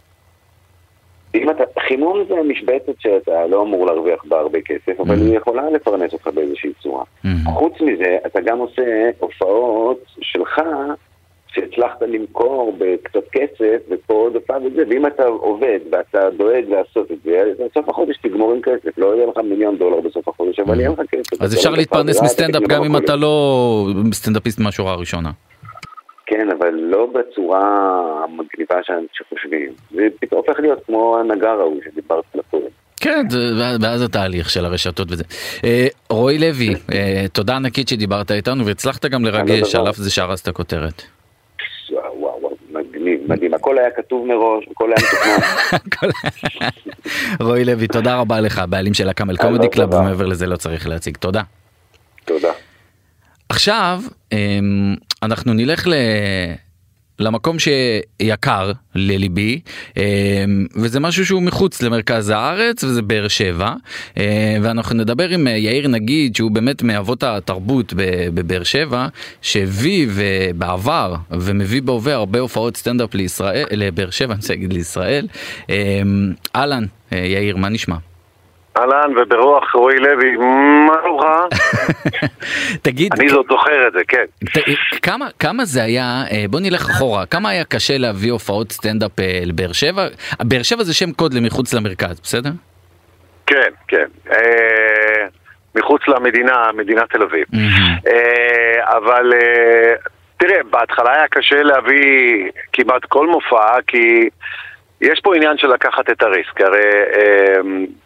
אם 1.35 1.51
אתה, 1.51 1.65
חימום 1.89 2.25
זה 2.29 2.35
משבצת 2.43 2.93
שאתה 2.99 3.47
לא 3.47 3.63
אמור 3.63 3.87
להרוויח 3.87 4.25
בה 4.25 4.39
הרבה 4.41 4.59
כסף, 4.61 5.01
אבל 5.01 5.15
Mhm. 5.15 5.21
היא 5.21 5.37
יכולה 5.37 5.71
לפרנס 5.71 6.13
אותך 6.13 6.27
באיזושהי 6.27 6.71
צורה. 6.83 7.05
מהמם. 7.25 7.37
חוץ 7.55 7.73
מזה, 7.81 8.17
אתה 8.27 8.41
גם 8.41 8.59
עושה 8.59 8.83
הופעות 9.19 9.99
שלך, 10.21 10.61
שהצלחת 11.55 12.03
למכור 12.03 12.77
בקצת 12.79 13.29
כסף, 13.33 13.59
ופה 13.91 14.15
עוד 14.15 14.35
הופעה 14.35 14.57
וזה, 14.65 14.83
ואם 14.91 15.07
אתה 15.07 15.25
עובד 15.27 15.79
ואתה 15.93 16.19
דואג 16.37 16.65
לעשות 16.69 17.11
את 17.13 17.17
זה, 17.25 17.41
אז 17.43 17.67
בסוף 17.71 17.89
החודש 17.89 18.17
תגמור 18.23 18.53
עם 18.53 18.61
כסף, 18.63 18.99
לא 18.99 19.15
יהיה 19.17 19.27
לך 19.27 19.37
מיליון 19.45 19.77
דולר 19.79 20.01
בסוף 20.01 20.29
החודש, 20.29 20.61
אבל 20.61 20.81
יהיה 20.81 20.91
לך 20.91 21.01
כסף. 21.11 21.43
אז 21.43 21.55
אפשר 21.55 21.69
הולך 21.69 21.79
להתפרנס 21.79 22.09
לפגרה, 22.17 22.25
מסטנדאפ 22.25 22.63
גם 22.63 22.85
אם 22.85 22.97
אתה. 22.97 23.17
לא 23.17 23.87
סטנדאפיסט 24.13 24.61
מהשורה 24.61 24.93
הראשונה. 24.93 25.31
כן, 26.31 26.49
אבל 26.59 26.75
לא 26.75 27.07
בצורה 27.07 27.61
המגניבה 28.25 28.77
שחושבים. 29.13 29.73
זה 29.91 30.09
פתאום 30.21 30.43
הופך 30.47 30.61
להיות 30.61 30.79
כמו 30.87 31.19
הנגר 31.19 31.61
ההוא 31.61 31.81
שדיברת 31.85 32.25
עליו 32.33 32.45
קודם. 32.51 32.67
כן, 32.97 33.27
ואז 33.83 34.03
התהליך 34.03 34.51
של 34.51 34.65
הרשתות 34.65 35.09
וזה. 35.11 35.25
אה, 35.65 35.87
רועי 36.11 36.39
לוי, 36.39 36.75
אה, 36.93 37.25
תודה 37.33 37.57
ענקית 37.57 37.89
שדיברת 37.89 38.31
איתנו 38.31 38.67
והצלחת 38.67 39.07
גם 39.07 39.25
לרגש, 39.25 39.75
על 39.75 39.91
אף 39.91 39.97
זה 39.97 40.11
שהרסת 40.11 40.49
כותרת. 40.49 41.03
מדהים, 42.73 43.21
מדהים, 43.27 43.55
הכל 43.55 43.79
היה 43.79 43.91
כתוב 43.91 44.27
מראש, 44.27 44.65
הכל 44.71 44.91
היה 44.93 44.97
מתוכנן. 44.97 46.09
רועי 47.47 47.65
לוי, 47.65 47.87
תודה 47.87 48.17
רבה 48.17 48.41
לך, 48.41 48.63
בעלים 48.69 48.95
של 48.95 49.09
הקאמל 49.09 49.37
קומדי 49.37 49.69
קלאב, 49.69 49.95
ומעבר 49.95 50.27
לזה 50.27 50.47
לא 50.47 50.57
צריך 50.57 50.89
להציג, 50.89 51.17
תודה. 51.17 51.43
תודה. 52.25 52.53
עכשיו, 53.51 54.03
אמ, 54.33 54.95
אנחנו 55.23 55.53
נלך 55.55 55.87
ל... 55.87 55.95
למקום 57.19 57.57
שיקר 57.59 58.73
לליבי 58.95 59.61
אמ, 59.97 60.03
וזה 60.77 61.01
משהו 61.01 61.27
שהוא 61.27 61.43
מחוץ 61.43 61.83
למרכז 61.83 62.31
הארץ 62.31 62.85
וזה 62.85 63.03
באר 63.03 63.29
שבע 63.29 63.75
אמ, 64.17 64.23
ואנחנו 64.63 64.97
נדבר 64.97 65.29
עם 65.29 65.47
יאיר 65.47 65.89
נגיד 65.89 66.37
שהוא 66.37 66.51
באמת 66.51 66.83
מאבות 66.83 67.23
התרבות 67.23 67.93
בבאר 68.35 68.63
שבע 68.63 69.07
שהביא 69.43 70.09
בעבר 70.55 71.15
ומביא 71.31 71.83
בהווה 71.83 72.15
הרבה 72.15 72.39
הופעות 72.41 72.77
סטנדאפ 72.77 73.15
לישראל 73.15 73.67
לבאר 73.71 74.11
שבע 74.11 74.33
אני 74.33 74.41
רוצה 74.41 74.53
להגיד 74.53 74.73
לישראל 74.73 75.27
אהלן 76.57 76.85
יאיר 77.13 77.57
מה 77.57 77.69
נשמע? 77.69 77.97
אהלן, 78.77 79.19
וברוח 79.19 79.75
רועי 79.75 79.99
לוי, 79.99 80.37
מה 80.87 80.95
שלומך? 81.03 81.25
תגיד... 82.83 83.13
אני 83.21 83.29
זאת 83.29 83.47
זוכר 83.51 83.89
את 83.89 83.93
זה, 83.93 84.01
כן. 84.09 84.25
כמה, 85.03 85.27
כמה 85.39 85.65
זה 85.65 85.83
היה, 85.83 86.23
אה, 86.33 86.45
בוא 86.51 86.61
נלך 86.61 86.91
אחורה, 86.91 87.27
כמה 87.27 87.49
היה 87.49 87.65
קשה 87.65 87.99
להביא 87.99 88.33
הופעות 88.33 88.73
סטנדאפ 88.73 89.21
אה, 89.21 89.41
לבאר 89.47 89.73
שבע? 89.73 90.07
באר 90.41 90.63
שבע 90.63 90.85
זה 90.85 90.95
שם 90.95 91.13
קוד 91.13 91.35
למחוץ 91.35 91.75
למרכז, 91.75 92.21
בסדר? 92.21 92.51
כן, 93.47 93.71
כן. 93.89 94.07
אה, 94.33 95.27
מחוץ 95.75 96.09
למדינה, 96.09 96.71
מדינת 96.77 97.11
תל 97.11 97.23
אביב. 97.23 97.45
אה, 98.07 98.97
אבל 98.97 99.33
אה, 99.35 99.95
תראה, 100.37 100.59
בהתחלה 100.71 101.13
היה 101.15 101.29
קשה 101.29 101.63
להביא 101.63 102.51
כמעט 102.73 103.05
כל 103.05 103.27
מופע, 103.27 103.81
כי... 103.87 104.29
יש 105.01 105.21
פה 105.21 105.37
עניין 105.37 105.59
של 105.59 105.69
לקחת 105.69 106.11
את 106.11 106.23
הריסק, 106.23 106.61
הרי 106.61 106.91
אה, 107.17 107.61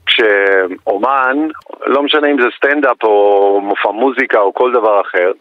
כשאומן, 0.06 1.48
לא 1.86 2.02
משנה 2.02 2.28
אם 2.30 2.40
זה 2.40 2.46
סטנדאפ 2.56 3.04
או 3.04 3.60
מופע 3.62 3.90
מוזיקה 3.90 4.38
או 4.38 4.54
כל 4.54 4.72
דבר 4.72 5.00
אחר, 5.00 5.32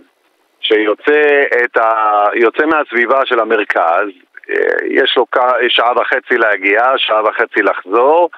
שיוצא 0.62 1.82
ה... 1.82 2.66
מהסביבה 2.66 3.26
של 3.26 3.40
המרכז, 3.40 4.08
אה, 4.50 4.56
יש 4.90 5.18
לו 5.18 5.26
שעה 5.68 5.92
וחצי 5.96 6.38
להגיע, 6.38 6.82
שעה 6.98 7.24
וחצי 7.24 7.62
לחזור, 7.62 8.30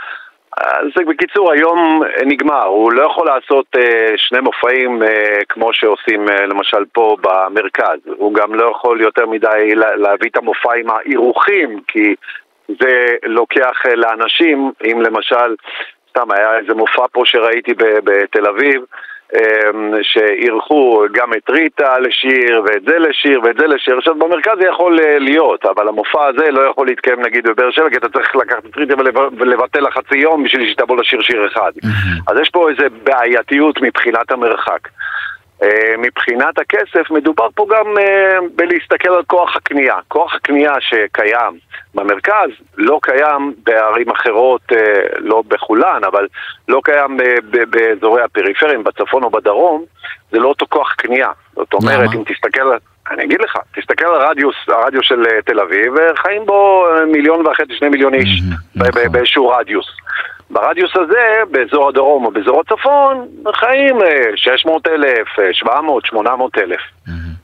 אז 0.58 0.88
בקיצור, 1.08 1.52
היום 1.52 2.02
נגמר, 2.26 2.64
הוא 2.64 2.92
לא 2.92 3.06
יכול 3.06 3.28
לעשות 3.28 3.66
אה, 3.78 4.14
שני 4.18 4.40
מופעים 4.40 5.04
אה, 5.04 5.38
כמו 5.50 5.74
שעושים 5.74 6.26
למשל 6.48 6.86
פה 6.94 7.16
במרכז, 7.22 8.00
הוא 8.18 8.34
גם 8.34 8.56
לא 8.56 8.72
יכול 8.72 9.02
יותר 9.02 9.26
מדי 9.26 9.76
להביא 9.76 10.30
את 10.30 10.38
המופע 10.38 10.76
עם 10.76 10.90
האירוחים, 10.90 11.80
כי 11.88 12.16
זה 12.68 13.08
לוקח 13.24 13.86
אה, 13.86 13.96
לאנשים, 13.96 14.72
אם 14.92 15.02
למשל, 15.02 15.56
סתם 16.10 16.32
היה 16.32 16.58
איזה 16.58 16.74
מופע 16.74 17.06
פה 17.12 17.22
שראיתי 17.26 17.74
בתל 18.04 18.48
אביב, 18.48 18.82
אמ, 19.34 19.94
שאירחו 20.02 21.04
גם 21.12 21.34
את 21.34 21.50
ריטה 21.50 22.00
לשיר, 22.00 22.62
ואת 22.66 22.84
זה 22.88 23.00
לשיר, 23.00 23.42
ואת 23.44 23.58
זה 23.58 23.68
לשיר. 23.68 23.98
עכשיו, 23.98 24.16
במרכז 24.16 24.58
זה 24.62 24.68
יכול 24.68 25.00
אה, 25.00 25.20
להיות, 25.20 25.66
אבל 25.66 25.88
המופע 25.88 26.26
הזה 26.26 26.52
לא 26.52 26.62
יכול 26.62 26.88
להתקיים 26.88 27.22
נגיד 27.22 27.48
בבאר 27.48 27.72
שבע, 27.72 27.90
כי 27.90 27.98
אתה 27.98 28.10
צריך 28.10 28.36
לקחת 28.36 28.66
את 28.66 28.78
ריטה 28.78 28.94
ולבטל 29.38 29.80
לה 29.80 29.92
חצי 29.92 30.18
יום 30.18 30.44
בשביל 30.44 30.72
שתבוא 30.72 30.98
לשיר 30.98 31.22
שיר 31.22 31.48
אחד. 31.48 31.72
אז 32.28 32.40
יש 32.42 32.50
פה 32.50 32.70
איזה 32.70 32.88
בעייתיות 33.04 33.82
מבחינת 33.82 34.32
המרחק. 34.32 34.88
אה, 35.64 35.96
מבחינת 35.98 36.60
הכסף, 36.60 37.12
מדובר 37.12 37.48
פה 37.56 37.66
גם 37.70 37.94
בלהסתכל 38.56 39.14
על 39.14 39.24
כוח 39.28 39.56
הקנייה. 39.56 39.96
כוח 40.08 40.36
הקנייה 40.36 40.74
שקיים 40.80 41.60
במרכז, 41.96 42.50
לא 42.78 43.00
קיים 43.02 43.54
בערים 43.64 44.10
אחרות, 44.10 44.62
אה, 44.72 44.78
לא 45.18 45.44
בכולן, 45.48 46.02
אבל 46.08 46.28
לא 46.68 46.82
קיים 46.84 47.18
אה, 47.22 47.36
באזורי 47.70 48.22
הפריפריים, 48.22 48.84
בצפון 48.84 49.24
או 49.24 49.30
בדרום, 49.30 49.84
זה 50.32 50.40
לא 50.40 50.48
אותו 50.48 50.66
כוח 50.70 50.94
קנייה. 50.94 51.30
זאת 51.56 51.74
אומרת, 51.74 52.10
אם 52.16 52.24
תסתכל, 52.28 52.72
אני 53.12 53.24
אגיד 53.24 53.42
לך, 53.42 53.58
תסתכל 53.76 54.06
על 54.06 54.22
הרדיוס, 54.22 54.56
הרדיוס 54.68 55.06
של 55.06 55.24
אה, 55.26 55.42
תל 55.42 55.60
אביב, 55.60 55.94
חיים 56.16 56.46
בו 56.46 56.88
מיליון 57.12 57.48
וחצי, 57.48 57.74
שני 57.78 57.90
מיליון 57.90 58.14
איש, 58.14 58.42
נכון. 58.76 59.12
באיזשהו 59.12 59.50
רדיוס. 59.50 59.88
ברדיוס 60.56 60.92
הזה, 60.96 61.42
באזור 61.52 61.90
הדרום 61.90 62.26
או 62.26 62.32
באזור 62.32 62.62
הצפון, 62.62 63.28
חיים 63.56 63.96
600 64.36 64.88
אלף, 64.88 65.28
700, 65.52 66.06
800 66.06 66.58
אלף. 66.58 66.82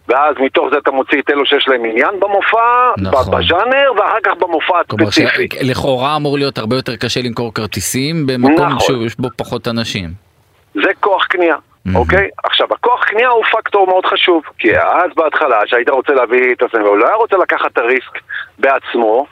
ואז 0.07 0.35
מתוך 0.39 0.67
זה 0.71 0.77
אתה 0.77 0.91
מוציא 0.91 1.21
את 1.21 1.29
אלו 1.29 1.45
שיש 1.45 1.67
להם 1.67 1.85
עניין 1.85 2.19
במופע, 2.19 2.91
נכון. 2.97 3.39
בז'אנר, 3.39 3.91
ואחר 3.97 4.19
כך 4.23 4.31
במופע 4.39 4.79
הספציפי. 4.79 5.47
לכאורה 5.61 6.15
אמור 6.15 6.37
להיות 6.37 6.57
הרבה 6.57 6.75
יותר 6.75 6.95
קשה 6.95 7.19
למכור 7.23 7.53
כרטיסים 7.53 8.27
במקום 8.27 8.67
נכון. 8.67 8.79
שיש 8.79 9.19
בו 9.19 9.29
פחות 9.37 9.67
אנשים. 9.67 10.09
זה 10.73 10.89
כוח 10.99 11.25
קנייה. 11.25 11.55
Mm-hmm. 11.55 11.95
אוקיי? 11.95 12.29
עכשיו, 12.43 12.67
הכוח 12.71 13.03
קנייה 13.03 13.29
הוא 13.29 13.43
פקטור 13.51 13.87
מאוד 13.87 14.05
חשוב, 14.05 14.43
כי 14.57 14.79
אז 14.79 15.11
בהתחלה, 15.15 15.59
שהיית 15.65 15.89
רוצה 15.89 16.13
להביא 16.13 16.53
את 16.53 16.63
הסנדאפ, 16.63 16.87
הוא 16.87 16.97
לא 16.97 17.05
היה 17.07 17.15
רוצה 17.15 17.37
לקחת 17.37 17.71
את 17.73 17.77
הריסק 17.77 18.17
בעצמו, 18.59 19.25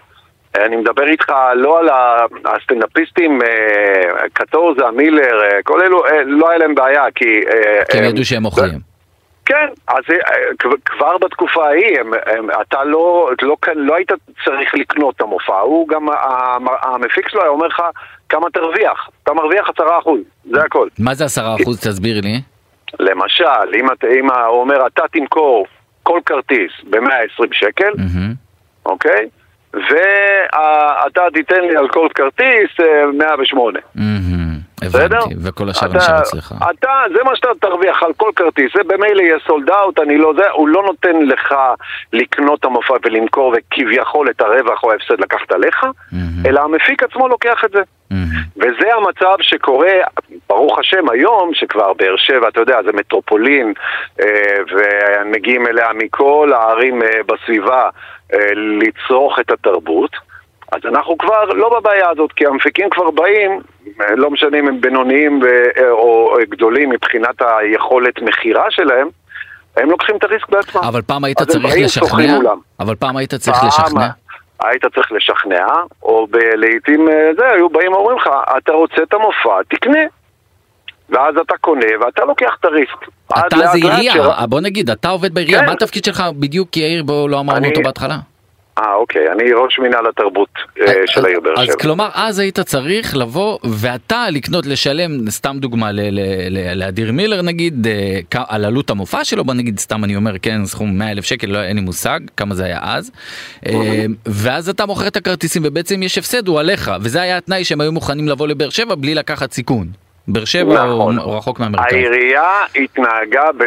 אני 0.56 0.76
מדבר 0.76 1.08
איתך 1.08 1.32
לא 1.56 1.80
על 1.80 1.90
הסטנדאפיסטים, 2.46 3.42
אה, 3.42 4.30
קטורזה, 4.34 4.84
מילר, 4.96 5.44
אה, 5.44 5.64
כל 5.64 5.82
אלו, 5.82 6.06
אה, 6.06 6.24
לא 6.26 6.50
היה 6.50 6.58
להם 6.58 6.76
בעיה, 6.76 7.04
כי... 7.16 7.26
כי 7.92 7.98
הם 7.98 8.04
ידעו 8.04 8.26
שהם 8.26 8.44
מוכרים. 8.44 8.90
כן, 9.46 9.68
אז 9.88 10.04
כבר 10.86 11.18
בתקופה 11.18 11.68
ההיא, 11.68 12.00
הם, 12.00 12.12
הם, 12.26 12.48
אתה 12.62 12.84
לא, 12.84 13.30
לא, 13.42 13.56
לא 13.76 13.96
היית 13.96 14.12
צריך 14.46 14.76
לקנות 14.76 15.16
את 15.16 15.22
המופע, 15.22 15.60
הוא 15.60 15.88
גם, 15.88 16.08
המפיק 16.82 17.30
שלו 17.30 17.42
היה 17.42 17.50
אומר 17.50 17.68
לך 17.68 17.82
כמה 18.30 18.50
תרוויח, 18.54 19.10
אתה 19.24 19.34
מרוויח 19.34 19.70
עשרה 19.70 20.00
אחוז, 20.00 20.20
זה 20.52 20.64
הכל. 20.64 20.88
מה 21.00 21.14
זה 21.14 21.26
עשרה 21.26 21.56
אחוז? 21.62 21.80
תסביר 21.80 22.22
לי. 22.24 22.42
למשל, 23.00 23.76
אם, 23.76 23.88
אם 24.20 24.32
הוא 24.32 24.62
אומר, 24.62 24.88
אתה 24.88 25.04
תמכור 25.12 25.66
כל 26.04 26.20
כרטיס 26.26 26.72
ב-120 26.90 27.48
שקל, 27.52 27.92
mm-hmm. 27.92 28.36
אוקיי? 28.86 29.30
ואתה 29.74 31.22
תיתן 31.34 31.62
לי 31.62 31.78
על 31.78 31.90
כל 31.90 32.08
כרטיס 32.16 32.70
108. 33.14 33.80
Mm-hmm. 33.80 34.40
הבנתי, 34.82 35.36
וכל 35.44 35.70
השאר 35.70 35.88
נשאר 35.88 36.20
אצלך. 36.20 36.54
אתה, 36.72 36.90
זה 37.14 37.24
מה 37.24 37.36
שאתה 37.36 37.48
תרוויח 37.62 38.04
על 38.04 38.14
כל 38.18 38.30
כרטיס, 38.36 38.72
זה 38.76 38.84
במילא 38.84 39.22
יהיה 39.22 39.38
סולד 39.48 39.70
אאוט, 39.70 40.00
אני 40.00 40.18
לא 40.18 40.34
זה, 40.38 40.50
הוא 40.50 40.68
לא 40.68 40.84
נותן 40.84 41.22
לך 41.22 41.56
לקנות 42.14 42.60
את 42.60 42.66
המופע 42.66 42.94
ולמכור 43.06 43.56
וכביכול 43.58 44.30
את 44.30 44.42
הרווח 44.42 44.84
או 44.84 44.92
ההפסד 44.92 45.20
לקחת 45.20 45.52
עליך, 45.52 45.86
אלא 46.46 46.62
המפיק 46.62 47.04
עצמו 47.04 47.28
לוקח 47.28 47.66
את 47.66 47.72
זה. 47.72 47.82
וזה 48.58 48.96
המצב 48.96 49.36
שקורה, 49.42 49.94
ברוך 50.50 50.80
השם, 50.80 51.10
היום, 51.10 51.52
שכבר 51.54 51.94
באר 51.94 52.16
שבע, 52.18 52.48
אתה 52.48 52.60
יודע, 52.60 52.78
זה 52.86 52.92
מטרופולין, 52.94 53.74
אה, 54.22 54.56
ומגיעים 54.72 55.68
אליה 55.68 55.88
מכל 55.96 56.52
הערים 56.56 57.04
אה, 57.04 57.08
בסביבה 57.26 57.84
אה, 57.84 57.90
לצרוך 58.56 59.40
את 59.40 59.52
התרבות. 59.52 60.12
אז 60.72 60.82
אנחנו 60.86 61.18
כבר 61.18 61.46
לא 61.46 61.80
בבעיה 61.80 62.10
הזאת, 62.10 62.32
כי 62.32 62.46
המפיקים 62.46 62.90
כבר 62.90 63.12
באים, 63.12 63.60
לא 64.16 64.32
משנה 64.32 64.60
אם 64.60 64.68
הם 64.68 64.82
בינוניים 64.82 65.42
או 65.92 66.36
גדולים 66.50 66.90
מבחינת 66.90 67.42
היכולת 67.42 68.22
מכירה 68.22 68.66
שלהם, 68.70 69.08
הם 69.78 69.90
לוקחים 69.90 70.16
את 70.16 70.24
הריסק 70.24 70.50
בעצמם. 70.50 70.82
אבל 70.84 71.02
פעם 71.02 71.24
היית 71.24 71.42
צריך 71.42 71.76
לשכנע? 71.78 72.40
אבל 72.80 72.96
פעם 72.96 73.18
היית 73.18 73.34
צריך 73.34 73.64
לשכנע? 73.64 74.08
היית 74.64 74.86
צריך 74.96 75.12
לשכנע, 75.12 75.68
או 76.04 76.28
לעיתים 76.56 77.10
אה, 77.10 77.30
זה, 77.38 77.48
היו 77.48 77.70
באים 77.70 77.94
ואומרים 77.94 78.18
לך, 78.18 78.30
אתה 78.58 78.72
רוצה 78.72 79.04
את 79.04 79.14
המופע, 79.14 79.64
תקנה. 79.68 80.00
ואז 81.10 81.36
אתה 81.42 81.58
קונה 81.62 81.86
ואתה 82.02 82.26
לוקח 82.26 82.58
את 82.60 82.66
הריסק. 82.66 83.06
אתה 83.28 83.58
זה 83.58 83.78
עירייה, 83.78 84.14
בוא 84.50 84.62
נגיד, 84.62 84.90
אתה 84.90 85.10
עובד 85.10 85.34
בעירייה, 85.34 85.60
כן. 85.60 85.66
מה 85.66 85.72
התפקיד 85.72 86.06
שלך 86.06 86.24
בדיוק, 86.40 86.78
יאיר, 86.78 87.04
בואו 87.04 87.28
לא 87.28 87.40
אמרנו 87.40 87.68
אותו 87.68 87.82
בהתחלה? 87.82 88.18
אה, 88.80 88.94
אוקיי, 88.94 89.32
אני 89.32 89.52
ראש 89.52 89.80
מינהל 89.80 90.08
התרבות 90.08 90.50
אה, 90.82 90.94
של 91.06 91.26
העיר 91.26 91.40
באר 91.40 91.56
שבע. 91.56 91.64
אז 91.64 91.76
כלומר, 91.76 92.10
אז 92.14 92.40
היית 92.40 92.60
צריך 92.60 93.16
לבוא 93.18 93.58
ואתה 93.64 94.30
לקנות, 94.30 94.66
לשלם, 94.66 95.30
סתם 95.30 95.58
דוגמה, 95.60 95.90
לאדיר 96.76 97.12
מילר 97.12 97.42
נגיד, 97.42 97.88
אה, 97.88 98.44
על 98.48 98.66
עלות 98.66 98.90
המופע 98.90 99.24
שלו, 99.24 99.44
בוא 99.44 99.54
נגיד, 99.54 99.80
סתם 99.80 100.04
אני 100.04 100.16
אומר, 100.16 100.32
כן, 100.42 100.66
סכום 100.66 100.98
100 100.98 101.12
אלף 101.12 101.26
שקל, 101.26 101.48
לא, 101.48 101.64
אין 101.64 101.76
לי 101.76 101.82
מושג 101.82 102.20
כמה 102.38 102.56
זה 102.56 102.66
היה 102.66 102.80
אז. 102.82 103.12
אה, 103.66 104.06
ואז 104.26 104.70
אתה 104.70 104.86
מוכר 104.86 105.08
את 105.08 105.16
הכרטיסים 105.16 105.62
ובעצם 105.66 106.04
יש 106.04 106.18
הפסד, 106.18 106.48
הוא 106.48 106.60
עליך, 106.60 106.92
וזה 107.02 107.22
היה 107.22 107.38
התנאי 107.38 107.64
שהם 107.64 107.82
היו 107.82 107.92
מוכנים 107.92 108.28
לבוא 108.28 108.48
לבאר 108.48 108.70
שבע 108.70 108.96
בלי 108.96 109.16
לקחת 109.16 109.52
סיכון. 109.52 109.88
באר 110.30 110.46
שבע 110.46 110.86
נכון. 110.86 111.20
או 111.20 111.38
רחוק 111.38 111.60
מהמרכז? 111.60 111.94
העירייה 111.94 112.52
התנהגה, 112.76 113.52
ב... 113.58 113.64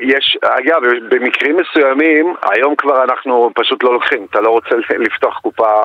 יש, 0.00 0.38
אגב, 0.42 0.80
במקרים 1.10 1.56
מסוימים, 1.56 2.34
היום 2.52 2.74
כבר 2.78 3.04
אנחנו 3.04 3.50
פשוט 3.54 3.84
לא 3.84 3.92
לוקחים, 3.92 4.26
אתה 4.30 4.40
לא 4.40 4.50
רוצה 4.50 4.70
לפתוח 5.06 5.38
קופה 5.38 5.82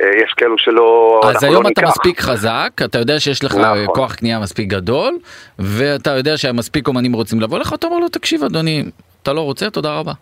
אה, 0.00 0.06
יש 0.24 0.32
כאלו 0.36 0.58
שלא... 0.58 1.20
אז 1.24 1.44
היום 1.44 1.62
לא 1.62 1.68
אתה 1.68 1.80
ניקח. 1.80 1.82
מספיק 1.82 2.20
חזק, 2.20 2.70
אתה 2.84 2.98
יודע 2.98 3.20
שיש 3.20 3.44
לך 3.44 3.54
נכון. 3.54 3.86
כוח 3.86 4.14
קנייה 4.14 4.38
מספיק 4.38 4.68
גדול, 4.68 5.18
ואתה 5.58 6.10
יודע 6.10 6.36
שמספיק 6.36 6.88
אומנים 6.88 7.12
רוצים 7.12 7.40
לבוא 7.40 7.58
לך, 7.58 7.72
אתה 7.72 7.86
אומר 7.86 7.98
לו, 7.98 8.08
תקשיב 8.08 8.44
אדוני, 8.44 8.84
אתה 9.22 9.32
לא 9.32 9.40
רוצה, 9.40 9.70
תודה 9.70 9.98
רבה. 9.98 10.12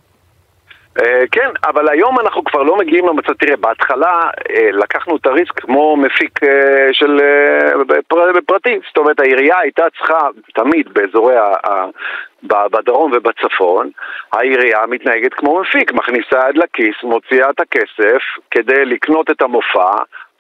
אה, 1.00 1.22
כן, 1.32 1.50
אבל 1.64 1.88
היום 1.88 2.20
אנחנו 2.20 2.44
כבר 2.44 2.62
לא 2.62 2.76
מגיעים 2.76 3.06
למצב, 3.06 3.32
תראה, 3.32 3.56
בהתחלה 3.56 4.20
אה, 4.50 4.70
לקחנו 4.72 5.16
את 5.16 5.26
הריסק 5.26 5.60
כמו 5.60 5.96
מפיק 5.96 6.44
אה, 6.44 6.88
של 6.92 7.20
בפרטי, 8.34 8.78
זאת 8.88 8.98
אומרת 8.98 9.20
העירייה 9.20 9.58
הייתה 9.58 9.84
צריכה 9.98 10.28
תמיד 10.54 10.88
באזורי, 10.94 11.36
ה- 11.36 11.68
ה- 11.70 11.86
בדרום 12.42 13.12
ובצפון, 13.14 13.90
העירייה 14.32 14.78
מתנהגת 14.88 15.34
כמו 15.34 15.60
מפיק, 15.60 15.92
מכניסה 15.92 16.48
יד 16.48 16.56
לכיס, 16.56 16.94
מוציאה 17.02 17.50
את 17.50 17.60
הכסף 17.60 18.22
כדי 18.50 18.84
לקנות 18.84 19.30
את 19.30 19.42
המופע, 19.42 19.92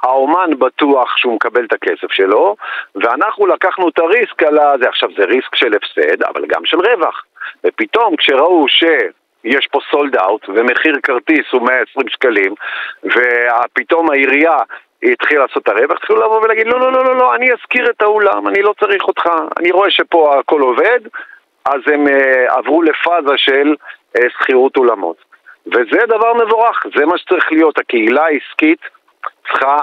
האומן 0.02 0.50
בטוח 0.58 1.16
שהוא 1.16 1.34
מקבל 1.34 1.64
את 1.64 1.72
הכסף 1.72 2.12
שלו, 2.12 2.56
ואנחנו 2.94 3.46
לקחנו 3.46 3.88
את 3.88 3.98
הריסק 3.98 4.42
על 4.42 4.58
הזה. 4.58 4.88
עכשיו 4.88 5.08
זה 5.16 5.24
ריסק 5.24 5.54
של 5.54 5.74
הפסד, 5.74 6.22
אבל 6.22 6.46
גם 6.46 6.64
של 6.64 6.78
רווח. 6.80 7.24
ופתאום 7.64 8.16
כשראו 8.16 8.68
ש... 8.68 8.84
יש 9.44 9.66
פה 9.66 9.78
סולד 9.90 10.16
אאוט, 10.16 10.48
ומחיר 10.48 10.94
כרטיס 11.02 11.46
הוא 11.52 11.62
120 11.62 12.08
שקלים, 12.08 12.54
ופתאום 13.04 14.10
העירייה 14.10 14.56
התחילה 15.02 15.42
לעשות 15.42 15.62
את 15.62 15.68
הרווח, 15.68 15.96
התחילו 15.96 16.20
לבוא 16.20 16.40
ולהגיד 16.40 16.66
לא, 16.66 16.80
לא, 16.80 16.92
לא, 16.92 17.04
לא, 17.04 17.16
לא, 17.16 17.34
אני 17.34 17.52
אזכיר 17.52 17.90
את 17.90 18.02
האולם, 18.02 18.48
אני 18.48 18.62
לא 18.62 18.74
צריך 18.80 19.02
אותך, 19.04 19.28
אני 19.58 19.70
רואה 19.70 19.90
שפה 19.90 20.38
הכל 20.38 20.60
עובד, 20.60 21.00
אז 21.64 21.80
הם 21.86 22.06
uh, 22.06 22.10
עברו 22.58 22.82
לפאזה 22.82 23.32
של 23.36 23.74
uh, 24.18 24.22
שכירות 24.28 24.76
אולמות. 24.76 25.16
וזה 25.66 26.06
דבר 26.08 26.34
מבורך, 26.34 26.86
זה 26.96 27.06
מה 27.06 27.18
שצריך 27.18 27.52
להיות, 27.52 27.78
הקהילה 27.78 28.24
העסקית 28.24 28.80
צריכה 29.48 29.76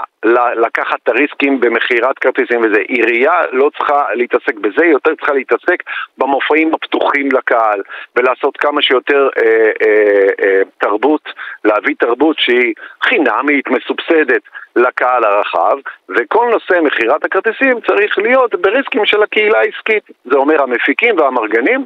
לקחת 0.56 0.98
את 1.02 1.08
הריסקים 1.08 1.60
במכירת 1.60 2.18
כרטיסים 2.18 2.60
וזה. 2.60 2.80
עירייה 2.88 3.40
לא 3.52 3.70
צריכה 3.78 4.04
להתעסק 4.14 4.54
בזה, 4.54 4.82
היא 4.82 4.92
יותר 4.92 5.14
צריכה 5.14 5.32
להתעסק 5.32 5.82
במופעים 6.18 6.74
הפתוחים 6.74 7.28
לקהל 7.32 7.82
ולעשות 8.16 8.56
כמה 8.56 8.82
שיותר 8.82 9.28
אה, 9.38 9.42
אה, 9.86 10.26
אה, 10.44 10.62
תרבות, 10.78 11.22
להביא 11.64 11.94
תרבות 11.98 12.36
שהיא 12.38 12.74
חינמית, 13.04 13.64
מסובסדת 13.70 14.42
לקהל 14.76 15.24
הרחב, 15.24 15.76
וכל 16.08 16.48
נושא 16.52 16.80
מכירת 16.82 17.24
הכרטיסים 17.24 17.80
צריך 17.86 18.18
להיות 18.18 18.54
בריסקים 18.54 19.06
של 19.06 19.22
הקהילה 19.22 19.58
העסקית. 19.58 20.02
זה 20.24 20.36
אומר 20.36 20.62
המפיקים 20.62 21.18
והמרגנים 21.18 21.84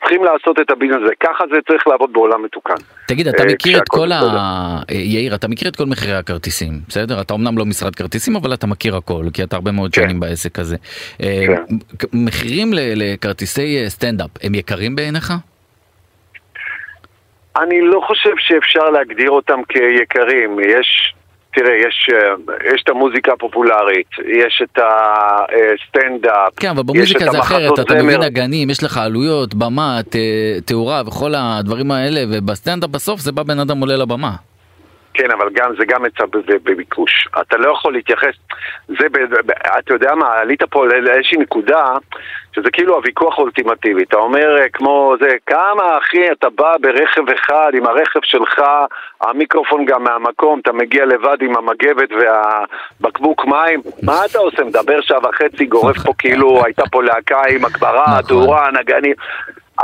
צריכים 0.00 0.24
לעשות 0.24 0.60
את 0.60 0.70
הביזנס 0.70 1.02
הזה, 1.04 1.14
ככה 1.20 1.44
זה 1.52 1.58
צריך 1.68 1.86
לעבוד 1.86 2.12
בעולם 2.12 2.42
מתוקן. 2.42 2.74
תגיד, 3.08 3.28
אתה 3.28 3.42
אה, 3.42 3.48
מכיר 3.52 3.78
את 3.78 3.88
כל 3.88 4.12
ה... 4.12 4.20
אה, 4.90 4.94
יאיר, 4.94 5.34
אתה 5.34 5.48
מכיר 5.48 5.68
את 5.68 5.76
כל 5.76 5.84
מחירי 5.86 6.14
הכרטיסים, 6.14 6.72
בסדר? 6.88 7.20
אתה 7.20 7.34
אמנם 7.34 7.58
לא 7.58 7.64
משרד 7.72 7.94
כרטיסים, 7.94 8.36
אבל 8.36 8.54
אתה 8.54 8.66
מכיר 8.66 8.96
הכל, 8.96 9.24
כי 9.32 9.42
אתה 9.42 9.56
הרבה 9.56 9.72
מאוד 9.72 9.94
כן. 9.94 10.02
שנים 10.02 10.20
בעסק 10.20 10.58
הזה. 10.58 10.76
אה, 11.22 11.44
כן. 11.46 11.76
מחירים 12.12 12.70
לכרטיסי 12.74 13.82
אה, 13.82 13.90
סטנדאפ, 13.90 14.30
הם 14.42 14.54
יקרים 14.54 14.96
בעיניך? 14.96 15.32
אני 17.56 17.80
לא 17.80 18.00
חושב 18.06 18.30
שאפשר 18.38 18.90
להגדיר 18.90 19.30
אותם 19.30 19.60
כיקרים. 19.68 20.58
יש, 20.60 21.14
תראה, 21.54 21.74
יש, 21.86 22.10
אה, 22.12 22.54
יש 22.74 22.82
את 22.84 22.88
המוזיקה 22.88 23.32
הפופולרית, 23.32 24.10
יש 24.42 24.62
את 24.62 24.78
הסטנדאפ, 24.78 26.52
כן, 26.56 26.68
אבל 26.68 26.82
במוזיקה 26.82 27.24
זה 27.30 27.40
אחרת, 27.40 27.78
אתה 27.78 27.94
מבין 27.94 28.10
זמר. 28.10 28.26
נגנים, 28.26 28.70
יש 28.70 28.82
לך 28.84 28.98
עלויות, 28.98 29.54
במה, 29.54 30.00
תאורה 30.64 31.02
וכל 31.06 31.32
הדברים 31.36 31.90
האלה, 31.90 32.20
ובסטנדאפ 32.28 32.90
בסוף 32.90 33.20
זה 33.20 33.32
בא 33.32 33.42
בן 33.42 33.58
אדם 33.58 33.80
עולה 33.80 33.96
לבמה. 33.96 34.32
כן, 35.14 35.30
אבל 35.30 35.48
גם, 35.52 35.72
זה 35.78 35.84
גם 35.84 36.04
היצע 36.04 36.24
ב- 36.26 36.38
בביקוש. 36.62 37.28
אתה 37.40 37.56
לא 37.56 37.72
יכול 37.72 37.92
להתייחס, 37.92 38.34
זה, 38.88 39.08
ב, 39.12 39.18
ב, 39.46 39.50
אתה 39.78 39.94
יודע 39.94 40.14
מה, 40.14 40.32
עלית 40.32 40.62
פה 40.62 40.86
לא- 40.86 40.98
לאיזושהי 40.98 41.38
נקודה, 41.38 41.84
שזה 42.56 42.70
כאילו 42.70 42.94
הוויכוח 42.94 43.38
האולטימטיבי. 43.38 44.02
אתה 44.02 44.16
אומר 44.16 44.58
אה, 44.60 44.68
כמו 44.68 45.14
זה, 45.20 45.28
כמה 45.46 45.98
אחי, 45.98 46.32
אתה 46.32 46.50
בא 46.50 46.72
ברכב 46.80 47.30
אחד, 47.30 47.70
עם 47.74 47.86
הרכב 47.86 48.20
שלך, 48.22 48.62
המיקרופון 49.20 49.84
גם 49.84 50.04
מהמקום, 50.04 50.60
אתה 50.60 50.72
מגיע 50.72 51.04
לבד 51.04 51.36
עם 51.42 51.56
המגבת 51.56 52.08
והבקבוק 52.12 53.44
מים, 53.46 53.80
מה 54.02 54.24
אתה 54.30 54.38
עושה? 54.38 54.64
מדבר 54.64 55.00
שעה 55.00 55.18
וחצי, 55.18 55.64
גורף 55.66 55.96
פה 55.98 56.12
כאילו 56.18 56.64
הייתה 56.64 56.82
פה 56.92 57.02
להקה 57.02 57.40
עם 57.50 57.64
הגברה, 57.64 58.04
נכון. 58.06 58.22
תאורה, 58.22 58.70
נגנים. 58.70 59.14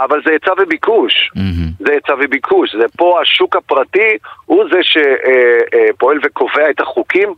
אבל 0.05 0.21
זה 0.27 0.33
היצע 0.33 0.53
וביקוש. 0.63 1.31
מהמם. 1.35 1.69
זה 1.79 1.93
היצע 1.93 2.13
וביקוש, 2.21 2.77
זה 2.77 2.85
פה 2.97 3.19
השוק 3.23 3.57
הפרטי 3.57 4.09
הוא 4.47 4.65
זה 4.73 4.79
שפועל 4.83 6.19
וקובע 6.25 6.71
את 6.71 6.81
החוקים, 6.81 7.35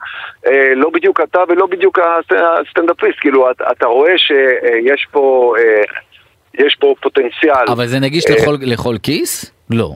אה, 0.47 0.75
לא 0.75 0.91
בדיוק 0.91 1.21
אתה 1.21 1.39
ולא 1.49 1.67
בדיוק 1.67 1.99
הסט- 1.99 2.33
הסטנדאפיסט, 2.69 3.19
כאילו 3.21 3.51
אתה- 3.51 3.87
רואה 3.87 4.19
שיש 4.19 5.07
פה, 5.11 5.55
אה, 5.59 5.83
יש 6.67 6.75
פה 6.81 6.95
פוטנציאל. 7.03 7.65
אבל 7.69 7.87
זה 7.87 7.99
נגיש 8.01 8.25
אה, 8.31 8.35
לכל- 8.37 8.57
לכל 8.61 8.95
כיס? 9.03 9.53
לא. 9.71 9.91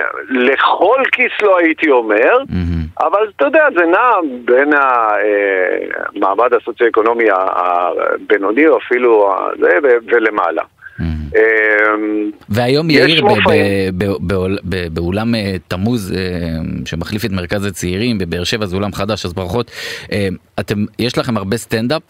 אה, 0.00 0.06
לכל 0.30 1.02
כיס 1.12 1.32
לא 1.42 1.58
הייתי 1.58 1.90
אומר, 1.90 2.38
מהמם. 2.48 2.80
אבל 3.00 3.30
אתה 3.36 3.44
יודע, 3.44 3.64
זה 3.78 3.86
נע 3.86 4.10
בין 4.44 4.70
המעמד 6.16 6.54
הסוציו-אקונומי 6.54 7.24
הבינוני 7.32 8.66
או 8.66 8.78
אפילו 8.78 9.34
הזה 9.52 9.78
ו- 9.82 9.98
ולמעלה. 10.06 10.62
אה, 11.36 11.42
והיום 12.48 12.90
יאיר 12.90 13.24
באולם 14.92 15.34
אה, 15.34 15.56
תמוז 15.68 16.12
אה, 16.12 16.18
שמחליף 16.84 17.24
את 17.24 17.30
מרכז 17.30 17.64
הצעירים 17.64 18.18
בבאר 18.18 18.44
שבע 18.44 18.66
זה 18.66 18.76
אולם 18.76 18.92
חדש 18.92 19.24
אז 19.26 19.32
ברכות 19.32 19.70
אה, 20.12 20.28
אתם 20.60 20.84
יש 20.98 21.18
לכם 21.18 21.36
הרבה 21.36 21.56
סטנדאפ 21.56 22.02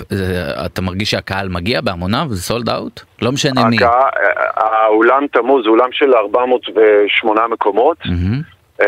אתה 0.67 0.83
מרגיש 0.83 1.11
שהקהל 1.11 1.49
מגיע 1.49 1.81
בהמוניו 1.81 2.27
זה 2.31 2.43
sold 2.43 2.69
out 2.69 3.01
לא 3.23 3.33
משנה 3.33 3.65
מי. 3.65 3.77
האולם 4.57 5.27
תמוז 5.33 5.67
הוא 5.67 5.73
אולם 5.77 5.93
של 5.93 6.15
408 6.15 7.41
מקומות. 7.51 7.97
אה, 8.81 8.87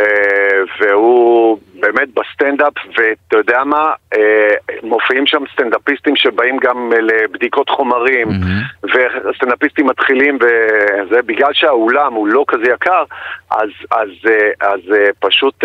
והוא 0.80 1.59
באמת 1.80 2.09
בסטנדאפ, 2.14 2.72
ואתה 2.99 3.36
יודע 3.36 3.64
מה, 3.64 3.93
אה, 4.16 4.49
מופיעים 4.82 5.26
שם 5.26 5.43
סטנדאפיסטים 5.53 6.16
שבאים 6.16 6.57
גם 6.59 6.93
אה, 6.93 7.01
לבדיקות 7.01 7.68
חומרים, 7.70 8.28
מהמם. 8.28 8.62
וסטנדאפיסטים 9.30 9.86
מתחילים, 9.86 10.38
וזה 10.40 11.22
בגלל 11.22 11.53
שהאולם 11.53 12.12
הוא 12.14 12.26
לא 12.28 12.45
כזה 12.49 12.64
יקר, 12.74 13.05
אז, 13.51 13.68
אז, 13.90 14.09
אז 14.61 14.80
אה, 14.95 15.07
פשוט 15.20 15.64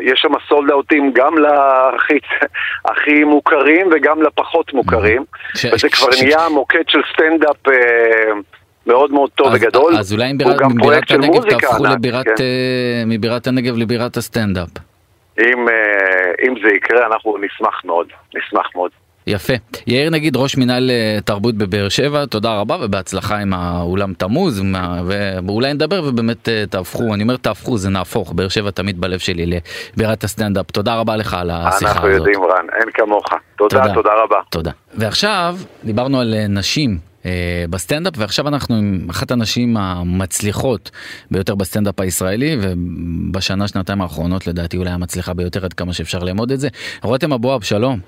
יש 0.00 0.20
שם 0.20 0.32
sold 0.48 0.70
out 0.70 0.95
ים 0.95 1.12
גם 1.14 1.38
להכי 1.38 2.18
הכי 2.90 3.24
מוכרים 3.24 3.88
וגם 3.92 4.22
לפחות 4.22 4.74
מוכרים, 4.74 5.24
ש- 5.54 5.66
וזה 5.72 5.88
כבר 5.88 6.10
ש- 6.12 6.22
נהיה 6.22 6.48
מוקד 6.48 6.88
של 6.88 7.00
סטנדאפ 7.12 7.56
מאוד 8.86 9.12
מאוד 9.12 9.30
טוב 9.30 9.46
אז- 9.46 9.54
וגדול. 9.62 9.96
אז 9.96 10.12
אולי 10.12 10.32
מבירת 10.32 11.08
של 11.08 11.22
הנגב 11.22 11.50
תהפכו 11.50 11.84
לבירת 11.84 12.26
כן. 12.26 12.34
אה, 12.44 13.02
מבירת 13.06 13.46
הנגב 13.46 13.76
לבירת 13.76 14.16
הסטנדאפ. 14.16 14.68
אם, 15.38 15.68
אה, 15.68 15.74
אם 16.48 16.54
זה 16.62 16.68
יקרה, 16.76 17.06
אנחנו 17.06 17.36
נשמח 17.38 17.80
מאוד, 17.84 18.06
נשמח 18.34 18.66
מאוד. 18.74 18.90
יפה. 19.26 19.52
יאיר 19.86 20.10
נגיד 20.10 20.36
ראש 20.36 20.56
מינהל 20.56 20.90
אה, 20.90 21.18
תרבות 21.24 21.54
בבאר 21.54 21.88
שבע, 21.88 22.26
תודה 22.26 22.60
רבה 22.60 22.76
ובהצלחה 22.82 23.38
עם 23.38 23.52
האולם 23.52 24.12
תמוז, 24.14 24.62
ואולי 25.46 25.72
נדבר 25.72 26.02
ובאמת 26.06 26.48
תהפכו, 26.70 27.14
אני 27.14 27.22
אומר 27.22 27.36
תהפכו, 27.36 27.78
זה 27.78 27.90
נהפוך, 27.90 28.32
באר 28.32 28.48
שבע 28.48 28.70
תמיד 28.70 29.00
בלב 29.00 29.18
שלי 29.18 29.60
לבירת 29.96 30.24
הסטנדאפ. 30.24 30.70
תודה 30.70 30.94
רבה 30.94 31.16
לך 31.16 31.34
על 31.34 31.50
השיחה 31.50 31.92
אנחנו 31.92 32.08
הזאת. 32.08 32.18
יודעים, 32.18 32.44
רן, 32.44 32.66
אין 32.72 32.88
כמוך. 32.94 33.24
תודה, 33.56 33.80
תודה. 33.80 33.94
תודה 33.94 34.10
רבה. 34.24 34.36
תודה. 34.50 34.70
ועכשיו 34.94 35.56
דיברנו 35.84 36.20
על 36.20 36.34
נשים 36.48 36.98
בסטנדאפ 37.70 38.14
ועכשיו 38.16 38.48
אנחנו 38.48 38.76
עם 38.76 39.06
אחת 39.10 39.30
הנשים 39.30 39.76
המצליחות 39.76 40.90
ביותר 41.30 41.54
בסטנדאפ 41.54 42.00
הישראלי 42.00 42.56
ובשנה 42.60 43.68
שנתיים 43.68 44.02
האחרונות 44.02 44.46
לדעתי 44.46 44.76
אולי 44.76 44.90
המצליחה 44.90 45.34
ביותר 45.34 45.64
עד 45.64 45.72
כמה 45.72 45.92
שאפשר 45.92 46.18
לאמוד 46.18 46.50
את 46.50 46.60
זה. 46.60 46.68
רותם 47.02 47.32
אבואב 47.32 47.62
שלום 47.62 48.00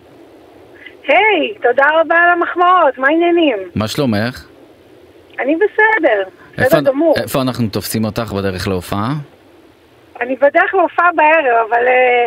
היי, 1.08 1.54
תודה 1.54 1.84
רבה 2.00 2.14
על 2.16 2.30
המחמאות, 2.30 2.98
מה 2.98 3.08
העניינים? 3.08 3.58
מה 3.74 3.88
שלומך? 3.88 4.46
אני 5.40 5.56
בסדר, 5.56 6.22
איפה, 6.58 6.62
בסדר 6.62 6.80
גמור. 6.80 7.14
איפה 7.22 7.42
אנחנו 7.42 7.68
תופסים 7.68 8.04
אותך 8.04 8.32
בדרך 8.32 8.68
להופעה? 8.68 9.12
אני 10.20 10.36
בדרך 10.36 10.74
להופעה 10.74 11.10
בערב, 11.16 11.66
אבל 11.70 11.86
אה, 11.86 12.26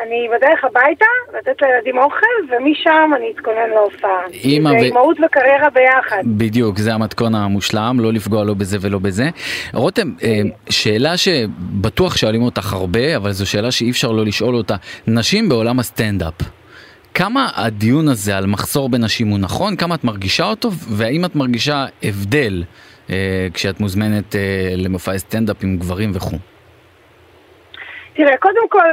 אני 0.00 0.28
בדרך 0.36 0.64
הביתה, 0.64 1.04
לתת 1.38 1.62
לילדים 1.62 1.98
אוכל, 1.98 2.26
ומשם 2.48 3.10
אני 3.16 3.32
אתכונן 3.34 3.70
להופעה. 3.74 4.20
אמא 4.44 4.70
זה 4.70 4.76
ו- 4.76 4.78
אימהות 4.78 5.16
וקריירה 5.26 5.70
ביחד. 5.70 6.22
בדיוק, 6.24 6.78
זה 6.78 6.94
המתכון 6.94 7.34
המושלם, 7.34 7.96
לא 8.00 8.12
לפגוע 8.12 8.44
לא 8.44 8.54
בזה 8.54 8.78
ולא 8.80 8.98
בזה. 8.98 9.24
רותם, 9.74 10.08
אה, 10.22 10.40
שאלה 10.70 11.16
שבטוח 11.16 12.16
שואלים 12.16 12.42
אותך 12.42 12.72
הרבה, 12.72 13.16
אבל 13.16 13.30
זו 13.30 13.50
שאלה 13.50 13.70
שאי 13.70 13.90
אפשר 13.90 14.12
לא 14.12 14.24
לשאול 14.24 14.54
אותה. 14.54 14.74
נשים 15.06 15.48
בעולם 15.48 15.78
הסטנדאפ, 15.78 16.34
כמה 17.14 17.48
הדיון 17.54 18.08
הזה 18.08 18.36
על 18.36 18.46
מחסור 18.46 18.88
בנשים 18.88 19.28
הוא 19.28 19.38
נכון? 19.38 19.76
כמה 19.76 19.94
את 19.94 20.04
מרגישה 20.04 20.44
אותו? 20.44 20.70
והאם 20.90 21.24
את 21.24 21.36
מרגישה 21.36 21.86
הבדל 22.02 22.64
אה, 23.10 23.46
כשאת 23.54 23.80
מוזמנת 23.80 24.36
אה, 24.36 24.40
למופעי 24.76 25.18
סטנדאפ 25.18 25.56
עם 25.62 25.76
גברים 25.76 26.10
וכו'? 26.14 26.36
תראה, 28.16 28.36
קודם 28.36 28.68
כל, 28.68 28.88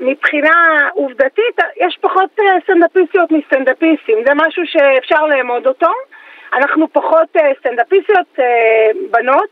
מבחינה 0.00 0.88
עובדתית, 0.94 1.58
יש 1.76 1.98
פחות 2.00 2.30
אה, 2.40 2.44
סטנדאפיסטיות 2.64 3.30
מסטנדאפיסטים, 3.30 4.18
זה 4.26 4.32
משהו 4.34 4.62
שאפשר 4.66 5.26
לאמוד 5.26 5.66
אותו. 5.66 5.90
אנחנו 6.52 6.92
פחות 6.92 7.28
אה, 7.36 7.50
סטנדאפיסטיות 7.60 8.26
אה, 8.38 8.44
בנות. 9.10 9.48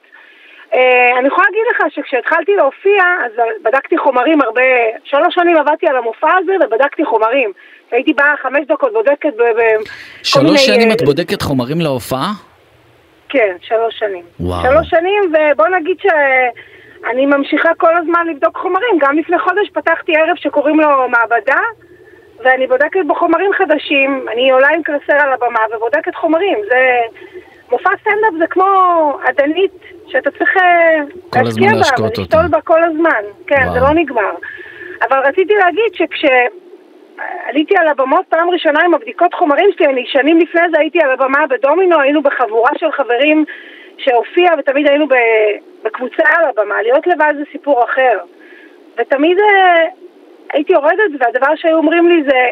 אני 1.19 1.29
יכולה 1.29 1.47
להגיד 1.49 1.63
לך 1.71 1.95
שכשהתחלתי 1.95 2.57
להופיע, 2.57 3.03
אז 3.27 3.33
בדקתי 3.63 3.99
חומרים 3.99 4.43
הרבה, 4.43 4.63
שלוש 5.05 5.35
שנים 5.35 5.57
עבדתי 5.57 5.87
על 5.89 5.97
המופע 5.97 6.31
הזה 6.39 6.53
ובדקתי 6.61 7.05
חומרים. 7.05 7.53
הייתי 7.91 8.13
באה 8.13 8.35
חמש 8.43 8.67
דקות, 8.67 8.93
בודקת 8.93 9.35
ב... 9.37 9.43
שלוש 10.23 10.67
שנים 10.67 10.93
את 10.93 11.03
בודקת 11.03 11.43
חומרים 11.43 11.81
להופעה? 11.81 12.31
כן, 13.29 13.57
שלוש 13.61 13.99
שנים. 13.99 14.25
וואו. 14.41 14.63
שלוש 14.63 14.89
שנים, 14.89 15.33
ובוא 15.33 15.69
נגיד 15.69 15.97
שאני 17.01 17.27
ממשיכה 17.27 17.75
כל 17.75 17.97
הזמן 17.97 18.27
לבדוק 18.27 18.57
חומרים. 18.57 18.99
גם 18.99 19.19
לפני 19.19 19.39
חודש 19.39 19.71
פתחתי 19.73 20.17
ערב 20.17 20.37
שקוראים 20.37 20.81
לו 20.81 21.09
מעבדה, 21.09 21.61
ואני 22.45 22.67
בודקת 22.67 23.01
בו 23.07 23.15
חומרים 23.15 23.53
חדשים. 23.53 24.27
אני 24.33 24.51
עולה 24.51 24.69
עם 24.69 24.83
קלסר 24.83 25.13
על 25.21 25.33
הבמה 25.33 25.61
ובודקת 25.77 26.15
חומרים. 26.15 26.59
זה... 26.69 27.01
מופע 27.73 27.91
סטנדאפ 28.01 28.35
זה 28.39 28.47
כמו 28.47 28.65
אדנית 29.29 29.73
שאתה 30.07 30.31
צריך 30.31 30.57
אה, 30.57 31.43
להשקיע 31.43 31.71
בה 31.71 32.05
ולשתול 32.05 32.49
בה 32.51 32.61
כל 32.61 32.85
הזמן. 32.85 33.23
כן, 33.47 33.63
וואו. 33.63 33.75
זה 33.75 33.81
לא 33.81 33.91
נגמר. 33.95 34.31
אבל 35.09 35.19
רציתי 35.19 35.55
להגיד 35.55 35.93
שכשעליתי 35.93 37.77
על 37.77 37.89
הבמות 37.89 38.27
פעם 38.29 38.51
ראשונה 38.51 38.81
עם 38.85 38.95
הבדיקות 38.95 39.35
חומרים 39.35 39.71
שלי, 39.77 39.87
אני 39.87 40.05
שנים 40.07 40.39
לפני 40.39 40.61
זה 40.73 40.79
הייתי 40.79 40.99
על 41.03 41.11
הבמה 41.11 41.47
בדומינו, 41.51 42.01
היינו 42.01 42.23
בחבורה 42.23 42.71
של 42.77 42.93
חברים 42.93 43.45
שהופיע 43.99 44.51
ותמיד 44.59 44.89
היינו 44.89 45.07
בקבוצה 45.83 46.23
על 46.37 46.45
הבמה. 46.45 46.83
להיות 46.83 47.07
לבד 47.07 47.33
זה 47.39 47.43
סיפור 47.53 47.85
אחר. 47.85 48.19
ותמיד 48.97 49.39
אה, 49.41 49.85
הייתי 50.53 50.73
יורדת 50.73 51.11
והדבר 51.21 51.57
שהיו 51.57 51.77
אומרים 51.77 52.09
לי 52.09 52.23
זה 52.23 52.49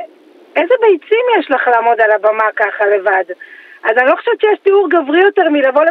איזה 0.57 0.75
ביצים 0.83 1.25
יש 1.39 1.51
לך 1.51 1.69
לעמוד 1.69 2.01
על 2.01 2.11
הבמה 2.11 2.49
ככה 2.57 2.87
לבד? 2.87 3.25
אז 3.85 3.99
אני 3.99 4.11
לא 4.11 4.17
חושבת 4.17 4.41
שיש 4.41 4.59
תיאור 4.63 4.89
גברי 4.91 5.21
יותר 5.21 5.49
מלבוא 5.51 5.85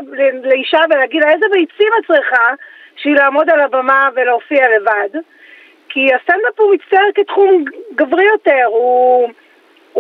לאישה 0.44 0.80
ולהגיד 0.90 1.24
לה 1.24 1.32
איזה 1.32 1.46
ביצים 1.52 1.88
את 2.00 2.06
צריכה 2.08 2.54
שהיא 2.96 3.16
לעמוד 3.16 3.50
על 3.50 3.60
הבמה 3.60 4.10
ולהופיע 4.16 4.68
לבד. 4.76 5.20
כי 5.90 6.10
הסטנדאפ 6.14 6.60
הוא 6.60 6.76
מצטייר 6.76 7.12
כתחום 7.16 7.64
גברי 7.96 8.24
יותר, 8.24 8.66
הוא 8.66 9.30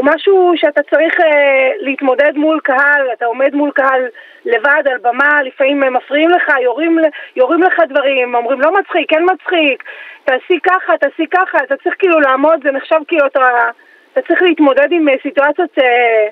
משהו 0.05 0.53
שאתה 0.55 0.81
צריך 0.83 1.19
אה, 1.19 1.71
להתמודד 1.79 2.31
מול 2.35 2.59
קהל, 2.63 3.07
אתה 3.13 3.25
עומד 3.25 3.55
מול 3.55 3.71
קהל 3.71 4.01
לבד 4.45 4.83
על 4.91 4.97
במה, 4.97 5.43
לפעמים 5.43 5.83
הם 5.83 5.93
מפריעים 5.93 6.29
לך, 6.29 6.47
יורים, 6.63 6.99
יורים 7.35 7.63
לך 7.63 7.79
דברים, 7.89 8.35
אומרים 8.35 8.61
לא 8.61 8.73
מצחיק, 8.73 9.09
כן 9.09 9.23
מצחיק, 9.33 9.83
תעשי 10.25 10.59
ככה, 10.63 10.97
תעשי 10.97 11.25
ככה, 11.31 11.57
אתה 11.63 11.75
צריך 11.83 11.95
כאילו 11.99 12.19
לעמוד, 12.19 12.59
זה 12.63 12.71
נחשב 12.71 12.99
כאילו 13.07 13.25
אתה, 13.25 13.69
אתה 14.13 14.21
צריך 14.21 14.41
להתמודד 14.41 14.87
עם 14.91 15.09
אה, 15.09 15.13
סיטואציות... 15.23 15.79
אה, 15.79 16.27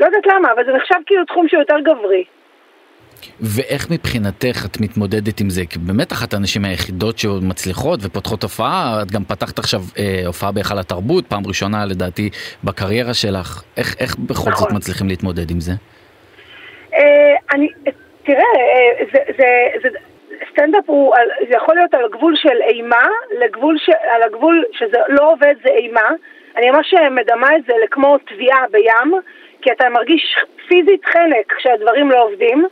לא 0.00 0.06
יודעת 0.06 0.26
למה, 0.26 0.52
אבל 0.52 0.64
זה 0.64 0.72
נחשב 0.72 0.98
כאילו 1.06 1.24
תחום 1.24 1.48
שהוא 1.48 1.60
יותר 1.60 1.80
גברי. 1.80 2.24
ואיך 3.40 3.90
מבחינתך 3.90 4.66
את 4.66 4.80
מתמודדת 4.80 5.40
עם 5.40 5.50
זה? 5.50 5.62
כי 5.70 5.78
באמת 5.78 6.12
אחת 6.12 6.34
הנשים 6.34 6.64
היחידות 6.64 7.18
שמצליחות 7.18 8.00
ופותחות 8.02 8.42
הופעה, 8.42 9.02
את 9.02 9.12
גם 9.12 9.24
פתחת 9.24 9.58
עכשיו 9.58 9.80
אה, 9.98 10.22
הופעה 10.26 10.52
בהיכל 10.52 10.78
התרבות, 10.78 11.26
פעם 11.26 11.42
ראשונה 11.46 11.84
לדעתי 11.86 12.30
בקריירה 12.64 13.14
שלך. 13.14 13.62
איך, 13.76 13.96
איך 14.00 14.16
בכל 14.16 14.50
נכון. 14.50 14.52
זאת 14.54 14.72
מצליחים 14.72 15.08
להתמודד 15.08 15.50
עם 15.50 15.60
זה? 15.60 15.72
אה, 16.94 17.34
אני, 17.52 17.68
תראה, 18.22 18.38
אה, 18.38 19.04
זה, 19.12 19.18
זה, 19.38 19.48
זה, 19.82 19.88
סטנדאפ 20.52 20.84
הוא, 20.86 21.14
זה 21.48 21.56
יכול 21.56 21.74
להיות 21.74 21.94
על 21.94 22.04
הגבול 22.04 22.34
של 22.36 22.58
אימה, 22.70 23.06
לגבול 23.44 23.78
ש, 23.78 23.90
על 24.14 24.22
הגבול 24.22 24.64
שזה 24.72 24.98
לא 25.08 25.32
עובד 25.32 25.54
זה 25.62 25.70
אימה. 25.70 26.08
אני 26.56 26.70
ממש 26.70 26.94
מדמה 27.10 27.56
את 27.56 27.62
זה 27.66 27.72
לכמו 27.84 28.18
טביעה 28.18 28.64
בים. 28.72 29.20
כי 29.62 29.72
אתה 29.72 29.88
מרגיש 29.88 30.36
פיזית 30.68 31.04
חנק 31.04 31.52
כשהדברים 31.58 32.10
לא 32.10 32.24
עובדים, 32.24 32.66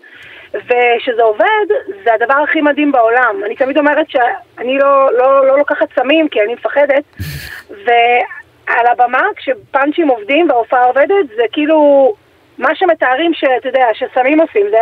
וכשזה 0.54 1.22
עובד, 1.22 1.66
זה 2.04 2.14
הדבר 2.14 2.34
הכי 2.48 2.60
מדהים 2.60 2.92
בעולם. 2.92 3.36
אני 3.46 3.56
תמיד 3.56 3.78
אומרת 3.78 4.10
שאני 4.10 4.78
לא, 4.78 5.12
לא, 5.18 5.46
לא 5.46 5.58
לוקחת 5.58 5.88
סמים 6.00 6.28
כי 6.28 6.40
אני 6.40 6.54
מפחדת, 6.54 7.04
ועל 7.84 8.86
הבמה, 8.92 9.22
כשפאנצ'ים 9.36 10.08
עובדים 10.08 10.50
וההופעה 10.50 10.84
עובדת, 10.84 11.26
זה 11.36 11.42
כאילו 11.52 12.12
מה 12.58 12.68
שמתארים 12.74 13.32
שאתה 13.34 13.68
יודע, 13.68 13.86
שסמים 13.94 14.40
עושים, 14.40 14.66
זה 14.70 14.78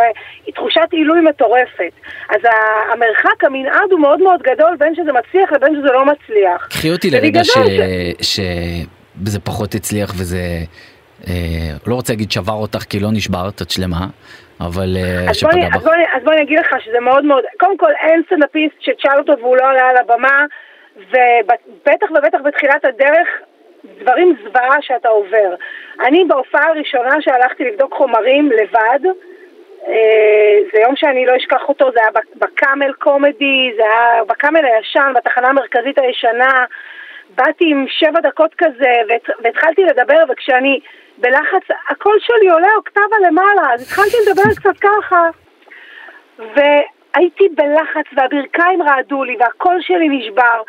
תחושת 0.55 0.87
עילוי 0.91 1.21
מטורפת. 1.21 1.91
אז 2.29 2.41
המרחק, 2.93 3.43
המנעד 3.43 3.91
הוא 3.91 3.99
מאוד 3.99 4.21
מאוד 4.21 4.41
גדול 4.41 4.75
בין 4.79 4.95
שזה 4.95 5.11
מצליח 5.11 5.51
לבין 5.51 5.75
שזה 5.75 5.87
לא 5.93 6.05
מצליח. 6.05 6.67
קחי 6.69 6.91
אותי 6.91 7.09
לרגע 7.09 7.43
ש... 7.43 7.49
ש... 8.21 8.39
שזה 9.25 9.39
פחות 9.39 9.75
הצליח 9.75 10.13
וזה 10.17 10.39
אה, 11.27 11.33
לא 11.87 11.95
רוצה 11.95 12.13
להגיד 12.13 12.31
שבר 12.31 12.53
אותך 12.53 12.83
כי 12.83 12.99
לא 12.99 13.11
נשברת, 13.11 13.61
את 13.61 13.69
שלמה, 13.69 14.07
אבל 14.61 14.97
אה, 14.97 15.33
שפגע 15.33 15.69
בך. 15.69 15.75
אז 16.15 16.23
בוא 16.23 16.33
אני 16.33 16.41
אגיד 16.41 16.59
לך 16.59 16.75
שזה 16.83 16.99
מאוד 16.99 17.25
מאוד, 17.25 17.43
קודם 17.59 17.77
כל 17.77 17.91
אין 18.01 18.21
סטנדאפיסט 18.25 18.75
שתשאל 18.79 19.17
אותו 19.17 19.39
והוא 19.39 19.57
לא 19.57 19.65
עלה 19.65 19.89
על 19.89 19.97
הבמה, 19.97 20.45
ובטח 20.97 22.11
ובטח 22.11 22.37
בתחילת 22.43 22.85
הדרך, 22.85 23.27
דברים 23.99 24.35
זוועה 24.43 24.81
שאתה 24.81 25.09
עובר. 25.09 25.55
אני 26.05 26.25
בהופעה 26.27 26.67
הראשונה 26.69 27.21
שהלכתי 27.21 27.63
לבדוק 27.63 27.93
חומרים 27.93 28.51
לבד, 28.51 28.99
אה, 29.87 30.57
זה 30.73 30.81
יום 30.81 30.95
שאני 30.95 31.25
לא 31.25 31.37
אשכח 31.37 31.61
אותו, 31.69 31.91
זה 31.91 31.99
היה 32.01 32.09
בקאמל 32.35 32.93
קומדי, 32.93 33.71
זה 33.77 33.83
היה 33.83 34.23
בקאמל 34.23 34.65
הישן, 34.65 35.13
בתחנה 35.15 35.47
המרכזית 35.47 35.99
הישנה. 35.99 36.65
באתי 37.29 37.65
עם 37.71 37.85
שבע 37.87 38.19
דקות 38.19 38.55
כזה, 38.57 38.93
והתחלתי 39.43 39.83
לדבר, 39.83 40.23
וכשאני 40.29 40.79
בלחץ, 41.17 41.75
הקול 41.89 42.17
שלי 42.19 42.49
עולה 42.49 42.67
אוקטבה 42.77 43.17
למעלה, 43.27 43.73
אז 43.73 43.81
התחלתי 43.81 44.17
לדבר 44.27 44.53
קצת 44.55 44.77
ככה, 44.81 45.29
והייתי 46.39 47.49
בלחץ 47.55 48.05
והברכיים 48.17 48.81
רעדו 48.81 49.23
לי 49.23 49.35
והקול 49.39 49.77
שלי 49.81 50.09
נשבר, 50.09 50.61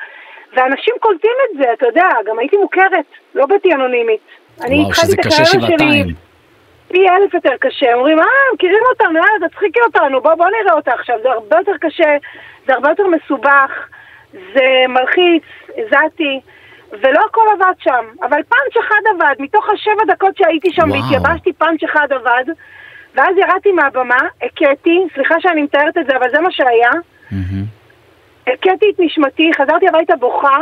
ואנשים 0.52 0.94
קולטים 1.00 1.36
את 1.44 1.58
זה, 1.58 1.72
אתה 1.72 1.86
יודע, 1.86 2.08
גם 2.26 2.38
הייתי 2.38 2.56
מוכרת, 2.56 3.04
לא 3.34 3.46
בתי 3.46 3.74
אנונימית. 3.74 4.20
וואו, 4.58 4.94
שזה 4.94 5.16
קשה 5.16 5.44
שבעתיים. 5.44 6.06
פי 6.88 7.08
אלף 7.08 7.34
יותר 7.34 7.56
קשה, 7.60 7.94
אומרים, 7.94 8.18
אה, 8.18 8.24
מכירים 8.54 8.82
אותנו, 8.90 9.20
אה, 9.20 9.48
תצחיקי 9.48 9.80
אותנו, 9.80 10.20
בוא, 10.20 10.34
בוא 10.34 10.46
נראה 10.46 10.74
אותה 10.74 10.92
עכשיו, 10.92 11.16
זה 11.22 11.28
הרבה 11.28 11.56
יותר 11.56 11.72
קשה, 11.80 12.16
זה 12.66 12.74
הרבה 12.74 12.88
יותר 12.88 13.06
מסובך, 13.06 13.88
זה 14.32 14.84
מלחיץ, 14.88 15.42
הזעתי. 15.76 16.40
ולא 16.92 17.20
הכל 17.30 17.46
עבד 17.52 17.74
שם, 17.78 18.04
אבל 18.22 18.42
פאנץ' 18.48 18.84
אחד 18.86 19.00
עבד, 19.14 19.34
מתוך 19.38 19.68
השבע 19.70 20.04
דקות 20.14 20.36
שהייתי 20.36 20.68
שם 20.72 20.90
והתייבשתי 20.90 21.52
פאנץ' 21.52 21.82
אחד 21.84 22.08
עבד, 22.10 22.44
ואז 23.14 23.36
ירדתי 23.36 23.72
מהבמה, 23.72 24.20
הכיתי, 24.42 25.06
סליחה 25.14 25.34
שאני 25.40 25.62
מתארת 25.62 25.98
את 25.98 26.06
זה, 26.06 26.16
אבל 26.16 26.30
זה 26.30 26.40
מה 26.40 26.50
שהיה, 26.50 26.90
הכיתי 28.46 28.90
את 28.94 28.94
נשמתי, 28.98 29.50
חזרתי 29.54 29.88
הביתה 29.88 30.16
בוכה, 30.16 30.58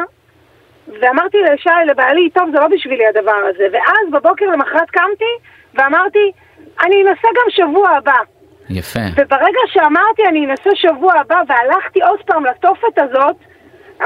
ואמרתי 1.01 1.39
לשי, 1.43 1.70
לבעלי, 1.87 2.31
טוב, 2.31 2.51
זה 2.53 2.61
לא 2.61 2.68
בשבילי 2.68 3.07
הדבר 3.07 3.37
הזה, 3.51 3.66
ואז 3.72 4.11
בבוקר 4.12 4.47
למחרת 4.47 4.91
קמתי, 4.91 5.35
ואמרתי, 5.75 6.33
אני 6.85 7.03
אנסה 7.03 7.29
גם 7.29 7.51
שבוע 7.51 7.91
הבא. 7.91 8.18
יפה. 8.70 9.01
וברגע 9.16 9.61
שאמרתי 9.66 10.22
אני 10.29 10.47
אנסה 10.47 10.70
שבוע 10.75 11.14
הבא 11.20 11.41
והלכתי 11.49 12.03
עוד 12.03 12.20
פעם 12.27 12.45
לתופת 12.47 12.99
הזאת, 12.99 13.37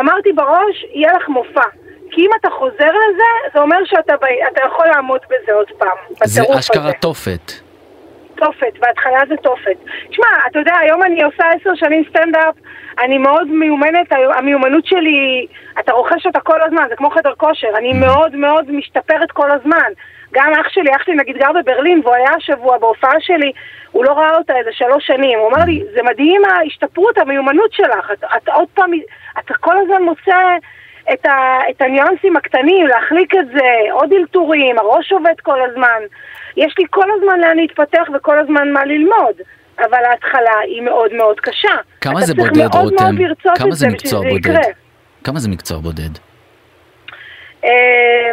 אמרתי 0.00 0.32
בראש, 0.32 0.84
יהיה 0.94 1.12
לך 1.12 1.28
מופע. 1.28 1.68
כי 2.10 2.20
אם 2.20 2.30
אתה 2.40 2.50
חוזר 2.50 2.90
לזה, 2.90 3.52
זה 3.52 3.60
אומר 3.60 3.76
שאתה 3.84 4.14
אתה 4.52 4.60
יכול 4.66 4.86
לעמוד 4.86 5.20
בזה 5.26 5.52
עוד 5.52 5.70
פעם. 5.78 5.96
זה 6.24 6.42
אשכרה 6.58 6.92
תופת. 6.92 7.52
תופת, 8.34 8.78
בהתחלה 8.78 9.18
זה 9.28 9.34
תופת. 9.42 9.76
תשמע, 10.10 10.26
אתה 10.50 10.58
יודע, 10.58 10.72
היום 10.80 11.02
אני 11.02 11.22
עושה 11.22 11.44
עשר 11.60 11.74
שנים 11.74 12.04
סטנדאפ, 12.10 12.54
אני 13.00 13.18
מאוד 13.18 13.48
מיומנת, 13.48 14.12
המיומנות 14.34 14.86
שלי, 14.86 15.46
אתה 15.78 15.92
רוכש 15.92 16.26
אותה 16.26 16.40
כל 16.40 16.62
הזמן, 16.62 16.84
זה 16.88 16.96
כמו 16.96 17.10
חדר 17.10 17.34
כושר, 17.36 17.68
אני 17.76 17.92
mm. 17.92 17.96
מאוד 17.96 18.36
מאוד 18.36 18.70
משתפרת 18.70 19.30
כל 19.32 19.50
הזמן. 19.50 19.92
גם 20.32 20.52
אח 20.60 20.68
שלי, 20.68 20.90
אח 20.96 21.02
שלי 21.02 21.14
נגיד 21.14 21.36
גר 21.36 21.52
בברלין, 21.52 22.00
והוא 22.04 22.14
היה 22.14 22.30
השבוע 22.36 22.78
בהופעה 22.78 23.20
שלי, 23.20 23.52
הוא 23.92 24.04
לא 24.04 24.12
ראה 24.12 24.36
אותה 24.36 24.56
איזה 24.56 24.70
שלוש 24.72 25.06
שנים. 25.06 25.38
הוא 25.38 25.48
אמר 25.48 25.64
לי, 25.64 25.84
זה 25.94 26.02
מדהים 26.02 26.42
ההשתפרות, 26.44 27.18
המיומנות 27.18 27.72
שלך. 27.72 28.10
אתה, 28.12 28.26
אתה 28.36 28.52
עוד 28.52 28.68
פעם, 28.74 28.90
אתה 29.38 29.54
כל 29.54 29.76
הזמן 29.78 30.02
מוצא 30.02 30.36
את, 31.12 31.26
ה, 31.26 31.60
את 31.70 31.82
הניואנסים 31.82 32.36
הקטנים, 32.36 32.86
להחליק 32.86 33.34
את 33.34 33.46
זה, 33.46 33.92
עוד 33.92 34.12
אלתורים, 34.12 34.78
הראש 34.78 35.12
עובד 35.12 35.34
כל 35.42 35.58
הזמן. 35.70 36.02
יש 36.56 36.74
לי 36.78 36.84
כל 36.90 37.06
הזמן 37.16 37.40
לאן 37.40 37.56
להתפתח 37.56 38.08
וכל 38.14 38.38
הזמן 38.38 38.72
מה 38.72 38.84
ללמוד. 38.84 39.34
אבל 39.78 40.04
ההתחלה 40.04 40.58
היא 40.64 40.82
מאוד 40.82 41.12
מאוד 41.12 41.40
קשה. 41.40 41.74
כמה 42.00 42.20
זה 42.20 42.34
בודד, 42.34 42.48
רותם? 42.48 42.66
אתה 42.66 42.70
צריך 42.70 43.00
מאוד 43.00 43.14
מאוד 43.14 43.28
לרצות 43.28 43.52
את 43.66 43.72
זה 43.72 43.86
בשביל 43.86 44.22
זה 44.22 44.28
יקרה. 44.28 44.72
כמה 45.24 45.38
זה 45.38 45.48
מקצוע 45.50 45.78
בודד? 45.78 46.18
אה, 47.64 48.30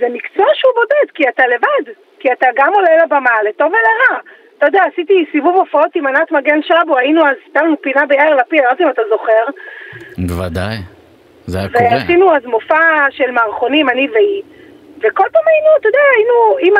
זה 0.00 0.06
מקצוע 0.12 0.46
שהוא 0.54 0.72
בודד, 0.74 1.12
כי 1.14 1.28
אתה 1.28 1.42
לבד. 1.46 1.92
כי 2.20 2.32
אתה 2.32 2.46
גם 2.56 2.72
עולה 2.74 2.90
לבמה, 3.04 3.42
לטוב 3.48 3.66
ולרע. 3.66 4.20
אתה 4.58 4.66
יודע, 4.66 4.82
עשיתי 4.92 5.24
סיבוב 5.32 5.56
הופעות 5.56 5.90
עם 5.94 6.06
ענת 6.06 6.32
מגן 6.32 6.62
שבו, 6.62 6.98
היינו 6.98 7.26
אז, 7.26 7.36
לנו 7.56 7.82
פינה 7.82 8.06
ביאיר 8.06 8.34
לפיד, 8.34 8.60
לא 8.60 8.64
יודעת 8.64 8.80
אם 8.80 8.88
אתה 8.88 9.02
זוכר. 9.10 9.44
בוודאי. 10.18 10.76
זה 11.46 11.58
היה 11.58 11.68
קורה. 11.68 11.84
ועשינו 11.92 12.36
אז 12.36 12.44
מופע 12.44 12.76
של 13.10 13.30
מערכונים, 13.30 13.88
אני 13.88 14.08
והיא. 14.14 14.42
וכל 14.98 15.24
פעם 15.32 15.42
היינו, 15.46 15.68
אתה 15.80 15.88
יודע, 15.88 15.98
היינו, 16.16 16.34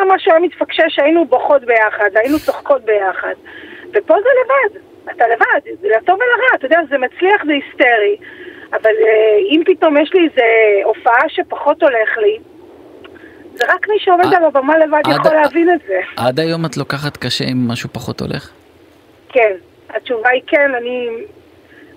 אם 0.05 0.11
משהו 0.15 0.31
היה 0.33 0.41
מתפקשש, 0.41 0.99
היינו 0.99 1.25
בוכות 1.25 1.65
ביחד, 1.65 2.11
היינו 2.15 2.39
צוחקות 2.39 2.83
ביחד. 2.85 3.35
ופה 3.91 4.15
זה 4.23 4.29
לבד, 4.45 4.81
אתה 5.11 5.25
לבד, 5.29 5.77
זה 5.81 5.89
לטוב 5.89 6.15
ולרע, 6.17 6.55
אתה 6.55 6.67
יודע, 6.67 6.79
זה 6.91 6.99
מצליח, 6.99 7.45
זה 7.47 7.53
היסטרי. 7.53 8.17
אבל 8.73 8.91
אה, 9.07 9.37
אם 9.51 9.63
פתאום 9.67 9.97
יש 9.97 10.15
לי 10.15 10.29
איזה 10.31 10.43
הופעה 10.85 11.29
שפחות 11.29 11.83
הולך 11.83 12.19
לי, 12.19 12.39
זה 13.55 13.65
רק 13.69 13.89
מי 13.89 13.95
שעומד 13.99 14.27
עד- 14.27 14.35
על 14.35 14.45
הבמה 14.45 14.79
לבד 14.79 15.01
עד- 15.05 15.21
יכול 15.21 15.35
להבין 15.37 15.71
את 15.75 15.81
זה. 15.87 15.99
עד 16.17 16.41
היום 16.41 16.65
את 16.67 16.77
לוקחת 16.77 17.17
קשה 17.17 17.45
אם 17.45 17.69
משהו 17.69 17.89
פחות 17.93 18.21
הולך? 18.21 18.51
כן, 19.29 19.53
התשובה 19.91 20.31
היא 20.31 20.43
כן, 20.47 20.75
אני 20.75 21.09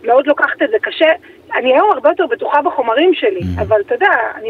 מאוד 0.03 0.27
לוקחת 0.27 0.61
את 0.63 0.69
זה 0.71 0.77
קשה. 0.81 1.09
אני 1.55 1.73
היום 1.73 1.89
הרבה 1.93 2.09
יותר 2.09 2.25
בטוחה 2.31 2.61
בחומרים 2.61 3.11
שלי, 3.13 3.39
Mm-hmm. 3.39 3.61
אבל 3.61 3.81
אתה 3.85 3.95
יודע, 3.95 4.07
אני, 4.35 4.49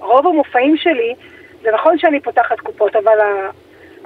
רוב 0.00 0.26
המופעים 0.26 0.76
שלי, 0.76 1.14
זה 1.62 1.68
נכון 1.74 1.98
שאני 1.98 2.20
פותחת 2.20 2.60
קופות, 2.60 2.96
אבל 2.96 3.20
ה- 3.20 3.50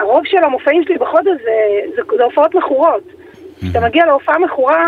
הרוב 0.03 0.23
של 0.25 0.45
המופעים 0.45 0.85
שלי 0.85 0.99
בחודש 0.99 1.27
זה, 1.45 1.51
זה, 1.97 2.03
זה 2.17 2.25
הופעות 2.25 2.55
מכורות. 2.55 3.03
כשאתה 3.61 3.81
מגיע 3.81 4.07
להופעה 4.07 4.39
מכורה, 4.39 4.85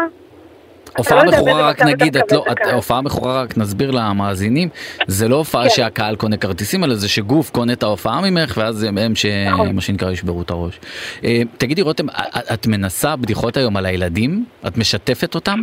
הופעה 0.99 1.25
לא 1.25 1.33
מכורה 1.33 1.69
רק 1.69 1.83
נגיד, 1.83 2.17
את 2.17 2.33
לא, 2.33 2.45
את. 2.53 2.57
הופעה 2.73 3.03
מכורה 3.03 3.43
רק 3.43 3.59
נסביר 3.59 3.91
למאזינים, 3.91 4.69
זה 5.07 5.29
לא 5.29 5.37
הופעה 5.37 5.63
כן. 5.63 5.69
שהקהל 5.71 6.17
קונה 6.17 6.37
כרטיסים, 6.37 6.85
אלא 6.85 6.95
זה 6.95 7.09
שגוף 7.09 7.51
קונה 7.51 7.73
את 7.73 7.83
ההופעה 7.83 8.21
ממך, 8.31 8.55
ואז 8.61 8.83
הם, 8.83 8.99
הם 8.99 9.13
נכון. 9.53 9.69
שמה 9.71 9.81
שנקרא 9.81 10.11
ישברו 10.11 10.43
את 10.43 10.51
הראש. 10.51 10.81
אה, 11.25 11.43
תגידי 11.59 11.83
רותם, 11.83 12.09
את- 12.09 12.53
את 12.55 12.67
מנסה 12.67 13.17
בדיחות 13.17 13.57
היום 13.57 13.77
על 13.77 13.87
הילדים? 13.87 14.45
את 14.67 14.79
משתפת 14.79 15.35
אותם? 15.35 15.61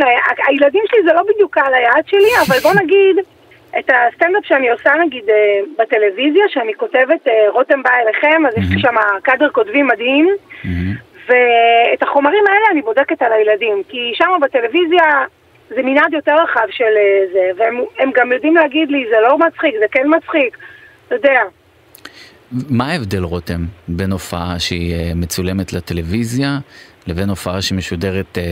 כן, 0.00 0.42
הילדים 0.46 0.82
שלי 0.86 1.02
זה 1.02 1.12
לא 1.12 1.22
בדיוק 1.34 1.54
קהל 1.54 1.74
היעד 1.74 2.08
שלי, 2.08 2.30
אבל 2.46 2.58
בוא 2.62 2.82
נגיד, 2.82 3.16
את 3.78 3.90
הסטנדאפ 3.90 4.44
שאני 4.44 4.70
עושה 4.70 4.90
נגיד 5.06 5.24
אה, 5.28 5.60
בטלוויזיה, 5.78 6.44
שאני 6.48 6.74
כותבת 6.74 7.28
אה, 7.28 7.32
רותם 7.52 7.82
בא 7.82 7.90
אליכם, 8.02 8.46
אז 8.46 8.64
יש 8.64 8.70
לי 8.70 8.80
שם 8.80 8.94
קאדר 9.22 9.48
כותבים 9.50 9.86
מדהים, 9.86 10.28
ואת 11.28 12.02
החומרים 12.02 12.44
האלה 12.46 12.66
אני 12.72 12.82
בודקת 12.82 13.22
על 13.22 13.32
הילדים, 13.32 13.82
כי 13.88 14.12
שם 14.14 14.28
בטלוויזיה 14.42 15.24
זה 15.68 15.82
מנעד 15.82 16.12
יותר 16.12 16.34
רחב 16.42 16.66
של 16.70 16.84
אה, 16.84 17.24
זה, 17.32 17.50
והם 17.56 17.80
הם 17.98 18.10
גם 18.14 18.32
יודעים 18.32 18.54
להגיד 18.54 18.90
לי, 18.90 19.06
זה 19.10 19.16
לא 19.22 19.38
מצחיק, 19.38 19.74
זה 19.78 19.86
כן 19.92 20.06
מצחיק, 20.16 20.58
אתה 21.06 21.14
יודע. 21.14 21.40
מה 22.52 22.92
ההבדל 22.92 23.22
רותם 23.22 23.64
בין 23.88 24.12
הופעה 24.12 24.58
שהיא 24.58 25.14
מצולמת 25.14 25.72
לטלוויזיה 25.72 26.58
לבין 27.06 27.28
הופעה 27.28 27.62
שמשודרת, 27.62 28.38
אה, 28.38 28.42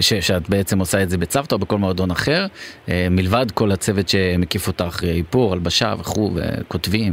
ש, 0.00 0.14
שאת 0.14 0.48
בעצם 0.48 0.78
עושה 0.78 1.02
את 1.02 1.10
זה 1.10 1.18
בצוותא 1.18 1.54
או 1.54 1.58
בכל 1.58 1.76
מועדון 1.76 2.10
אחר, 2.10 2.46
אה, 2.88 3.06
מלבד 3.10 3.50
כל 3.54 3.72
הצוות 3.72 4.08
שמקיף 4.08 4.68
אותך, 4.68 5.04
אה, 5.04 5.08
איפור, 5.08 5.52
הלבשה 5.52 5.94
וכו', 6.00 6.30
וכותבים. 6.36 7.12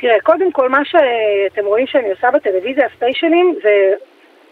תראה, 0.00 0.20
קודם 0.20 0.52
כל, 0.52 0.68
מה 0.68 0.84
שאתם 0.84 1.64
רואים 1.64 1.86
שאני 1.86 2.10
עושה 2.10 2.30
בטלוויזיה, 2.30 2.86
הספיישלים, 2.86 3.54
זה, 3.62 3.92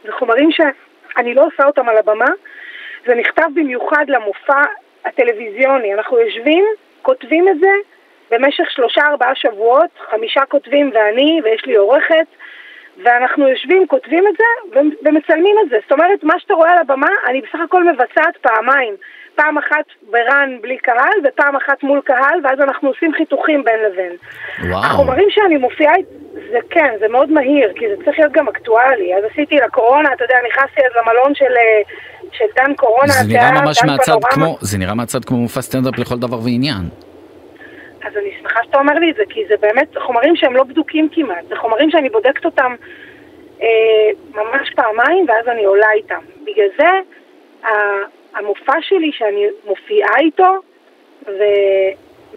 זה 0.05 0.12
חומרים 0.18 0.51
שאני 0.53 1.35
לא 1.35 1.47
עושה 1.47 1.66
אותם 1.66 1.89
על 1.89 1.97
הבמה, 1.97 2.31
זה 3.07 3.14
נכתב 3.14 3.49
במיוחד 3.55 4.05
למופע 4.09 4.62
הטלוויזיוני. 5.05 5.95
אנחנו 5.95 6.18
יושבים, 6.18 6.64
כותבים 7.03 7.49
את 7.49 7.59
זה 7.61 7.70
במשך 8.31 8.70
שלושה 8.70 9.01
ארבעה 9.07 9.35
שבועות, 9.35 9.91
חמישה 10.11 10.41
כותבים 10.49 10.91
ואני, 10.95 11.41
ויש 11.45 11.62
לי 11.66 11.76
עורכת, 11.76 12.26
ואנחנו 13.05 13.49
יושבים, 13.49 13.86
כותבים 13.86 14.24
את 14.28 14.34
זה 14.38 14.80
ומצלמים 15.05 15.57
את 15.64 15.68
זה. 15.70 15.76
זאת 15.82 15.92
אומרת, 15.92 16.24
מה 16.24 16.34
שאתה 16.38 16.55
רואה 16.55 16.70
על 16.70 16.78
הבמה, 16.78 17.11
אני 17.28 17.40
בסך 17.40 17.61
הכל 17.64 17.84
מבצעת 17.84 18.36
פעמיים. 18.40 18.94
פעם 19.34 19.59
אחת 19.59 19.86
ברן 20.11 20.51
בלי 20.62 20.78
קהל, 20.78 21.18
ופעם 21.24 21.57
אחת 21.57 21.82
מול 21.82 22.01
קהל, 22.05 22.38
ואז 22.44 22.61
אנחנו 22.61 22.88
עושים 22.88 23.12
חיתוכים 23.12 23.64
בין 23.64 23.80
לבין. 23.86 24.12
וואו. 24.70 24.84
החומרים 24.84 25.28
שאני 25.30 25.57
מופיעה, 25.57 25.94
זה 26.32 26.59
כן, 26.70 26.94
זה 27.01 27.09
מאוד 27.09 27.30
מהיר, 27.30 27.72
כי 27.76 27.84
זה 27.88 28.05
צריך 28.05 28.18
להיות 28.18 28.32
גם 28.32 28.49
אקטואלי. 28.49 29.14
אז 29.14 29.24
עשיתי 29.32 29.57
לקורונה, 29.57 30.09
אתה 30.12 30.24
יודע, 30.24 30.34
נכנסתי 30.49 30.80
אז 30.80 30.92
למלון 31.01 31.34
של, 31.34 31.44
אה, 31.44 31.82
של 32.32 32.44
דן 32.57 32.74
קורונה, 32.74 33.12
זה 33.12 33.28
נראה 33.28 33.53
ממש 33.53 33.84
מהצד 33.84 34.12
פנורמה. 34.12 34.30
כמו, 34.30 34.57
זה 34.61 34.78
נראה 34.78 34.94
מהצד 34.94 35.24
כמו 35.24 35.36
מופע 35.38 35.62
סטנדאפ 35.62 35.99
לכל 35.99 36.18
דבר 36.18 36.38
ועניין. 36.44 37.07
אז 38.09 38.16
אני 38.16 38.30
שמחה 38.40 38.61
שאתה 38.64 38.78
אומר 38.78 38.94
לי 38.94 39.11
את 39.11 39.16
זה, 39.16 39.22
כי 39.28 39.44
זה 39.48 39.54
באמת 39.61 39.98
חומרים 39.98 40.36
שהם 40.36 40.56
לא 40.56 40.62
בדוקים 40.62 41.09
כמעט. 41.12 41.44
זה 41.48 41.56
חומרים 41.56 41.90
שאני 41.90 42.09
בודקת 42.09 42.44
אותם 42.44 42.74
אה, 43.62 44.11
ממש 44.34 44.70
פעמיים, 44.76 45.24
ואז 45.28 45.48
אני 45.48 45.64
עולה 45.64 45.92
איתם. 45.92 46.20
בגלל 46.44 46.68
זה, 46.78 46.88
המופע 48.34 48.72
שלי 48.80 49.12
שאני 49.12 49.46
מופיעה 49.64 50.18
איתו, 50.20 50.54
ו, 51.26 51.42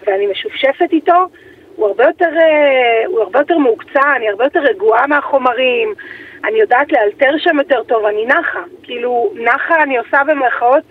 ואני 0.08 0.28
משופשפת 0.28 0.92
איתו, 0.92 1.28
הוא 1.76 1.88
הרבה 1.88 2.04
יותר, 2.04 2.38
אה, 2.38 3.06
הוא 3.08 3.22
הרבה 3.22 3.40
יותר 3.40 3.58
מהוקצע, 3.58 4.16
אני 4.16 4.30
הרבה 4.30 4.44
יותר 4.44 4.60
רגועה 4.60 5.08
מהחומרים, 5.08 5.94
אני 6.44 6.60
יודעת 6.60 6.92
לאלתר 6.92 7.38
שם 7.38 7.58
יותר 7.58 7.84
טוב, 7.84 8.06
אני 8.06 8.26
נחה. 8.26 8.62
כאילו, 8.84 9.34
נחה 9.36 9.84
אני 9.84 9.98
עושה 9.98 10.24
במרכאות, 10.28 10.84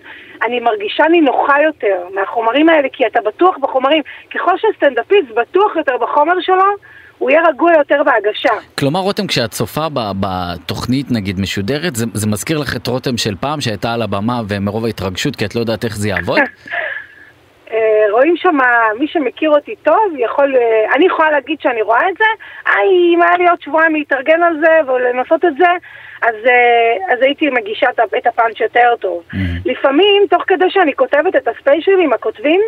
אני 0.43 0.59
מרגישה 0.59 1.03
נינוחה 1.11 1.61
יותר 1.61 2.03
מהחומרים 2.15 2.69
האלה, 2.69 2.87
כי 2.93 3.07
אתה 3.07 3.19
בטוח 3.25 3.57
בחומרים. 3.61 4.03
ככל 4.35 4.51
שסטנדאפיסט 4.57 5.31
בטוח 5.35 5.75
יותר 5.75 5.97
בחומר 5.97 6.33
שלו, 6.41 6.65
הוא 7.17 7.29
יהיה 7.29 7.41
רגוע 7.47 7.71
יותר 7.77 8.01
בהגשה. 8.05 8.49
כלומר 8.77 8.99
רותם 8.99 9.27
כשאת 9.27 9.51
צופה 9.51 9.87
בתוכנית 9.93 11.11
נגיד 11.11 11.39
משודרת 11.39 11.95
זה, 11.95 12.05
זה 12.13 12.27
מזכיר 12.27 12.57
לך 12.57 12.75
את 12.75 12.87
רותם 12.87 13.17
של 13.17 13.35
פעם 13.39 13.61
שהייתה 13.61 13.93
על 13.93 14.01
הבמה 14.01 14.41
ומרוב 14.47 14.85
ההתרגשות 14.85 15.35
כי 15.35 15.45
את 15.45 15.55
לא 15.55 15.59
יודעת 15.59 15.85
איך 15.85 15.97
זה 15.97 16.09
יעבוד? 16.09 16.39
אה, 17.81 18.11
רואים 18.11 18.37
שם, 18.37 18.57
מי 18.99 19.07
שמכיר 19.07 19.49
אותי 19.49 19.75
טוב, 19.83 20.13
יכול, 20.17 20.55
אה, 20.55 20.95
אני 20.95 21.05
יכולה 21.05 21.31
להגיד 21.31 21.57
שאני 21.61 21.81
רואה 21.81 22.09
את 22.09 22.17
זה, 22.17 22.25
איי, 22.67 23.15
אם 23.15 23.21
היה 23.21 23.37
לי 23.37 23.49
עוד 23.49 23.61
שבועיים 23.61 23.95
להתארגן 23.95 24.43
על 24.43 24.53
זה 24.59 24.91
ולנסות 24.91 25.45
את 25.45 25.53
זה, 25.57 25.71
אז, 26.21 26.35
אה, 26.47 27.13
אז 27.13 27.21
הייתי 27.21 27.49
מגישה 27.49 27.87
את 28.17 28.27
הפאנץ' 28.27 28.59
יותר 28.59 28.95
טוב. 28.99 29.23
לפעמים, 29.65 30.23
תוך 30.29 30.43
כדי 30.47 30.65
שאני 30.69 30.93
כותבת 30.93 31.35
את 31.35 31.47
הספיישל 31.47 31.99
עם 32.03 32.13
הכותבים, 32.13 32.61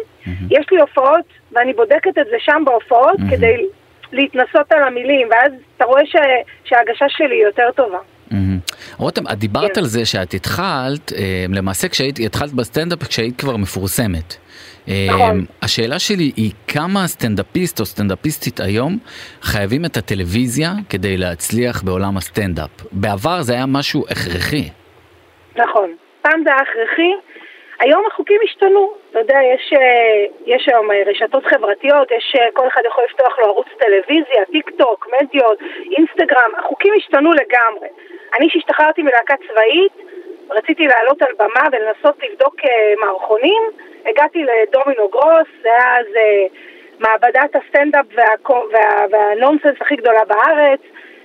יש 0.49 0.65
לי 0.71 0.81
הופעות, 0.81 1.25
ואני 1.51 1.73
בודקת 1.73 2.17
את 2.17 2.25
זה 2.25 2.35
שם 2.39 2.63
בהופעות 2.65 3.17
כדי 3.29 3.65
להתנסות 4.11 4.71
על 4.71 4.83
המילים, 4.83 5.27
ואז 5.31 5.51
אתה 5.77 5.85
רואה 5.85 6.05
ש, 6.05 6.15
שההגשה 6.63 7.05
שלי 7.09 7.35
היא 7.35 7.43
יותר 7.43 7.71
טובה. 7.75 7.97
רותם, 8.97 9.27
את 9.27 9.37
דיברת 9.37 9.73
כן. 9.73 9.79
על 9.81 9.85
זה 9.85 10.05
שאת 10.05 10.33
התחלת, 10.33 11.11
למעשה 11.49 11.87
כשהיית, 11.87 12.19
התחלת 12.19 12.53
בסטנדאפ 12.53 13.03
כשהיית 13.03 13.39
כבר 13.39 13.57
מפורסמת. 13.57 14.42
נכון. 14.87 15.45
השאלה 15.61 15.99
שלי 15.99 16.31
היא 16.35 16.51
כמה 16.67 17.07
סטנדאפיסט 17.07 17.79
או 17.79 17.85
סטנדאפיסטית 17.85 18.59
היום 18.59 18.97
חייבים 19.41 19.85
את 19.85 19.97
הטלוויזיה 19.97 20.69
כדי 20.89 21.17
להצליח 21.17 21.83
בעולם 21.83 22.17
הסטנדאפ. 22.17 22.69
בעבר 22.91 23.41
זה 23.41 23.53
היה 23.53 23.65
משהו 23.67 24.03
הכרחי. 24.09 24.69
נכון. 25.55 25.95
פעם 26.21 26.43
זה 26.43 26.49
היה 26.49 26.61
הכרחי, 26.61 27.11
היום 27.79 28.03
החוקים 28.11 28.39
השתנו. 28.43 28.93
אתה 29.11 29.19
יודע, 29.19 29.39
יש, 29.53 29.73
אה, 29.73 30.25
יש 30.45 30.69
היום 30.69 30.91
אה, 30.91 31.03
רשתות 31.05 31.45
חברתיות, 31.45 32.11
יש, 32.11 32.35
אה, 32.39 32.47
כל 32.53 32.67
אחד 32.67 32.81
יכול 32.87 33.03
לפתוח 33.09 33.39
לו 33.39 33.45
ערוץ 33.45 33.67
טלוויזיה, 33.79 34.45
טיק 34.51 34.69
טוק, 34.77 35.07
מדיות, 35.13 35.59
אינסטגרם, 35.97 36.51
החוקים 36.57 36.93
השתנו 36.97 37.31
לגמרי. 37.33 37.87
אני 38.37 38.49
שהשתחררתי 38.49 39.01
מלהקה 39.01 39.35
צבאית, 39.47 39.93
רציתי 40.49 40.87
לעלות 40.87 41.21
על 41.21 41.33
במה 41.39 41.67
ולנסות 41.71 42.15
לבדוק 42.23 42.55
אה, 42.65 42.93
מערכונים, 43.05 43.63
הגעתי 44.05 44.43
לדומינו 44.43 45.09
גרוס, 45.09 45.47
זה 45.61 45.69
היה 45.69 45.99
אז 45.99 46.05
אה, 46.15 46.45
מעבדת 46.99 47.55
הסטנדאפ 47.55 48.05
והקו- 48.15 48.67
וה, 48.73 49.05
והנונסנס 49.11 49.75
הכי 49.81 49.95
גדולה 49.95 50.19
בארץ, 50.27 50.79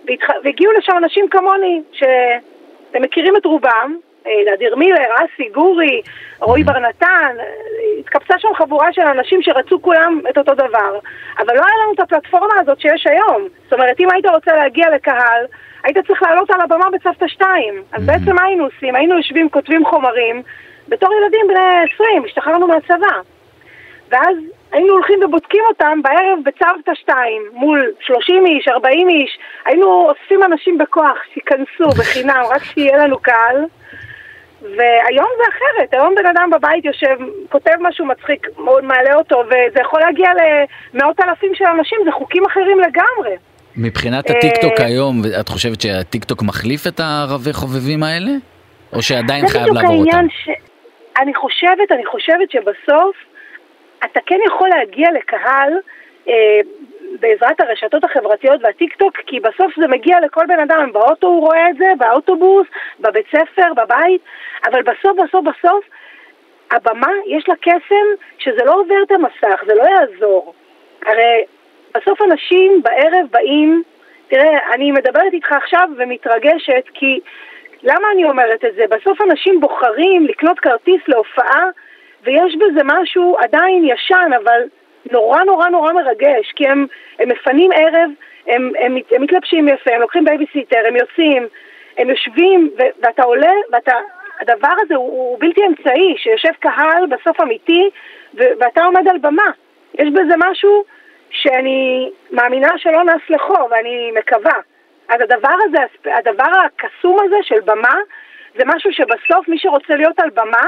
והתח... 0.06 0.28
והגיעו 0.44 0.72
לשם 0.72 0.96
אנשים 0.96 1.28
כמוני, 1.28 1.82
שאתם 1.92 3.02
מכירים 3.02 3.36
את 3.36 3.44
רובם, 3.44 3.96
אה, 4.26 4.54
אדיר 4.54 4.76
מילר, 4.76 5.14
אסי, 5.14 5.48
גורי, 5.48 6.02
רועי 6.40 6.64
בר 6.64 6.78
נתן, 6.78 7.36
אה, 7.40 7.44
התקבצה 8.00 8.38
שם 8.38 8.54
חבורה 8.54 8.92
של 8.92 9.02
אנשים 9.02 9.42
שרצו 9.42 9.82
כולם 9.82 10.20
את 10.30 10.38
אותו 10.38 10.54
דבר, 10.54 10.98
אבל 11.38 11.56
לא 11.56 11.62
היה 11.66 11.74
לנו 11.82 11.92
את 11.94 12.00
הפלטפורמה 12.00 12.54
הזאת 12.60 12.80
שיש 12.80 13.06
היום. 13.06 13.48
זאת 13.64 13.72
אומרת, 13.72 14.00
אם 14.00 14.10
היית 14.10 14.26
רוצה 14.26 14.56
להגיע 14.56 14.90
לקהל, 14.90 15.46
היית 15.84 15.98
צריך 16.06 16.22
לעלות 16.22 16.50
על 16.50 16.60
הבמה 16.60 16.90
בצוותא 16.90 17.28
2. 17.28 17.82
אז 17.92 18.06
בעצם 18.06 18.34
מה 18.34 18.44
היינו 18.44 18.64
עושים? 18.64 18.94
היינו 18.94 19.16
יושבים, 19.16 19.48
כותבים 19.48 19.84
חומרים, 19.84 20.42
בתור 20.88 21.10
ילדים 21.14 21.46
בני 21.48 21.92
20, 21.94 22.24
השתחררנו 22.24 22.68
מהצבא. 22.68 23.20
ואז 24.10 24.36
היינו 24.72 24.92
הולכים 24.92 25.18
ובודקים 25.24 25.62
אותם 25.68 26.00
בערב 26.02 26.38
בצוותא 26.44 26.94
2, 26.94 27.42
מול 27.52 27.92
30 28.00 28.46
איש, 28.46 28.68
40 28.68 29.08
איש, 29.08 29.38
היינו 29.64 30.08
אוספים 30.10 30.42
אנשים 30.42 30.78
בכוח, 30.78 31.18
שייכנסו 31.34 31.88
בחינם, 32.00 32.42
רק 32.50 32.64
שיהיה 32.64 32.96
לנו 32.96 33.18
קהל. 33.18 33.64
והיום 34.62 35.28
זה 35.38 35.44
אחרת, 35.48 35.94
היום 35.94 36.14
בן 36.14 36.26
אדם 36.26 36.50
בבית 36.50 36.84
יושב, 36.84 37.16
כותב 37.48 37.74
משהו 37.80 38.06
מצחיק, 38.06 38.46
מעלה 38.82 39.14
אותו, 39.14 39.42
וזה 39.46 39.80
יכול 39.80 40.00
להגיע 40.00 40.30
למאות 40.94 41.20
אלפים 41.20 41.54
של 41.54 41.64
אנשים, 41.64 41.98
זה 42.04 42.12
חוקים 42.12 42.44
אחרים 42.44 42.80
לגמרי. 42.80 43.36
מבחינת 43.76 44.30
אה, 44.30 44.36
הטיקטוק 44.36 44.80
היום, 44.80 45.22
את 45.40 45.48
חושבת 45.48 45.80
שהטיקטוק 45.80 46.42
מחליף 46.42 46.86
את 46.86 47.00
הרבי 47.00 47.52
חובבים 47.52 48.02
האלה? 48.02 48.30
או 48.92 49.02
שעדיין 49.02 49.48
חייב 49.48 49.66
לעבור 49.74 50.04
אותם? 50.04 50.26
ש... 50.30 50.48
אני 51.22 51.34
חושבת, 51.34 51.92
אני 51.92 52.06
חושבת 52.06 52.50
שבסוף 52.50 53.16
אתה 54.04 54.20
כן 54.26 54.38
יכול 54.46 54.68
להגיע 54.68 55.08
לקהל 55.12 55.72
אה, 56.28 56.60
בעזרת 57.20 57.60
הרשתות 57.60 58.04
החברתיות 58.04 58.60
והטיק 58.64 58.96
טוק, 58.96 59.16
כי 59.26 59.40
בסוף 59.40 59.72
זה 59.80 59.88
מגיע 59.88 60.20
לכל 60.20 60.46
בן 60.48 60.60
אדם, 60.60 60.92
באוטו 60.92 61.26
הוא 61.26 61.40
רואה 61.40 61.70
את 61.70 61.76
זה, 61.76 61.86
באוטובוס, 61.98 62.66
בבית 63.00 63.26
ספר, 63.28 63.74
בבית, 63.76 64.20
אבל 64.70 64.82
בסוף 64.82 65.18
בסוף 65.24 65.44
בסוף 65.44 65.84
הבמה 66.70 67.12
יש 67.26 67.48
לה 67.48 67.54
קסם 67.60 68.06
שזה 68.38 68.64
לא 68.64 68.80
עובר 68.80 69.02
את 69.06 69.10
המסך, 69.10 69.60
זה 69.66 69.74
לא 69.74 69.82
יעזור. 69.82 70.54
הרי 71.06 71.44
בסוף 71.94 72.22
אנשים 72.22 72.82
בערב 72.82 73.26
באים, 73.30 73.82
תראה, 74.28 74.74
אני 74.74 74.92
מדברת 74.92 75.32
איתך 75.32 75.52
עכשיו 75.52 75.88
ומתרגשת 75.98 76.84
כי 76.94 77.20
למה 77.82 78.08
אני 78.14 78.24
אומרת 78.24 78.64
את 78.64 78.74
זה? 78.74 78.84
בסוף 78.90 79.20
אנשים 79.20 79.60
בוחרים 79.60 80.26
לקנות 80.26 80.60
כרטיס 80.60 81.00
להופעה 81.08 81.64
ויש 82.24 82.56
בזה 82.56 82.80
משהו 82.84 83.36
עדיין 83.40 83.84
ישן, 83.84 84.30
אבל 84.44 84.62
נורא 85.12 85.44
נורא 85.44 85.68
נורא 85.68 85.92
מרגש, 85.92 86.52
כי 86.56 86.68
הם, 86.68 86.86
הם 87.18 87.28
מפנים 87.28 87.70
ערב, 87.74 88.10
הם, 88.46 88.72
הם, 88.78 88.96
הם 89.10 89.22
מתלבשים 89.22 89.68
יפה, 89.68 89.94
הם 89.94 90.00
לוקחים 90.00 90.24
בייביסיטר, 90.24 90.78
הם 90.88 90.96
יוצאים, 90.96 91.46
הם 91.98 92.10
יושבים, 92.10 92.70
ו, 92.78 92.82
ואתה 93.02 93.22
עולה, 93.22 93.52
ואתה, 93.72 93.94
הדבר 94.40 94.74
הזה 94.80 94.94
הוא, 94.94 95.10
הוא 95.10 95.36
בלתי 95.40 95.60
אמצעי, 95.66 96.14
שיושב 96.16 96.52
קהל 96.58 97.06
בסוף 97.06 97.40
אמיתי, 97.40 97.90
ו, 98.34 98.42
ואתה 98.60 98.84
עומד 98.84 99.08
על 99.08 99.18
במה. 99.18 99.50
יש 99.94 100.08
בזה 100.08 100.34
משהו 100.50 100.84
שאני 101.30 102.10
מאמינה 102.30 102.68
שלא 102.76 103.04
נס 103.04 103.22
לחור, 103.30 103.68
ואני 103.70 104.10
מקווה. 104.18 104.58
אז 105.08 105.20
הדבר 105.20 105.56
הזה, 105.64 105.78
הדבר 106.18 106.52
הקסום 106.66 107.16
הזה 107.24 107.36
של 107.42 107.60
במה, 107.64 107.94
זה 108.58 108.62
משהו 108.66 108.90
שבסוף 108.92 109.48
מי 109.48 109.58
שרוצה 109.58 109.94
להיות 109.94 110.20
על 110.20 110.30
במה, 110.30 110.66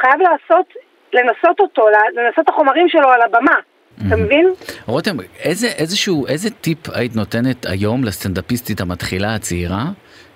חייב 0.00 0.20
לעשות, 0.20 0.66
לנסות 1.12 1.60
אותו, 1.60 1.86
לנסות 2.14 2.44
את 2.44 2.48
החומרים 2.48 2.88
שלו 2.88 3.08
על 3.08 3.22
הבמה. 3.22 3.58
אתה 4.06 4.16
מבין? 4.16 4.48
רותם, 4.86 5.16
איזה, 5.44 5.66
איזשהו, 5.66 6.26
איזה 6.26 6.50
טיפ 6.50 6.78
היית 6.94 7.16
נותנת 7.16 7.66
היום 7.66 8.04
לסטנדאפיסטית 8.04 8.80
המתחילה 8.80 9.34
הצעירה 9.34 9.84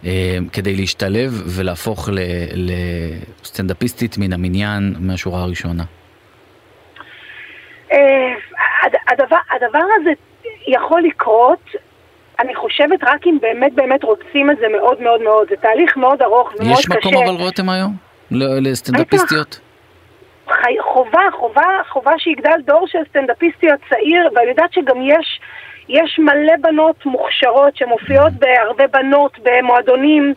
אה, 0.05 0.39
כדי 0.53 0.77
להשתלב 0.77 1.31
ולהפוך 1.57 2.09
לסטנדאפיסטית 3.43 4.19
מן 4.19 4.33
המניין 4.33 4.95
מהשורה 5.01 5.43
הראשונה? 5.43 5.83
אה, 7.93 7.99
הדבר, 9.09 9.37
הדבר 9.51 9.85
הזה 10.01 10.11
יכול 10.66 11.03
לקרות, 11.03 11.62
אני 12.41 12.55
חושבת 12.55 12.99
רק 13.03 13.26
אם 13.26 13.39
באמת 13.41 13.74
באמת 13.74 14.05
רוצים 14.05 14.51
את 14.51 14.57
זה 14.59 14.66
מאוד 14.68 15.03
מאוד 15.03 15.22
מאוד. 15.22 15.49
זה 15.49 15.57
תהליך 15.57 15.97
מאוד 15.97 16.22
ארוך 16.22 16.49
ומאוד 16.49 16.79
קשה. 16.79 16.81
יש 16.81 16.89
מקום 16.89 17.14
אבל 17.16 17.35
רותם 17.45 17.68
היום? 17.68 17.93
לסטנדאפיסטיות? 18.31 19.61
חובה, 20.81 21.22
חובה, 21.33 21.66
חובה 21.89 22.12
שיגדל 22.18 22.61
דור 22.64 22.87
של 22.87 22.99
סטנדאפיסטיות 23.09 23.81
צעיר, 23.91 24.31
ואני 24.35 24.49
יודעת 24.49 24.72
שגם 24.72 25.03
יש, 25.03 25.41
יש 25.89 26.18
מלא 26.18 26.53
בנות 26.61 27.07
מוכשרות 27.07 27.76
שמופיעות 27.76 28.32
בהרבה 28.32 28.86
בנות 28.86 29.39
במועדונים, 29.43 30.34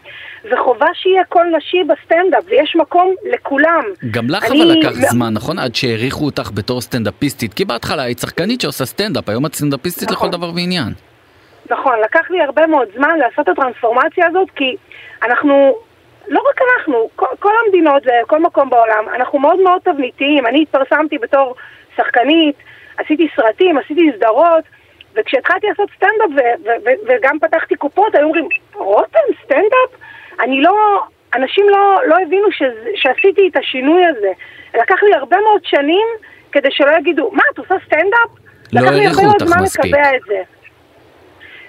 וחובה 0.51 0.87
שיהיה 0.93 1.23
קול 1.23 1.53
נשי 1.57 1.83
בסטנדאפ, 1.83 2.43
ויש 2.45 2.75
מקום 2.75 3.13
לכולם. 3.33 3.83
גם 4.11 4.29
לך 4.29 4.51
אני... 4.51 4.63
אבל 4.63 4.71
לקח 4.71 4.91
זמן, 4.91 5.33
נכון? 5.33 5.59
עד 5.59 5.75
שהעריכו 5.75 6.25
אותך 6.25 6.51
בתור 6.53 6.81
סטנדאפיסטית, 6.81 7.53
כי 7.53 7.65
בהתחלה 7.65 8.03
היית 8.03 8.19
שחקנית 8.19 8.61
שעושה 8.61 8.85
סטנדאפ, 8.85 9.29
היום 9.29 9.45
את 9.45 9.55
סטנדאפיסטית 9.55 10.11
נכון. 10.11 10.29
לכל 10.29 10.37
דבר 10.37 10.51
ועניין. 10.55 10.93
נכון, 11.69 11.93
לקח 12.05 12.31
לי 12.31 12.41
הרבה 12.41 12.67
מאוד 12.67 12.87
זמן 12.95 13.19
לעשות 13.19 13.49
את 13.49 13.49
הטרנספורמציה 13.49 14.27
הזאת, 14.27 14.49
כי 14.55 14.75
אנחנו 15.23 15.75
לא 16.27 16.41
רק 16.49 16.61
אנחנו, 16.61 17.09
כל, 17.15 17.25
כל 17.39 17.53
המדינות 17.65 18.03
וכל 18.05 18.41
מקום 18.41 18.69
בעולם, 18.69 19.05
אנחנו 19.15 19.39
מאוד 19.39 19.59
מאוד 19.59 19.81
תבניתיים. 19.83 20.47
אני 20.47 20.61
התפרסמתי 20.61 21.17
בתור 21.17 21.55
שחקנית, 21.97 22.55
עשיתי 22.97 23.27
סרטים, 23.35 23.77
עשיתי 23.77 24.11
סדרות, 24.15 24.63
וכשהתחלתי 25.15 25.67
לעשות 25.67 25.89
סטנדאפ 25.95 26.43
וגם 27.07 27.39
פתחתי 27.39 27.75
קופות, 27.75 28.15
היו 28.15 28.25
אומרים, 28.25 28.47
רותם, 28.73 29.19
סטנדאפ? 29.43 29.89
אני 30.39 30.61
לא, 30.61 31.03
אנשים 31.35 31.69
לא, 31.69 32.01
לא 32.07 32.15
הבינו 32.25 32.51
ש, 32.51 32.63
שעשיתי 32.95 33.49
את 33.51 33.57
השינוי 33.57 34.05
הזה. 34.05 34.31
לקח 34.73 35.03
לי 35.03 35.13
הרבה 35.13 35.37
מאוד 35.37 35.61
שנים 35.63 36.07
כדי 36.51 36.71
שלא 36.71 36.91
יגידו, 36.99 37.29
מה, 37.33 37.43
את 37.53 37.57
עושה 37.57 37.75
סטנדאפ? 37.85 38.29
לא 38.73 38.79
העריכו 38.79 39.25
אותך 39.25 39.57
מספיק. 39.61 39.95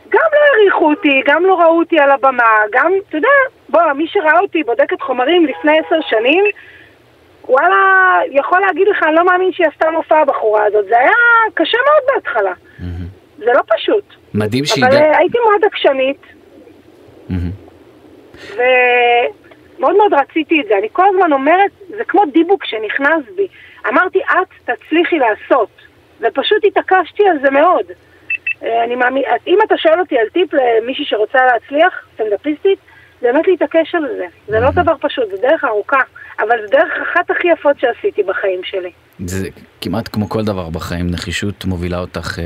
גם 0.09 0.29
לא 0.33 0.39
העריכו 0.53 0.91
אותי, 0.91 1.23
גם 1.27 1.45
לא 1.45 1.61
ראו 1.61 1.79
אותי 1.79 1.99
על 1.99 2.11
הבמה, 2.11 2.51
גם, 2.73 2.93
אתה 3.09 3.17
יודע, 3.17 3.29
בוא, 3.69 3.93
מי 3.93 4.07
שראה 4.07 4.41
אותי 4.41 4.63
בודקת 4.63 5.01
חומרים 5.03 5.47
לפני 5.47 5.79
עשר 5.79 6.01
שנים, 6.09 6.45
וואלה, 7.49 8.19
יכול 8.31 8.61
להגיד 8.61 8.89
לך, 8.89 9.03
אני 9.03 9.15
לא 9.15 9.25
מאמין 9.25 9.53
שהיא 9.53 9.67
עשתה 9.67 9.91
מופע 9.91 10.21
הבחורה 10.21 10.65
הזאת. 10.65 10.85
זה 10.89 10.99
היה 10.99 11.13
קשה 11.55 11.79
מאוד 11.87 12.15
בהתחלה. 12.15 12.53
Mm-hmm. 12.53 12.83
זה 13.45 13.53
לא 13.53 13.61
פשוט. 13.77 14.05
מדהים 14.35 14.65
שהיא... 14.65 14.85
אבל 14.85 14.97
uh, 14.97 15.17
הייתי 15.19 15.39
מאוד 15.39 15.65
עקשנית. 15.65 16.23
Mm-hmm. 17.31 17.63
ומאוד 19.79 19.97
מאוד 19.97 20.15
רציתי 20.15 20.61
את 20.61 20.67
זה. 20.69 20.79
אני 20.79 20.89
כל 20.93 21.05
הזמן 21.09 21.33
אומרת, 21.33 21.71
זה 21.89 22.05
כמו 22.05 22.23
דיבוק 22.33 22.65
שנכנס 22.65 23.25
בי. 23.37 23.47
אמרתי, 23.89 24.19
את 24.19 24.71
תצליחי 24.71 25.19
לעשות. 25.19 25.69
ופשוט 26.21 26.65
התעקשתי 26.65 27.29
על 27.29 27.39
זה 27.43 27.51
מאוד. 27.51 27.85
אה, 28.63 28.85
אני 28.85 28.95
מאמין, 28.95 29.23
אם 29.47 29.59
אתה 29.67 29.77
שואל 29.77 30.01
אותי 30.01 30.19
על 30.19 30.29
טיפ 30.29 30.55
למישהי 30.55 31.05
שרוצה 31.05 31.39
להצליח, 31.47 32.07
סטנדאפיסטית, 32.15 32.79
זה 32.79 32.92
באמת 33.23 33.49
להתעקש 33.49 33.95
על 33.95 34.03
זה. 34.17 34.27
זה 34.49 34.61
לא 34.61 34.71
דבר 34.71 34.95
פשוט, 35.01 35.31
זה 35.31 35.37
דרך 35.43 35.65
ארוכה, 35.65 36.01
אבל 36.41 36.57
זה 36.61 36.67
דרך 36.71 36.93
אחת 37.03 37.31
הכי 37.31 37.49
יפות 37.49 37.81
שעשיתי 37.81 38.23
בחיים 38.23 38.61
שלי. 38.65 38.91
זה 39.19 39.49
כמעט 39.81 40.09
כמו 40.13 40.29
כל 40.29 40.45
דבר 40.45 40.71
בחיים, 40.71 41.11
נחישות 41.11 41.65
מובילה 41.65 41.99
אותך 41.99 42.39
אה, 42.39 42.45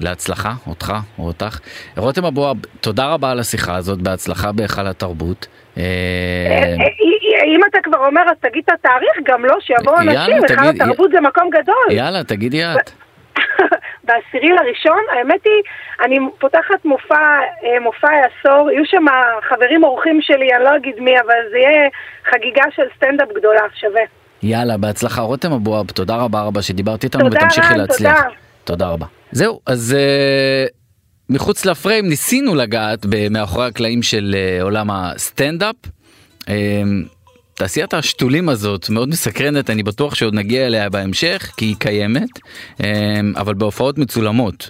להצלחה, 0.00 0.52
אותך 0.66 0.92
או 1.18 1.26
אותך. 1.26 1.58
רותם 1.96 2.24
אבוהב, 2.24 2.56
תודה 2.80 3.06
רבה 3.06 3.30
על 3.30 3.38
השיחה 3.38 3.76
הזאת, 3.76 4.02
בהצלחה 4.02 4.52
בהיכל 4.52 4.86
התרבות. 4.86 5.46
אה, 5.76 5.82
אה, 5.82 7.44
אם 7.44 7.60
אתה 7.70 7.78
כבר 7.82 8.06
אומר, 8.06 8.22
אז 8.22 8.36
תגיד 8.40 8.62
את 8.64 8.70
התאריך 8.70 9.16
גם 9.24 9.44
לא, 9.44 9.56
שיבואו 9.60 9.98
אנשים, 9.98 10.34
היכל 10.34 10.68
התרבות 10.68 11.10
זה 11.10 11.20
מקום 11.20 11.50
גדול. 11.50 11.96
יאללה, 11.96 12.24
תגידי 12.24 12.64
את. 12.64 12.90
בעשירי 14.04 14.48
לראשון, 14.48 15.02
האמת 15.12 15.40
היא, 15.44 15.62
אני 16.04 16.18
פותחת 16.38 16.84
מופע, 16.84 17.38
אה, 17.64 17.80
מופע 17.80 18.08
העשור, 18.08 18.70
יהיו 18.70 18.86
שם 18.86 19.04
חברים 19.48 19.84
אורחים 19.84 20.18
שלי, 20.22 20.54
אני 20.54 20.64
לא 20.64 20.76
אגיד 20.76 20.94
מי, 21.00 21.20
אבל 21.20 21.40
זה 21.50 21.58
יהיה 21.58 21.88
חגיגה 22.24 22.64
של 22.76 22.82
סטנדאפ 22.96 23.28
גדולה, 23.36 23.62
שווה. 23.74 24.02
יאללה, 24.42 24.76
בהצלחה. 24.76 25.20
רותם 25.20 25.52
אבואב, 25.52 25.86
תודה 25.90 26.16
רבה 26.16 26.40
רבה 26.42 26.62
שדיברת 26.62 27.04
איתנו 27.04 27.26
ותמשיכי 27.26 27.74
להצליח. 27.74 28.16
תודה. 28.16 28.34
תודה 28.64 28.88
רבה. 28.88 29.06
זהו, 29.32 29.60
אז 29.66 29.96
uh, 29.96 30.72
מחוץ 31.30 31.66
לפריים 31.66 32.08
ניסינו 32.08 32.54
לגעת 32.54 33.06
מאחורי 33.30 33.66
הקלעים 33.66 34.02
של 34.02 34.34
uh, 34.34 34.62
עולם 34.62 34.90
הסטנדאפ. 34.90 35.76
Uh, 36.42 36.46
תעשיית 37.60 37.94
השתולים 37.94 38.48
הזאת 38.48 38.90
מאוד 38.90 39.08
מסקרנת, 39.08 39.70
אני 39.70 39.82
בטוח 39.82 40.14
שעוד 40.14 40.34
נגיע 40.34 40.66
אליה 40.66 40.88
בהמשך, 40.88 41.52
כי 41.56 41.64
היא 41.64 41.76
קיימת, 41.78 42.28
אמ, 42.80 42.86
אבל 43.36 43.54
בהופעות 43.54 43.98
מצולמות. 43.98 44.68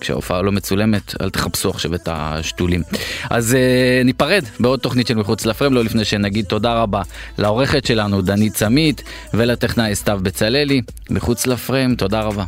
כשההופעה 0.00 0.42
לא 0.42 0.52
מצולמת, 0.52 1.14
אל 1.20 1.30
תחפשו 1.30 1.70
עכשיו 1.70 1.94
את 1.94 2.08
השתולים. 2.12 2.82
אז 3.30 3.54
אה, 3.54 4.02
ניפרד 4.04 4.44
בעוד 4.60 4.80
תוכנית 4.80 5.06
של 5.06 5.14
מחוץ 5.14 5.46
לפרם, 5.46 5.74
לא 5.74 5.84
לפני 5.84 6.04
שנגיד 6.04 6.44
תודה 6.44 6.82
רבה 6.82 7.02
לעורכת 7.38 7.86
שלנו, 7.86 8.22
דנית 8.22 8.56
סמית, 8.56 9.02
ולטכנאי 9.34 9.94
סתיו 9.94 10.20
בצללי. 10.22 10.82
מחוץ 11.10 11.46
לפרם, 11.46 11.94
תודה 11.94 12.20
רבה. 12.20 12.44